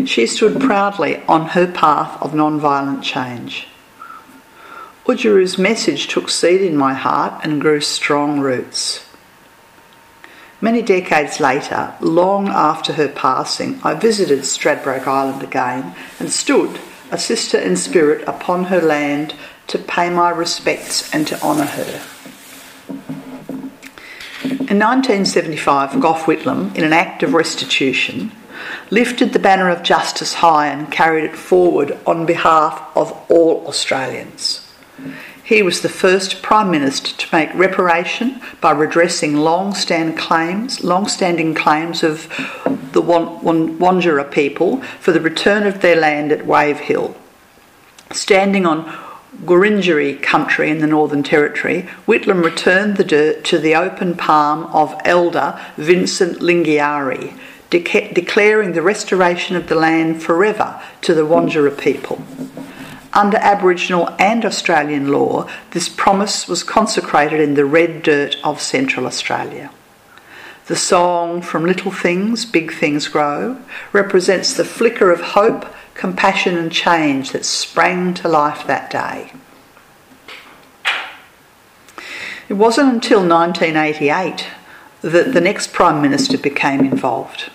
She 0.04 0.26
stood 0.26 0.60
proudly 0.60 1.22
on 1.28 1.50
her 1.50 1.68
path 1.68 2.20
of 2.20 2.34
non-violent 2.34 3.04
change. 3.04 3.68
Oodgeroo's 5.06 5.56
message 5.56 6.08
took 6.08 6.28
seed 6.28 6.60
in 6.60 6.76
my 6.76 6.92
heart 6.92 7.40
and 7.44 7.60
grew 7.60 7.80
strong 7.80 8.40
roots. 8.40 9.06
Many 10.60 10.82
decades 10.82 11.38
later, 11.38 11.94
long 12.00 12.48
after 12.48 12.94
her 12.94 13.06
passing, 13.06 13.78
I 13.84 13.94
visited 13.94 14.40
Stradbroke 14.40 15.06
Island 15.06 15.44
again 15.44 15.94
and 16.18 16.32
stood, 16.32 16.80
a 17.12 17.18
sister 17.18 17.58
in 17.58 17.76
spirit, 17.76 18.26
upon 18.26 18.64
her 18.64 18.80
land 18.80 19.36
to 19.68 19.78
pay 19.78 20.10
my 20.10 20.30
respects 20.30 21.14
and 21.14 21.28
to 21.28 21.40
honour 21.40 21.66
her. 21.66 22.02
In 22.88 24.80
1975, 24.80 26.00
Gough 26.00 26.24
Whitlam, 26.24 26.74
in 26.74 26.84
an 26.84 26.92
act 26.92 27.22
of 27.22 27.34
restitution, 27.34 28.32
lifted 28.90 29.32
the 29.32 29.38
banner 29.38 29.68
of 29.68 29.82
justice 29.82 30.34
high 30.34 30.68
and 30.68 30.90
carried 30.90 31.24
it 31.24 31.36
forward 31.36 31.98
on 32.06 32.26
behalf 32.26 32.90
of 32.96 33.12
all 33.30 33.66
Australians. 33.66 34.60
He 35.42 35.62
was 35.62 35.82
the 35.82 35.88
first 35.88 36.42
Prime 36.42 36.70
Minister 36.70 37.12
to 37.16 37.36
make 37.36 37.52
reparation 37.54 38.40
by 38.60 38.70
redressing 38.70 39.36
long-standing 39.36 40.16
claims, 40.16 40.82
long-standing 40.82 41.54
claims 41.54 42.02
of 42.02 42.28
the 42.92 43.02
Wandjura 43.02 44.30
people 44.30 44.80
for 45.00 45.12
the 45.12 45.20
return 45.20 45.66
of 45.66 45.82
their 45.82 45.96
land 45.96 46.32
at 46.32 46.46
Wave 46.46 46.80
Hill. 46.80 47.14
Standing 48.10 48.64
on 48.64 48.84
Wurundjeri 49.42 50.22
country 50.22 50.70
in 50.70 50.78
the 50.78 50.86
Northern 50.86 51.22
Territory, 51.22 51.88
Whitlam 52.06 52.44
returned 52.44 52.96
the 52.96 53.04
dirt 53.04 53.44
to 53.44 53.58
the 53.58 53.74
open 53.74 54.16
palm 54.16 54.64
of 54.66 54.94
elder 55.04 55.60
Vincent 55.76 56.38
Lingiari, 56.40 57.38
de- 57.70 58.12
declaring 58.12 58.72
the 58.72 58.82
restoration 58.82 59.56
of 59.56 59.68
the 59.68 59.74
land 59.74 60.22
forever 60.22 60.80
to 61.02 61.14
the 61.14 61.26
Wandjura 61.26 61.78
people. 61.78 62.22
Under 63.12 63.36
Aboriginal 63.38 64.14
and 64.18 64.44
Australian 64.44 65.12
law, 65.12 65.48
this 65.70 65.88
promise 65.88 66.48
was 66.48 66.64
consecrated 66.64 67.40
in 67.40 67.54
the 67.54 67.64
red 67.64 68.02
dirt 68.02 68.36
of 68.42 68.60
Central 68.60 69.06
Australia. 69.06 69.70
The 70.66 70.76
song 70.76 71.42
From 71.42 71.66
Little 71.66 71.92
Things, 71.92 72.46
Big 72.46 72.72
Things 72.72 73.06
Grow 73.06 73.58
represents 73.92 74.54
the 74.54 74.64
flicker 74.64 75.10
of 75.12 75.20
hope 75.20 75.66
compassion 75.94 76.56
and 76.56 76.70
change 76.70 77.32
that 77.32 77.44
sprang 77.44 78.14
to 78.14 78.28
life 78.28 78.66
that 78.66 78.90
day. 78.90 79.32
It 82.48 82.54
wasn't 82.54 82.92
until 82.92 83.26
1988 83.26 84.46
that 85.00 85.32
the 85.32 85.40
next 85.40 85.72
Prime 85.72 86.02
Minister 86.02 86.36
became 86.36 86.80
involved. 86.80 87.50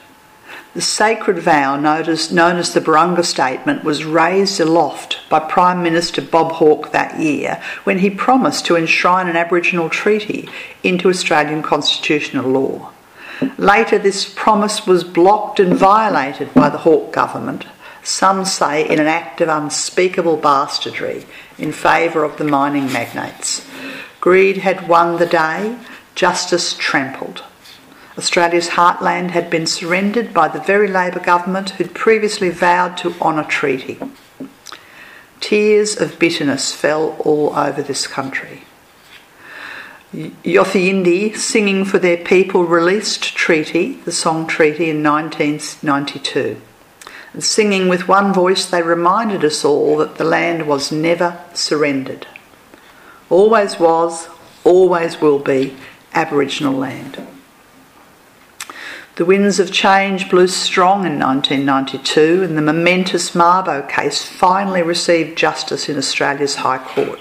The 0.76 0.82
sacred 0.82 1.40
vow 1.40 1.78
known 1.78 2.08
as, 2.08 2.30
the 2.30 2.82
Barunga 2.82 3.26
Statement 3.26 3.84
was 3.84 4.06
raised 4.06 4.60
aloft 4.60 5.20
by 5.28 5.40
Prime 5.40 5.82
Minister 5.82 6.22
Bob 6.22 6.54
Hawke 6.54 6.92
that 6.92 7.20
year 7.20 7.62
when 7.84 8.00
he 8.00 8.10
promised 8.10 8.66
to 8.68 8.76
enshrine 8.76 9.28
an 9.28 9.36
Aboriginal 9.36 9.90
treaty 9.90 10.48
into 10.84 11.10
Australian 11.10 11.64
constitutional 11.64 12.50
law. 12.50 12.92
Later, 13.58 13.98
this 13.98 14.32
promise 14.32 14.86
was 14.86 15.04
blocked 15.04 15.60
and 15.60 15.74
violated 15.74 16.54
by 16.54 16.70
the 16.70 16.80
Hawke 16.80 17.12
government 17.12 17.66
some 18.10 18.44
say 18.44 18.88
in 18.88 19.00
an 19.00 19.08
act 19.08 19.40
of 19.40 19.50
unspeakable 19.50 20.38
bastardry 20.38 21.26
in 21.58 21.72
favour 21.72 22.24
of 22.24 22.38
the 22.38 22.44
mining 22.44 22.92
magnates. 22.92 23.66
Greed 24.20 24.58
had 24.58 24.88
won 24.88 25.18
the 25.18 25.26
day, 25.26 25.78
justice 26.16 26.74
trampled. 26.74 27.44
Australia's 28.18 28.70
heartland 28.70 29.32
had 29.32 29.50
been 29.50 29.66
surrendered 29.66 30.34
by 30.34 30.48
the 30.48 30.60
very 30.60 30.88
Labor 30.88 31.20
government 31.20 31.70
who'd 31.72 31.94
previously 31.94 32.50
vowed 32.50 32.98
to 32.98 33.16
honour 33.22 33.46
treaty. 33.46 33.98
Tears 35.40 35.96
of 35.96 36.20
bitterness 36.20 36.74
fell 36.74 37.16
all 37.20 37.56
over 37.56 37.82
this 37.82 38.08
country. 38.08 38.64
Yothu 40.14 40.82
Yindi, 40.82 41.38
singing 41.38 41.86
for 41.86 42.00
their 42.00 42.18
people, 42.18 42.66
released 42.66 43.36
Treaty, 43.36 43.94
the 44.06 44.12
song 44.12 44.48
Treaty, 44.48 44.90
in 44.90 45.04
1992. 45.04 46.60
And 47.34 47.44
singing 47.44 47.88
with 47.88 48.08
one 48.08 48.34
voice, 48.34 48.66
they 48.66 48.82
reminded 48.82 49.44
us 49.44 49.64
all 49.64 49.98
that 49.98 50.16
the 50.16 50.24
land 50.24 50.68
was 50.68 50.92
never 50.92 51.40
surrendered. 51.54 52.28
Always 53.30 53.80
was, 53.80 54.28
always 54.64 55.22
will 55.22 55.40
be 55.40 55.76
Aboriginal 56.14 56.74
land. 56.74 57.28
The 59.16 59.26
winds 59.26 59.60
of 59.60 59.72
change 59.72 60.30
blew 60.30 60.48
strong 60.48 61.06
in 61.06 61.20
1992, 61.20 62.42
and 62.42 62.58
the 62.58 62.62
momentous 62.62 63.32
Mabo 63.32 63.88
case 63.90 64.24
finally 64.24 64.82
received 64.82 65.38
justice 65.38 65.90
in 65.90 65.98
Australia's 65.98 66.56
High 66.56 66.78
Court. 66.78 67.20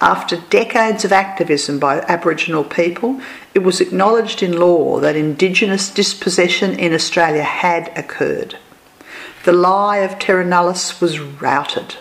After 0.00 0.36
decades 0.48 1.04
of 1.04 1.12
activism 1.12 1.78
by 1.78 2.00
Aboriginal 2.00 2.64
people, 2.64 3.20
it 3.54 3.60
was 3.60 3.80
acknowledged 3.80 4.42
in 4.42 4.58
law 4.58 4.98
that 5.00 5.14
Indigenous 5.14 5.90
dispossession 5.90 6.78
in 6.78 6.92
Australia 6.92 7.42
had 7.42 7.92
occurred. 7.96 8.56
The 9.44 9.52
lie 9.52 9.98
of 9.98 10.18
terra 10.18 10.44
nullius 10.44 11.00
was 11.00 11.20
routed. 11.20 11.96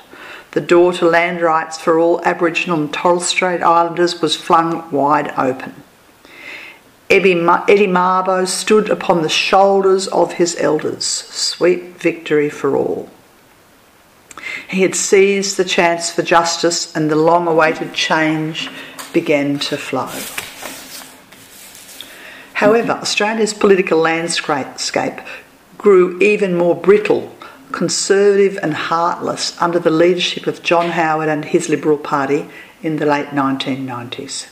The 0.51 0.61
door 0.61 0.93
to 0.93 1.05
land 1.05 1.41
rights 1.41 1.77
for 1.77 1.99
all 1.99 2.21
Aboriginal 2.23 2.79
and 2.79 2.93
Torres 2.93 3.25
Strait 3.25 3.61
Islanders 3.61 4.21
was 4.21 4.35
flung 4.35 4.89
wide 4.91 5.33
open. 5.37 5.73
Eddie 7.09 7.35
Mabo 7.35 8.47
stood 8.47 8.89
upon 8.89 9.21
the 9.21 9.29
shoulders 9.29 10.07
of 10.07 10.33
his 10.33 10.55
elders. 10.57 11.05
Sweet 11.05 11.99
victory 11.99 12.49
for 12.49 12.77
all. 12.77 13.09
He 14.69 14.81
had 14.81 14.95
seized 14.95 15.57
the 15.57 15.65
chance 15.65 16.09
for 16.11 16.21
justice, 16.21 16.95
and 16.95 17.11
the 17.11 17.15
long 17.15 17.47
awaited 17.47 17.93
change 17.93 18.69
began 19.11 19.59
to 19.59 19.77
flow. 19.77 20.09
However, 22.53 22.93
Australia's 22.93 23.53
political 23.53 23.99
landscape 23.99 25.19
grew 25.83 26.17
even 26.19 26.55
more 26.55 26.73
brittle, 26.73 27.35
conservative, 27.73 28.57
and 28.63 28.73
heartless 28.73 29.61
under 29.61 29.77
the 29.77 29.89
leadership 29.89 30.47
of 30.47 30.63
John 30.63 30.91
Howard 30.91 31.27
and 31.27 31.43
his 31.43 31.67
Liberal 31.67 31.97
Party 31.97 32.47
in 32.81 32.95
the 32.95 33.05
late 33.05 33.27
1990s. 33.27 34.47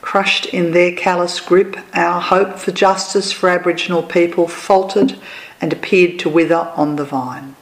Crushed 0.00 0.46
in 0.46 0.70
their 0.70 0.92
callous 0.92 1.40
grip, 1.40 1.76
our 1.92 2.20
hope 2.20 2.60
for 2.60 2.70
justice 2.70 3.32
for 3.32 3.48
Aboriginal 3.48 4.04
people 4.04 4.46
faltered 4.46 5.18
and 5.60 5.72
appeared 5.72 6.20
to 6.20 6.28
wither 6.28 6.72
on 6.76 6.94
the 6.94 7.04
vine. 7.04 7.56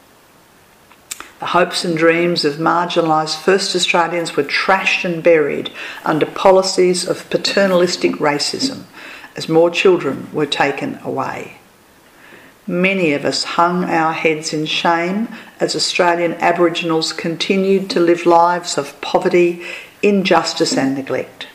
The 1.39 1.47
hopes 1.47 1.83
and 1.83 1.97
dreams 1.97 2.45
of 2.45 2.57
marginalised 2.57 3.41
first 3.41 3.75
Australians 3.75 4.37
were 4.37 4.45
trashed 4.45 5.03
and 5.07 5.23
buried 5.23 5.71
under 6.05 6.27
policies 6.27 7.09
of 7.09 7.31
paternalistic 7.31 8.17
racism 8.17 8.83
as 9.35 9.49
more 9.49 9.71
children 9.71 10.29
were 10.31 10.45
taken 10.45 10.99
away. 11.03 11.57
Many 12.67 13.13
of 13.13 13.25
us 13.25 13.45
hung 13.45 13.85
our 13.85 14.13
heads 14.13 14.53
in 14.53 14.67
shame 14.67 15.29
as 15.61 15.77
Australian 15.77 16.35
Aboriginals 16.35 17.13
continued 17.13 17.89
to 17.91 18.01
live 18.01 18.27
lives 18.27 18.77
of 18.77 19.01
poverty, 19.01 19.63
injustice, 20.03 20.77
and 20.77 20.95
neglect. 20.95 21.47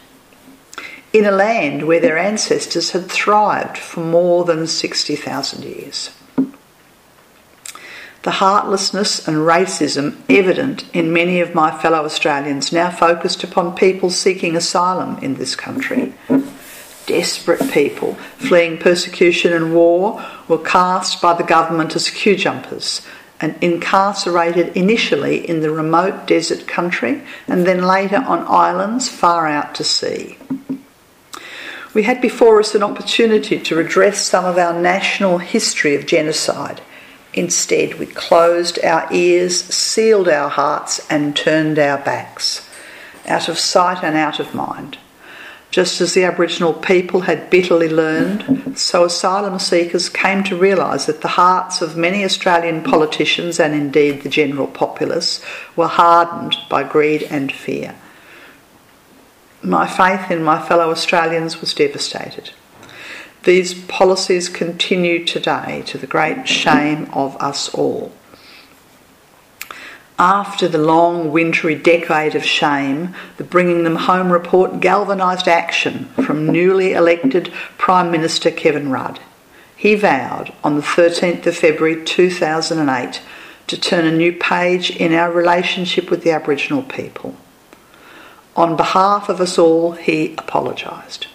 In 1.11 1.25
a 1.25 1.31
land 1.31 1.85
where 1.85 1.99
their 1.99 2.17
ancestors 2.17 2.91
had 2.91 3.09
thrived 3.11 3.77
for 3.77 3.99
more 3.99 4.45
than 4.45 4.67
60,000 4.67 5.63
years 5.63 6.11
the 8.23 8.31
heartlessness 8.31 9.27
and 9.27 9.38
racism 9.38 10.15
evident 10.29 10.85
in 10.93 11.11
many 11.11 11.39
of 11.39 11.55
my 11.55 11.75
fellow 11.81 12.05
Australians 12.05 12.71
now 12.71 12.91
focused 12.91 13.43
upon 13.43 13.75
people 13.75 14.09
seeking 14.09 14.55
asylum 14.55 15.17
in 15.23 15.35
this 15.35 15.55
country. 15.55 16.13
Desperate 17.06 17.72
people 17.72 18.15
fleeing 18.38 18.78
persecution 18.78 19.53
and 19.53 19.73
war 19.73 20.23
were 20.48 20.57
cast 20.57 21.22
by 21.22 21.34
the 21.34 21.44
government 21.44 21.95
as 21.95 22.10
queue 22.10 22.36
jumpers 22.36 23.06
and 23.40 23.56
incarcerated 23.61 24.76
initially 24.78 25.48
in 25.49 25.61
the 25.61 25.72
remote 25.72 26.28
desert 26.28 26.68
country 26.68 27.23
and 27.48 27.65
then 27.65 27.82
later 27.82 28.18
on 28.18 28.45
islands 28.48 29.10
far 29.10 29.48
out 29.48 29.73
to 29.76 29.84
sea. 29.84 30.38
We 31.94 32.03
had 32.03 32.22
before 32.22 32.60
us 32.60 32.76
an 32.76 32.84
opportunity 32.84 33.60
to 33.60 33.76
redress 33.76 34.22
some 34.22 34.45
of 34.45 34.57
our 34.57 34.80
national 34.80 35.40
history 35.40 35.95
of 35.95 36.06
genocide 36.06 36.82
Instead, 37.34 37.94
we 37.94 38.06
closed 38.06 38.84
our 38.84 39.07
ears, 39.11 39.64
sealed 39.64 40.28
our 40.28 40.49
hearts, 40.49 41.06
and 41.10 41.36
turned 41.36 41.80
our 41.80 41.98
backs, 41.98 42.68
out 43.26 43.48
of 43.48 43.57
sight 43.57 44.03
and 44.03 44.18
out 44.18 44.40
of 44.40 44.53
mind. 44.53 44.98
Just 45.72 46.02
as 46.02 46.14
the 46.14 46.26
Aboriginal 46.26 46.73
people 46.73 47.22
had 47.22 47.49
bitterly 47.49 47.88
learned, 47.88 48.77
so 48.77 49.06
asylum 49.06 49.57
seekers 49.57 50.10
came 50.10 50.43
to 50.43 50.57
realise 50.57 51.06
that 51.06 51.22
the 51.22 51.30
hearts 51.30 51.81
of 51.81 51.95
many 51.95 52.26
Australian 52.26 52.84
politicians 52.84 53.57
and 53.57 53.73
indeed 53.73 54.22
the 54.22 54.30
general 54.30 54.68
populace 54.68 55.41
were 55.77 55.88
hardened 55.88 56.57
by 56.69 56.84
greed 56.84 57.23
and 57.23 57.53
fear. 57.53 57.95
My 59.64 59.88
faith 59.88 60.30
in 60.30 60.43
my 60.43 60.61
fellow 60.61 60.91
Australians 60.91 61.61
was 61.61 61.73
devastated. 61.73 62.52
These 63.43 63.73
policies 63.85 64.49
continue 64.49 65.26
today 65.26 65.84
to 65.85 65.98
the 65.98 66.06
great 66.06 66.49
shame 66.49 67.10
of 67.14 67.38
us 67.38 67.73
all. 67.73 68.11
After 70.22 70.68
the 70.68 70.77
long 70.77 71.31
wintry 71.31 71.73
decade 71.73 72.35
of 72.35 72.45
shame, 72.45 73.15
the 73.38 73.43
Bringing 73.43 73.84
Them 73.84 73.95
Home 73.95 74.31
report 74.31 74.80
galvanised 74.80 75.48
action 75.48 76.06
from 76.23 76.45
newly 76.45 76.93
elected 76.93 77.52
Prime 77.80 78.11
Minister 78.11 78.52
Kevin 78.52 78.91
Rudd. 78.91 79.19
He 79.76 79.95
vowed 79.95 80.53
on 80.64 80.76
the 80.76 80.84
13th 80.84 81.48
of 81.48 81.57
February 81.57 82.06
2008 82.06 83.19
to 83.65 83.81
turn 83.81 84.06
a 84.06 84.15
new 84.15 84.31
page 84.31 84.91
in 84.91 85.11
our 85.11 85.31
relationship 85.31 86.11
with 86.11 86.23
the 86.23 86.30
Aboriginal 86.30 86.84
people. 86.84 87.35
On 88.56 88.77
behalf 88.77 89.27
of 89.27 89.41
us 89.41 89.57
all, 89.57 89.93
he 89.93 90.35
apologised. 90.38 91.26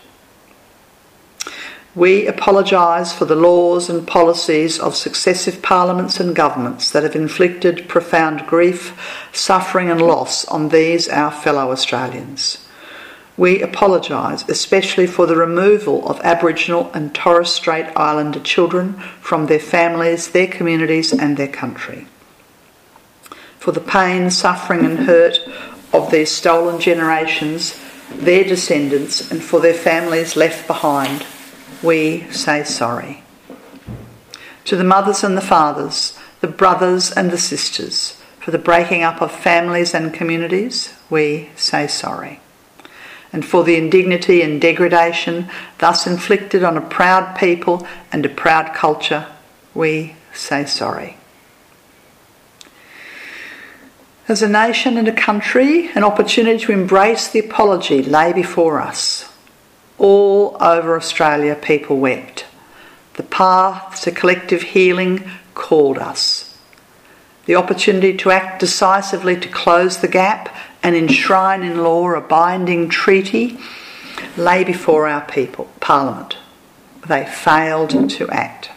We 1.96 2.26
apologise 2.26 3.14
for 3.14 3.24
the 3.24 3.34
laws 3.34 3.88
and 3.88 4.06
policies 4.06 4.78
of 4.78 4.94
successive 4.94 5.62
parliaments 5.62 6.20
and 6.20 6.36
governments 6.36 6.90
that 6.90 7.04
have 7.04 7.16
inflicted 7.16 7.88
profound 7.88 8.46
grief, 8.46 8.92
suffering, 9.32 9.88
and 9.88 10.02
loss 10.02 10.44
on 10.44 10.68
these, 10.68 11.08
our 11.08 11.30
fellow 11.30 11.72
Australians. 11.72 12.68
We 13.38 13.62
apologise 13.62 14.46
especially 14.46 15.06
for 15.06 15.24
the 15.24 15.36
removal 15.36 16.06
of 16.06 16.20
Aboriginal 16.20 16.90
and 16.92 17.14
Torres 17.14 17.54
Strait 17.54 17.86
Islander 17.96 18.40
children 18.40 19.00
from 19.22 19.46
their 19.46 19.58
families, 19.58 20.32
their 20.32 20.48
communities, 20.48 21.14
and 21.14 21.38
their 21.38 21.48
country. 21.48 22.08
For 23.58 23.72
the 23.72 23.80
pain, 23.80 24.30
suffering, 24.30 24.84
and 24.84 24.98
hurt 24.98 25.38
of 25.94 26.10
these 26.10 26.30
stolen 26.30 26.78
generations, 26.78 27.80
their 28.10 28.44
descendants, 28.44 29.30
and 29.30 29.42
for 29.42 29.60
their 29.60 29.72
families 29.72 30.36
left 30.36 30.66
behind 30.66 31.24
we 31.82 32.30
say 32.30 32.64
sorry. 32.64 33.22
To 34.66 34.76
the 34.76 34.84
mothers 34.84 35.22
and 35.22 35.36
the 35.36 35.42
fathers, 35.42 36.18
the 36.40 36.48
brothers 36.48 37.12
and 37.12 37.30
the 37.30 37.38
sisters, 37.38 38.20
for 38.40 38.50
the 38.50 38.58
breaking 38.58 39.02
up 39.02 39.20
of 39.20 39.32
families 39.32 39.94
and 39.94 40.14
communities, 40.14 40.94
we 41.10 41.50
say 41.56 41.86
sorry. 41.86 42.40
And 43.32 43.44
for 43.44 43.64
the 43.64 43.76
indignity 43.76 44.42
and 44.42 44.60
degradation 44.60 45.50
thus 45.78 46.06
inflicted 46.06 46.62
on 46.62 46.76
a 46.76 46.80
proud 46.80 47.36
people 47.36 47.86
and 48.12 48.24
a 48.24 48.28
proud 48.28 48.74
culture, 48.74 49.26
we 49.74 50.16
say 50.32 50.64
sorry. 50.64 51.16
As 54.28 54.42
a 54.42 54.48
nation 54.48 54.96
and 54.96 55.06
a 55.06 55.12
country, 55.12 55.90
an 55.94 56.02
opportunity 56.02 56.64
to 56.64 56.72
embrace 56.72 57.28
the 57.28 57.38
apology 57.38 58.02
lay 58.02 58.32
before 58.32 58.80
us. 58.80 59.32
All 59.98 60.56
over 60.60 60.96
Australia, 60.96 61.54
people 61.54 61.98
wept. 61.98 62.44
The 63.14 63.22
path 63.22 64.02
to 64.02 64.10
collective 64.10 64.62
healing 64.62 65.30
called 65.54 65.98
us. 65.98 66.58
The 67.46 67.54
opportunity 67.54 68.16
to 68.18 68.30
act 68.30 68.60
decisively 68.60 69.38
to 69.40 69.48
close 69.48 69.98
the 69.98 70.08
gap 70.08 70.54
and 70.82 70.94
enshrine 70.94 71.62
in 71.62 71.82
law 71.82 72.10
a 72.10 72.20
binding 72.20 72.88
treaty 72.88 73.58
lay 74.36 74.64
before 74.64 75.06
our 75.08 75.22
people, 75.22 75.70
Parliament. 75.80 76.36
They 77.06 77.24
failed 77.24 78.10
to 78.10 78.28
act. 78.30 78.70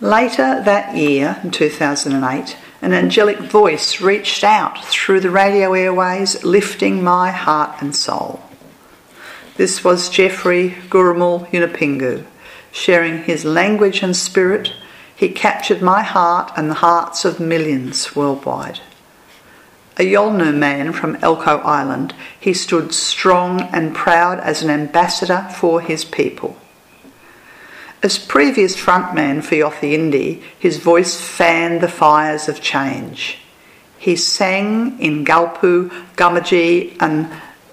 Later 0.00 0.62
that 0.64 0.96
year, 0.96 1.40
in 1.42 1.50
2008, 1.50 2.56
an 2.82 2.92
angelic 2.92 3.38
voice 3.38 4.00
reached 4.00 4.42
out 4.42 4.84
through 4.84 5.20
the 5.20 5.30
radio 5.30 5.72
airways, 5.72 6.44
lifting 6.44 7.02
my 7.02 7.30
heart 7.30 7.80
and 7.80 7.94
soul. 7.94 8.42
This 9.62 9.84
was 9.84 10.08
Geoffrey 10.08 10.70
Gurrumul 10.88 11.48
Yunupingu. 11.52 12.26
Sharing 12.72 13.22
his 13.22 13.44
language 13.44 14.02
and 14.02 14.16
spirit, 14.16 14.72
he 15.14 15.28
captured 15.28 15.80
my 15.80 16.02
heart 16.02 16.50
and 16.56 16.68
the 16.68 16.82
hearts 16.82 17.24
of 17.24 17.38
millions 17.38 18.16
worldwide. 18.16 18.80
A 19.98 20.02
Yolngu 20.02 20.52
man 20.52 20.92
from 20.92 21.14
Elcho 21.18 21.64
Island, 21.64 22.12
he 22.40 22.52
stood 22.52 22.92
strong 22.92 23.60
and 23.72 23.94
proud 23.94 24.40
as 24.40 24.62
an 24.64 24.70
ambassador 24.70 25.46
for 25.54 25.80
his 25.80 26.04
people. 26.04 26.56
As 28.02 28.18
previous 28.18 28.74
frontman 28.74 29.44
for 29.44 29.54
Yothu 29.54 29.92
Yindi, 29.92 30.42
his 30.58 30.78
voice 30.78 31.20
fanned 31.20 31.80
the 31.80 31.86
fires 31.86 32.48
of 32.48 32.60
change. 32.60 33.38
He 33.96 34.16
sang 34.16 34.98
in 34.98 35.24
Galpu, 35.24 35.88
Gumatj, 36.16 36.96
and 36.98 37.30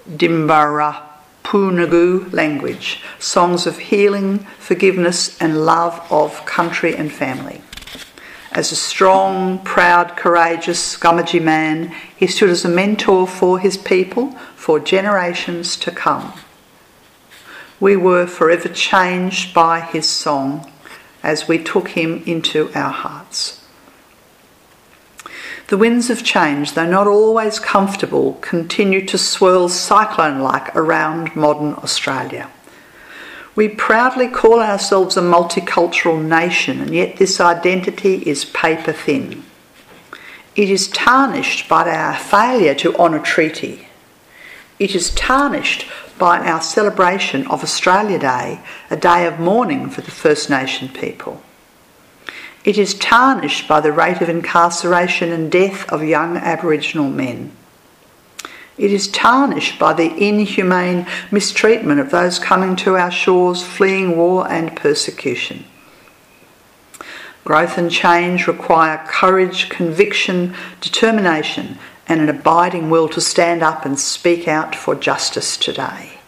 Dimbara 0.08 1.09
Punagu 1.50 2.32
language, 2.32 3.00
songs 3.18 3.66
of 3.66 3.76
healing, 3.76 4.38
forgiveness, 4.60 5.36
and 5.42 5.66
love 5.66 6.00
of 6.08 6.44
country 6.46 6.94
and 6.94 7.10
family. 7.10 7.60
As 8.52 8.70
a 8.70 8.76
strong, 8.76 9.58
proud, 9.64 10.16
courageous 10.16 10.96
Gumatj 10.96 11.42
man, 11.42 11.92
he 12.16 12.28
stood 12.28 12.50
as 12.50 12.64
a 12.64 12.68
mentor 12.68 13.26
for 13.26 13.58
his 13.58 13.76
people 13.76 14.30
for 14.54 14.78
generations 14.78 15.76
to 15.78 15.90
come. 15.90 16.34
We 17.80 17.96
were 17.96 18.28
forever 18.28 18.68
changed 18.68 19.52
by 19.52 19.80
his 19.80 20.08
song 20.08 20.70
as 21.20 21.48
we 21.48 21.58
took 21.58 21.88
him 21.88 22.22
into 22.26 22.70
our 22.76 22.92
hearts. 22.92 23.59
The 25.70 25.78
winds 25.78 26.10
of 26.10 26.24
change, 26.24 26.72
though 26.72 26.90
not 26.90 27.06
always 27.06 27.60
comfortable, 27.60 28.32
continue 28.40 29.06
to 29.06 29.16
swirl 29.16 29.68
cyclone 29.68 30.40
like 30.40 30.74
around 30.74 31.36
modern 31.36 31.74
Australia. 31.74 32.50
We 33.54 33.68
proudly 33.68 34.26
call 34.26 34.58
ourselves 34.58 35.16
a 35.16 35.20
multicultural 35.20 36.20
nation, 36.20 36.80
and 36.80 36.92
yet 36.92 37.18
this 37.18 37.40
identity 37.40 38.14
is 38.28 38.44
paper 38.46 38.90
thin. 38.92 39.44
It 40.56 40.70
is 40.70 40.88
tarnished 40.88 41.68
by 41.68 41.88
our 41.88 42.16
failure 42.16 42.74
to 42.74 42.96
honour 42.96 43.20
treaty. 43.20 43.86
It 44.80 44.96
is 44.96 45.10
tarnished 45.10 45.86
by 46.18 46.40
our 46.40 46.62
celebration 46.62 47.46
of 47.46 47.62
Australia 47.62 48.18
Day, 48.18 48.60
a 48.90 48.96
day 48.96 49.24
of 49.24 49.38
mourning 49.38 49.88
for 49.88 50.00
the 50.00 50.10
First 50.10 50.50
Nation 50.50 50.88
people. 50.88 51.40
It 52.64 52.76
is 52.76 52.94
tarnished 52.94 53.66
by 53.66 53.80
the 53.80 53.92
rate 53.92 54.20
of 54.20 54.28
incarceration 54.28 55.32
and 55.32 55.50
death 55.50 55.90
of 55.90 56.04
young 56.04 56.36
Aboriginal 56.36 57.08
men. 57.08 57.52
It 58.76 58.92
is 58.92 59.08
tarnished 59.08 59.78
by 59.78 59.94
the 59.94 60.14
inhumane 60.16 61.06
mistreatment 61.30 62.00
of 62.00 62.10
those 62.10 62.38
coming 62.38 62.76
to 62.76 62.96
our 62.96 63.10
shores 63.10 63.62
fleeing 63.62 64.16
war 64.16 64.50
and 64.50 64.76
persecution. 64.76 65.64
Growth 67.44 67.78
and 67.78 67.90
change 67.90 68.46
require 68.46 69.04
courage, 69.08 69.70
conviction, 69.70 70.54
determination, 70.80 71.78
and 72.06 72.20
an 72.20 72.28
abiding 72.28 72.90
will 72.90 73.08
to 73.08 73.20
stand 73.20 73.62
up 73.62 73.84
and 73.84 73.98
speak 73.98 74.46
out 74.46 74.74
for 74.74 74.94
justice 74.94 75.56
today. 75.56 76.19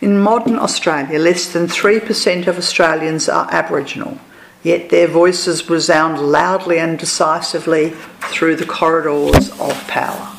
In 0.00 0.18
modern 0.18 0.58
Australia, 0.58 1.18
less 1.18 1.52
than 1.52 1.66
3% 1.66 2.46
of 2.46 2.56
Australians 2.56 3.28
are 3.28 3.48
Aboriginal, 3.50 4.18
yet 4.62 4.90
their 4.90 5.08
voices 5.08 5.68
resound 5.68 6.18
loudly 6.18 6.78
and 6.78 6.98
decisively 6.98 7.90
through 8.20 8.56
the 8.56 8.66
corridors 8.66 9.50
of 9.58 9.88
power. 9.88 10.34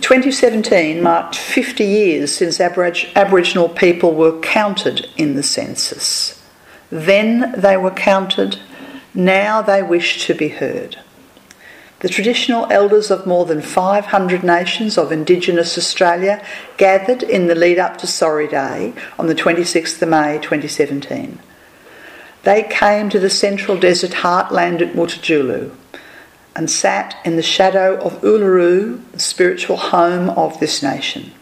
2017 0.00 1.02
marked 1.02 1.34
50 1.36 1.82
years 1.82 2.34
since 2.34 2.58
Aborig- 2.58 3.08
Aboriginal 3.14 3.70
people 3.70 4.12
were 4.12 4.38
counted 4.40 5.08
in 5.16 5.34
the 5.34 5.42
census. 5.42 6.42
Then 6.90 7.54
they 7.56 7.78
were 7.78 7.90
counted, 7.90 8.58
now 9.14 9.62
they 9.62 9.82
wish 9.82 10.26
to 10.26 10.34
be 10.34 10.48
heard. 10.48 10.98
The 12.04 12.10
traditional 12.10 12.70
elders 12.70 13.10
of 13.10 13.26
more 13.26 13.46
than 13.46 13.62
500 13.62 14.44
nations 14.44 14.98
of 14.98 15.10
Indigenous 15.10 15.78
Australia 15.78 16.44
gathered 16.76 17.22
in 17.22 17.46
the 17.46 17.54
lead 17.54 17.78
up 17.78 17.96
to 17.96 18.06
Sorry 18.06 18.46
Day 18.46 18.92
on 19.18 19.26
the 19.26 19.34
26th 19.34 20.02
of 20.02 20.10
May 20.10 20.38
2017. 20.38 21.38
They 22.42 22.62
came 22.64 23.08
to 23.08 23.18
the 23.18 23.30
central 23.30 23.78
desert 23.78 24.10
heartland 24.10 24.82
at 24.82 24.92
Mutitjulu 24.92 25.74
and 26.54 26.70
sat 26.70 27.16
in 27.24 27.36
the 27.36 27.42
shadow 27.42 27.98
of 28.02 28.20
Uluru, 28.20 29.00
the 29.12 29.18
spiritual 29.18 29.78
home 29.78 30.28
of 30.28 30.60
this 30.60 30.82
nation. 30.82 31.32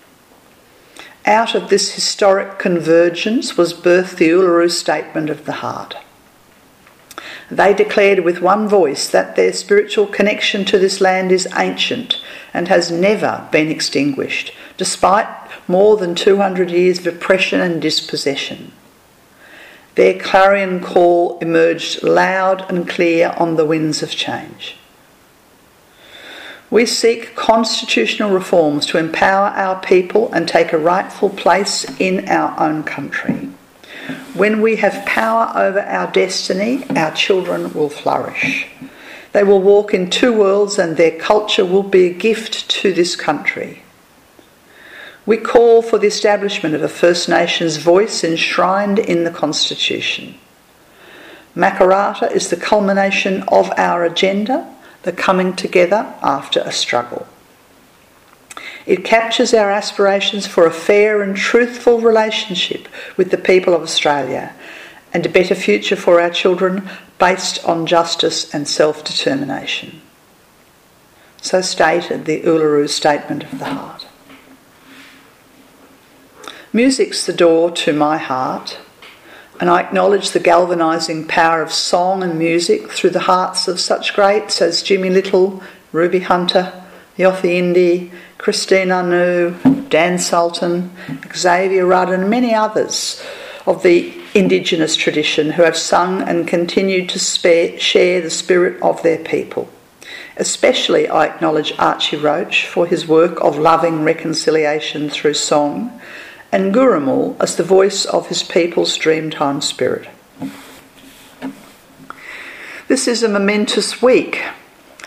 Out 1.26 1.56
of 1.56 1.70
this 1.70 1.96
historic 1.96 2.60
convergence 2.60 3.56
was 3.56 3.74
birthed 3.74 4.18
the 4.18 4.28
Uluru 4.28 4.70
Statement 4.70 5.28
of 5.28 5.44
the 5.44 5.54
Heart. 5.54 5.96
They 7.52 7.74
declared 7.74 8.20
with 8.20 8.40
one 8.40 8.66
voice 8.66 9.10
that 9.10 9.36
their 9.36 9.52
spiritual 9.52 10.06
connection 10.06 10.64
to 10.64 10.78
this 10.78 11.02
land 11.02 11.30
is 11.30 11.46
ancient 11.54 12.18
and 12.54 12.68
has 12.68 12.90
never 12.90 13.46
been 13.52 13.70
extinguished, 13.70 14.54
despite 14.78 15.26
more 15.68 15.98
than 15.98 16.14
200 16.14 16.70
years 16.70 17.00
of 17.00 17.06
oppression 17.06 17.60
and 17.60 17.82
dispossession. 17.82 18.72
Their 19.96 20.18
clarion 20.18 20.80
call 20.80 21.38
emerged 21.40 22.02
loud 22.02 22.64
and 22.70 22.88
clear 22.88 23.34
on 23.36 23.56
the 23.56 23.66
winds 23.66 24.02
of 24.02 24.08
change. 24.08 24.78
We 26.70 26.86
seek 26.86 27.36
constitutional 27.36 28.30
reforms 28.30 28.86
to 28.86 28.96
empower 28.96 29.48
our 29.48 29.78
people 29.82 30.32
and 30.32 30.48
take 30.48 30.72
a 30.72 30.78
rightful 30.78 31.28
place 31.28 31.84
in 32.00 32.30
our 32.30 32.58
own 32.58 32.82
country. 32.82 33.50
When 34.34 34.60
we 34.60 34.76
have 34.76 35.06
power 35.06 35.52
over 35.54 35.80
our 35.80 36.10
destiny, 36.10 36.84
our 36.96 37.12
children 37.12 37.72
will 37.72 37.88
flourish. 37.88 38.66
They 39.32 39.44
will 39.44 39.62
walk 39.62 39.94
in 39.94 40.10
two 40.10 40.32
worlds 40.32 40.78
and 40.78 40.96
their 40.96 41.18
culture 41.18 41.64
will 41.64 41.82
be 41.82 42.06
a 42.06 42.14
gift 42.14 42.70
to 42.70 42.92
this 42.92 43.16
country. 43.16 43.82
We 45.24 45.36
call 45.36 45.82
for 45.82 45.98
the 45.98 46.08
establishment 46.08 46.74
of 46.74 46.82
a 46.82 46.88
First 46.88 47.28
Nations 47.28 47.76
voice 47.76 48.24
enshrined 48.24 48.98
in 48.98 49.24
the 49.24 49.30
Constitution. 49.30 50.34
Makarrata 51.54 52.32
is 52.32 52.50
the 52.50 52.56
culmination 52.56 53.42
of 53.48 53.70
our 53.76 54.04
agenda, 54.04 54.66
the 55.02 55.12
coming 55.12 55.54
together 55.54 56.12
after 56.22 56.60
a 56.60 56.72
struggle. 56.72 57.26
It 58.86 59.04
captures 59.04 59.54
our 59.54 59.70
aspirations 59.70 60.46
for 60.46 60.66
a 60.66 60.72
fair 60.72 61.22
and 61.22 61.36
truthful 61.36 62.00
relationship 62.00 62.88
with 63.16 63.30
the 63.30 63.38
people 63.38 63.74
of 63.74 63.82
Australia 63.82 64.54
and 65.12 65.24
a 65.24 65.28
better 65.28 65.54
future 65.54 65.96
for 65.96 66.20
our 66.20 66.30
children 66.30 66.88
based 67.18 67.64
on 67.64 67.86
justice 67.86 68.52
and 68.52 68.66
self 68.66 69.04
determination. 69.04 70.00
So 71.40 71.60
stated 71.60 72.24
the 72.24 72.42
Uluru 72.42 72.88
Statement 72.88 73.44
of 73.44 73.58
the 73.58 73.66
Heart. 73.66 74.06
Music's 76.72 77.26
the 77.26 77.32
door 77.32 77.70
to 77.70 77.92
my 77.92 78.16
heart, 78.16 78.78
and 79.60 79.68
I 79.68 79.80
acknowledge 79.80 80.30
the 80.30 80.40
galvanising 80.40 81.28
power 81.28 81.62
of 81.62 81.72
song 81.72 82.22
and 82.22 82.38
music 82.38 82.90
through 82.90 83.10
the 83.10 83.20
hearts 83.20 83.68
of 83.68 83.78
such 83.78 84.14
greats 84.14 84.62
as 84.62 84.82
Jimmy 84.82 85.10
Little, 85.10 85.62
Ruby 85.92 86.20
Hunter, 86.20 86.81
Yothu 87.18 87.42
Yindi, 87.42 88.10
Christine 88.38 88.90
Anu, 88.90 89.54
Dan 89.88 90.18
Sultan, 90.18 90.90
Xavier 91.34 91.86
Rudd, 91.86 92.10
and 92.10 92.30
many 92.30 92.54
others 92.54 93.22
of 93.66 93.82
the 93.82 94.12
Indigenous 94.34 94.96
tradition 94.96 95.50
who 95.50 95.62
have 95.62 95.76
sung 95.76 96.22
and 96.22 96.48
continued 96.48 97.10
to 97.10 97.18
spare, 97.18 97.78
share 97.78 98.22
the 98.22 98.30
spirit 98.30 98.82
of 98.82 99.02
their 99.02 99.18
people. 99.18 99.68
Especially, 100.38 101.06
I 101.06 101.26
acknowledge 101.26 101.74
Archie 101.78 102.16
Roach 102.16 102.66
for 102.66 102.86
his 102.86 103.06
work 103.06 103.38
of 103.42 103.58
loving 103.58 104.04
reconciliation 104.04 105.10
through 105.10 105.34
song, 105.34 106.00
and 106.50 106.74
Gurrumul 106.74 107.36
as 107.38 107.56
the 107.56 107.62
voice 107.62 108.06
of 108.06 108.28
his 108.28 108.42
people's 108.42 108.96
Dreamtime 108.98 109.62
spirit. 109.62 110.08
This 112.88 113.06
is 113.06 113.22
a 113.22 113.28
momentous 113.28 114.00
week 114.00 114.42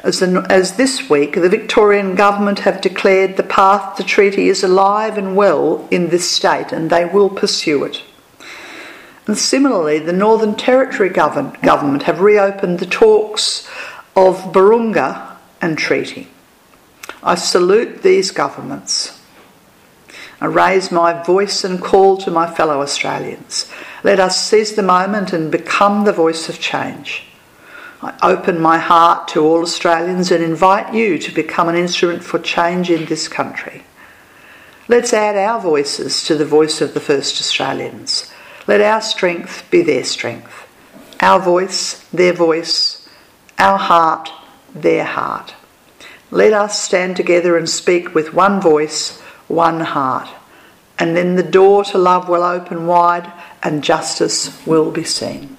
as, 0.06 0.20
the, 0.20 0.46
as 0.52 0.78
this 0.78 1.10
week 1.10 1.34
the 1.34 1.50
Victorian 1.50 2.14
Government 2.14 2.60
have 2.60 2.80
declared 2.80 3.38
the 3.38 3.44
path 3.44 3.98
to 3.98 4.04
treaty 4.04 4.48
is 4.48 4.64
alive 4.64 5.18
and 5.18 5.36
well 5.36 5.88
in 5.90 6.10
this 6.10 6.30
state 6.30 6.72
and 6.72 6.92
they 6.92 7.06
will 7.06 7.30
pursue 7.30 7.84
it. 7.84 8.04
And 9.26 9.36
similarly, 9.36 9.98
the 9.98 10.14
Northern 10.14 10.54
Territory 10.54 11.10
government, 11.10 11.60
government 11.64 12.04
have 12.04 12.22
reopened 12.22 12.78
the 12.78 12.86
talks 12.86 13.68
of 14.16 14.54
Barunga 14.54 15.38
and 15.60 15.76
treaty. 15.76 16.28
I 17.24 17.34
salute 17.34 18.04
these 18.04 18.30
governments. 18.30 19.20
I 20.40 20.46
raise 20.46 20.92
my 20.92 21.24
voice 21.24 21.64
and 21.64 21.82
call 21.82 22.18
to 22.18 22.30
my 22.30 22.46
fellow 22.54 22.82
Australians. 22.82 23.72
Let 24.04 24.20
us 24.20 24.40
seize 24.40 24.76
the 24.76 24.84
moment 24.84 25.34
and 25.34 25.52
become 25.52 26.06
the 26.06 26.14
voice 26.14 26.48
of 26.48 26.60
change. 26.60 27.24
I 28.06 28.16
open 28.22 28.62
my 28.62 28.78
heart 28.78 29.28
to 29.30 29.44
all 29.44 29.62
Australians 29.62 30.32
and 30.32 30.44
invite 30.44 30.94
you 30.94 31.18
to 31.18 31.32
become 31.34 31.70
an 31.70 31.76
instrument 31.76 32.24
for 32.24 32.38
change 32.38 32.92
in 32.92 33.06
this 33.06 33.28
country. 33.28 33.84
Let's 34.88 35.12
add 35.12 35.36
our 35.36 35.60
voices 35.60 36.24
to 36.26 36.36
the 36.36 36.46
voice 36.46 36.82
of 36.82 36.94
the 36.94 37.00
first 37.00 37.42
Australians. 37.42 38.32
Let 38.68 38.82
our 38.82 39.02
strength 39.02 39.68
be 39.72 39.82
their 39.82 40.04
strength, 40.04 40.68
our 41.20 41.40
voice, 41.40 42.06
their 42.14 42.34
voice, 42.34 43.10
our 43.58 43.80
heart, 43.80 44.30
their 44.76 45.06
heart. 45.06 45.56
Let 46.30 46.54
us 46.54 46.80
stand 46.80 47.16
together 47.16 47.58
and 47.58 47.68
speak 47.68 48.14
with 48.14 48.36
one 48.36 48.62
voice, 48.62 49.20
one 49.48 49.80
heart, 49.80 50.30
and 51.00 51.18
then 51.18 51.36
the 51.36 51.44
door 51.44 51.84
to 51.86 51.98
love 51.98 52.30
will 52.30 52.44
open 52.44 52.86
wide 52.86 53.32
and 53.64 53.84
justice 53.84 54.64
will 54.68 54.92
be 54.92 55.04
seen. 55.04 55.58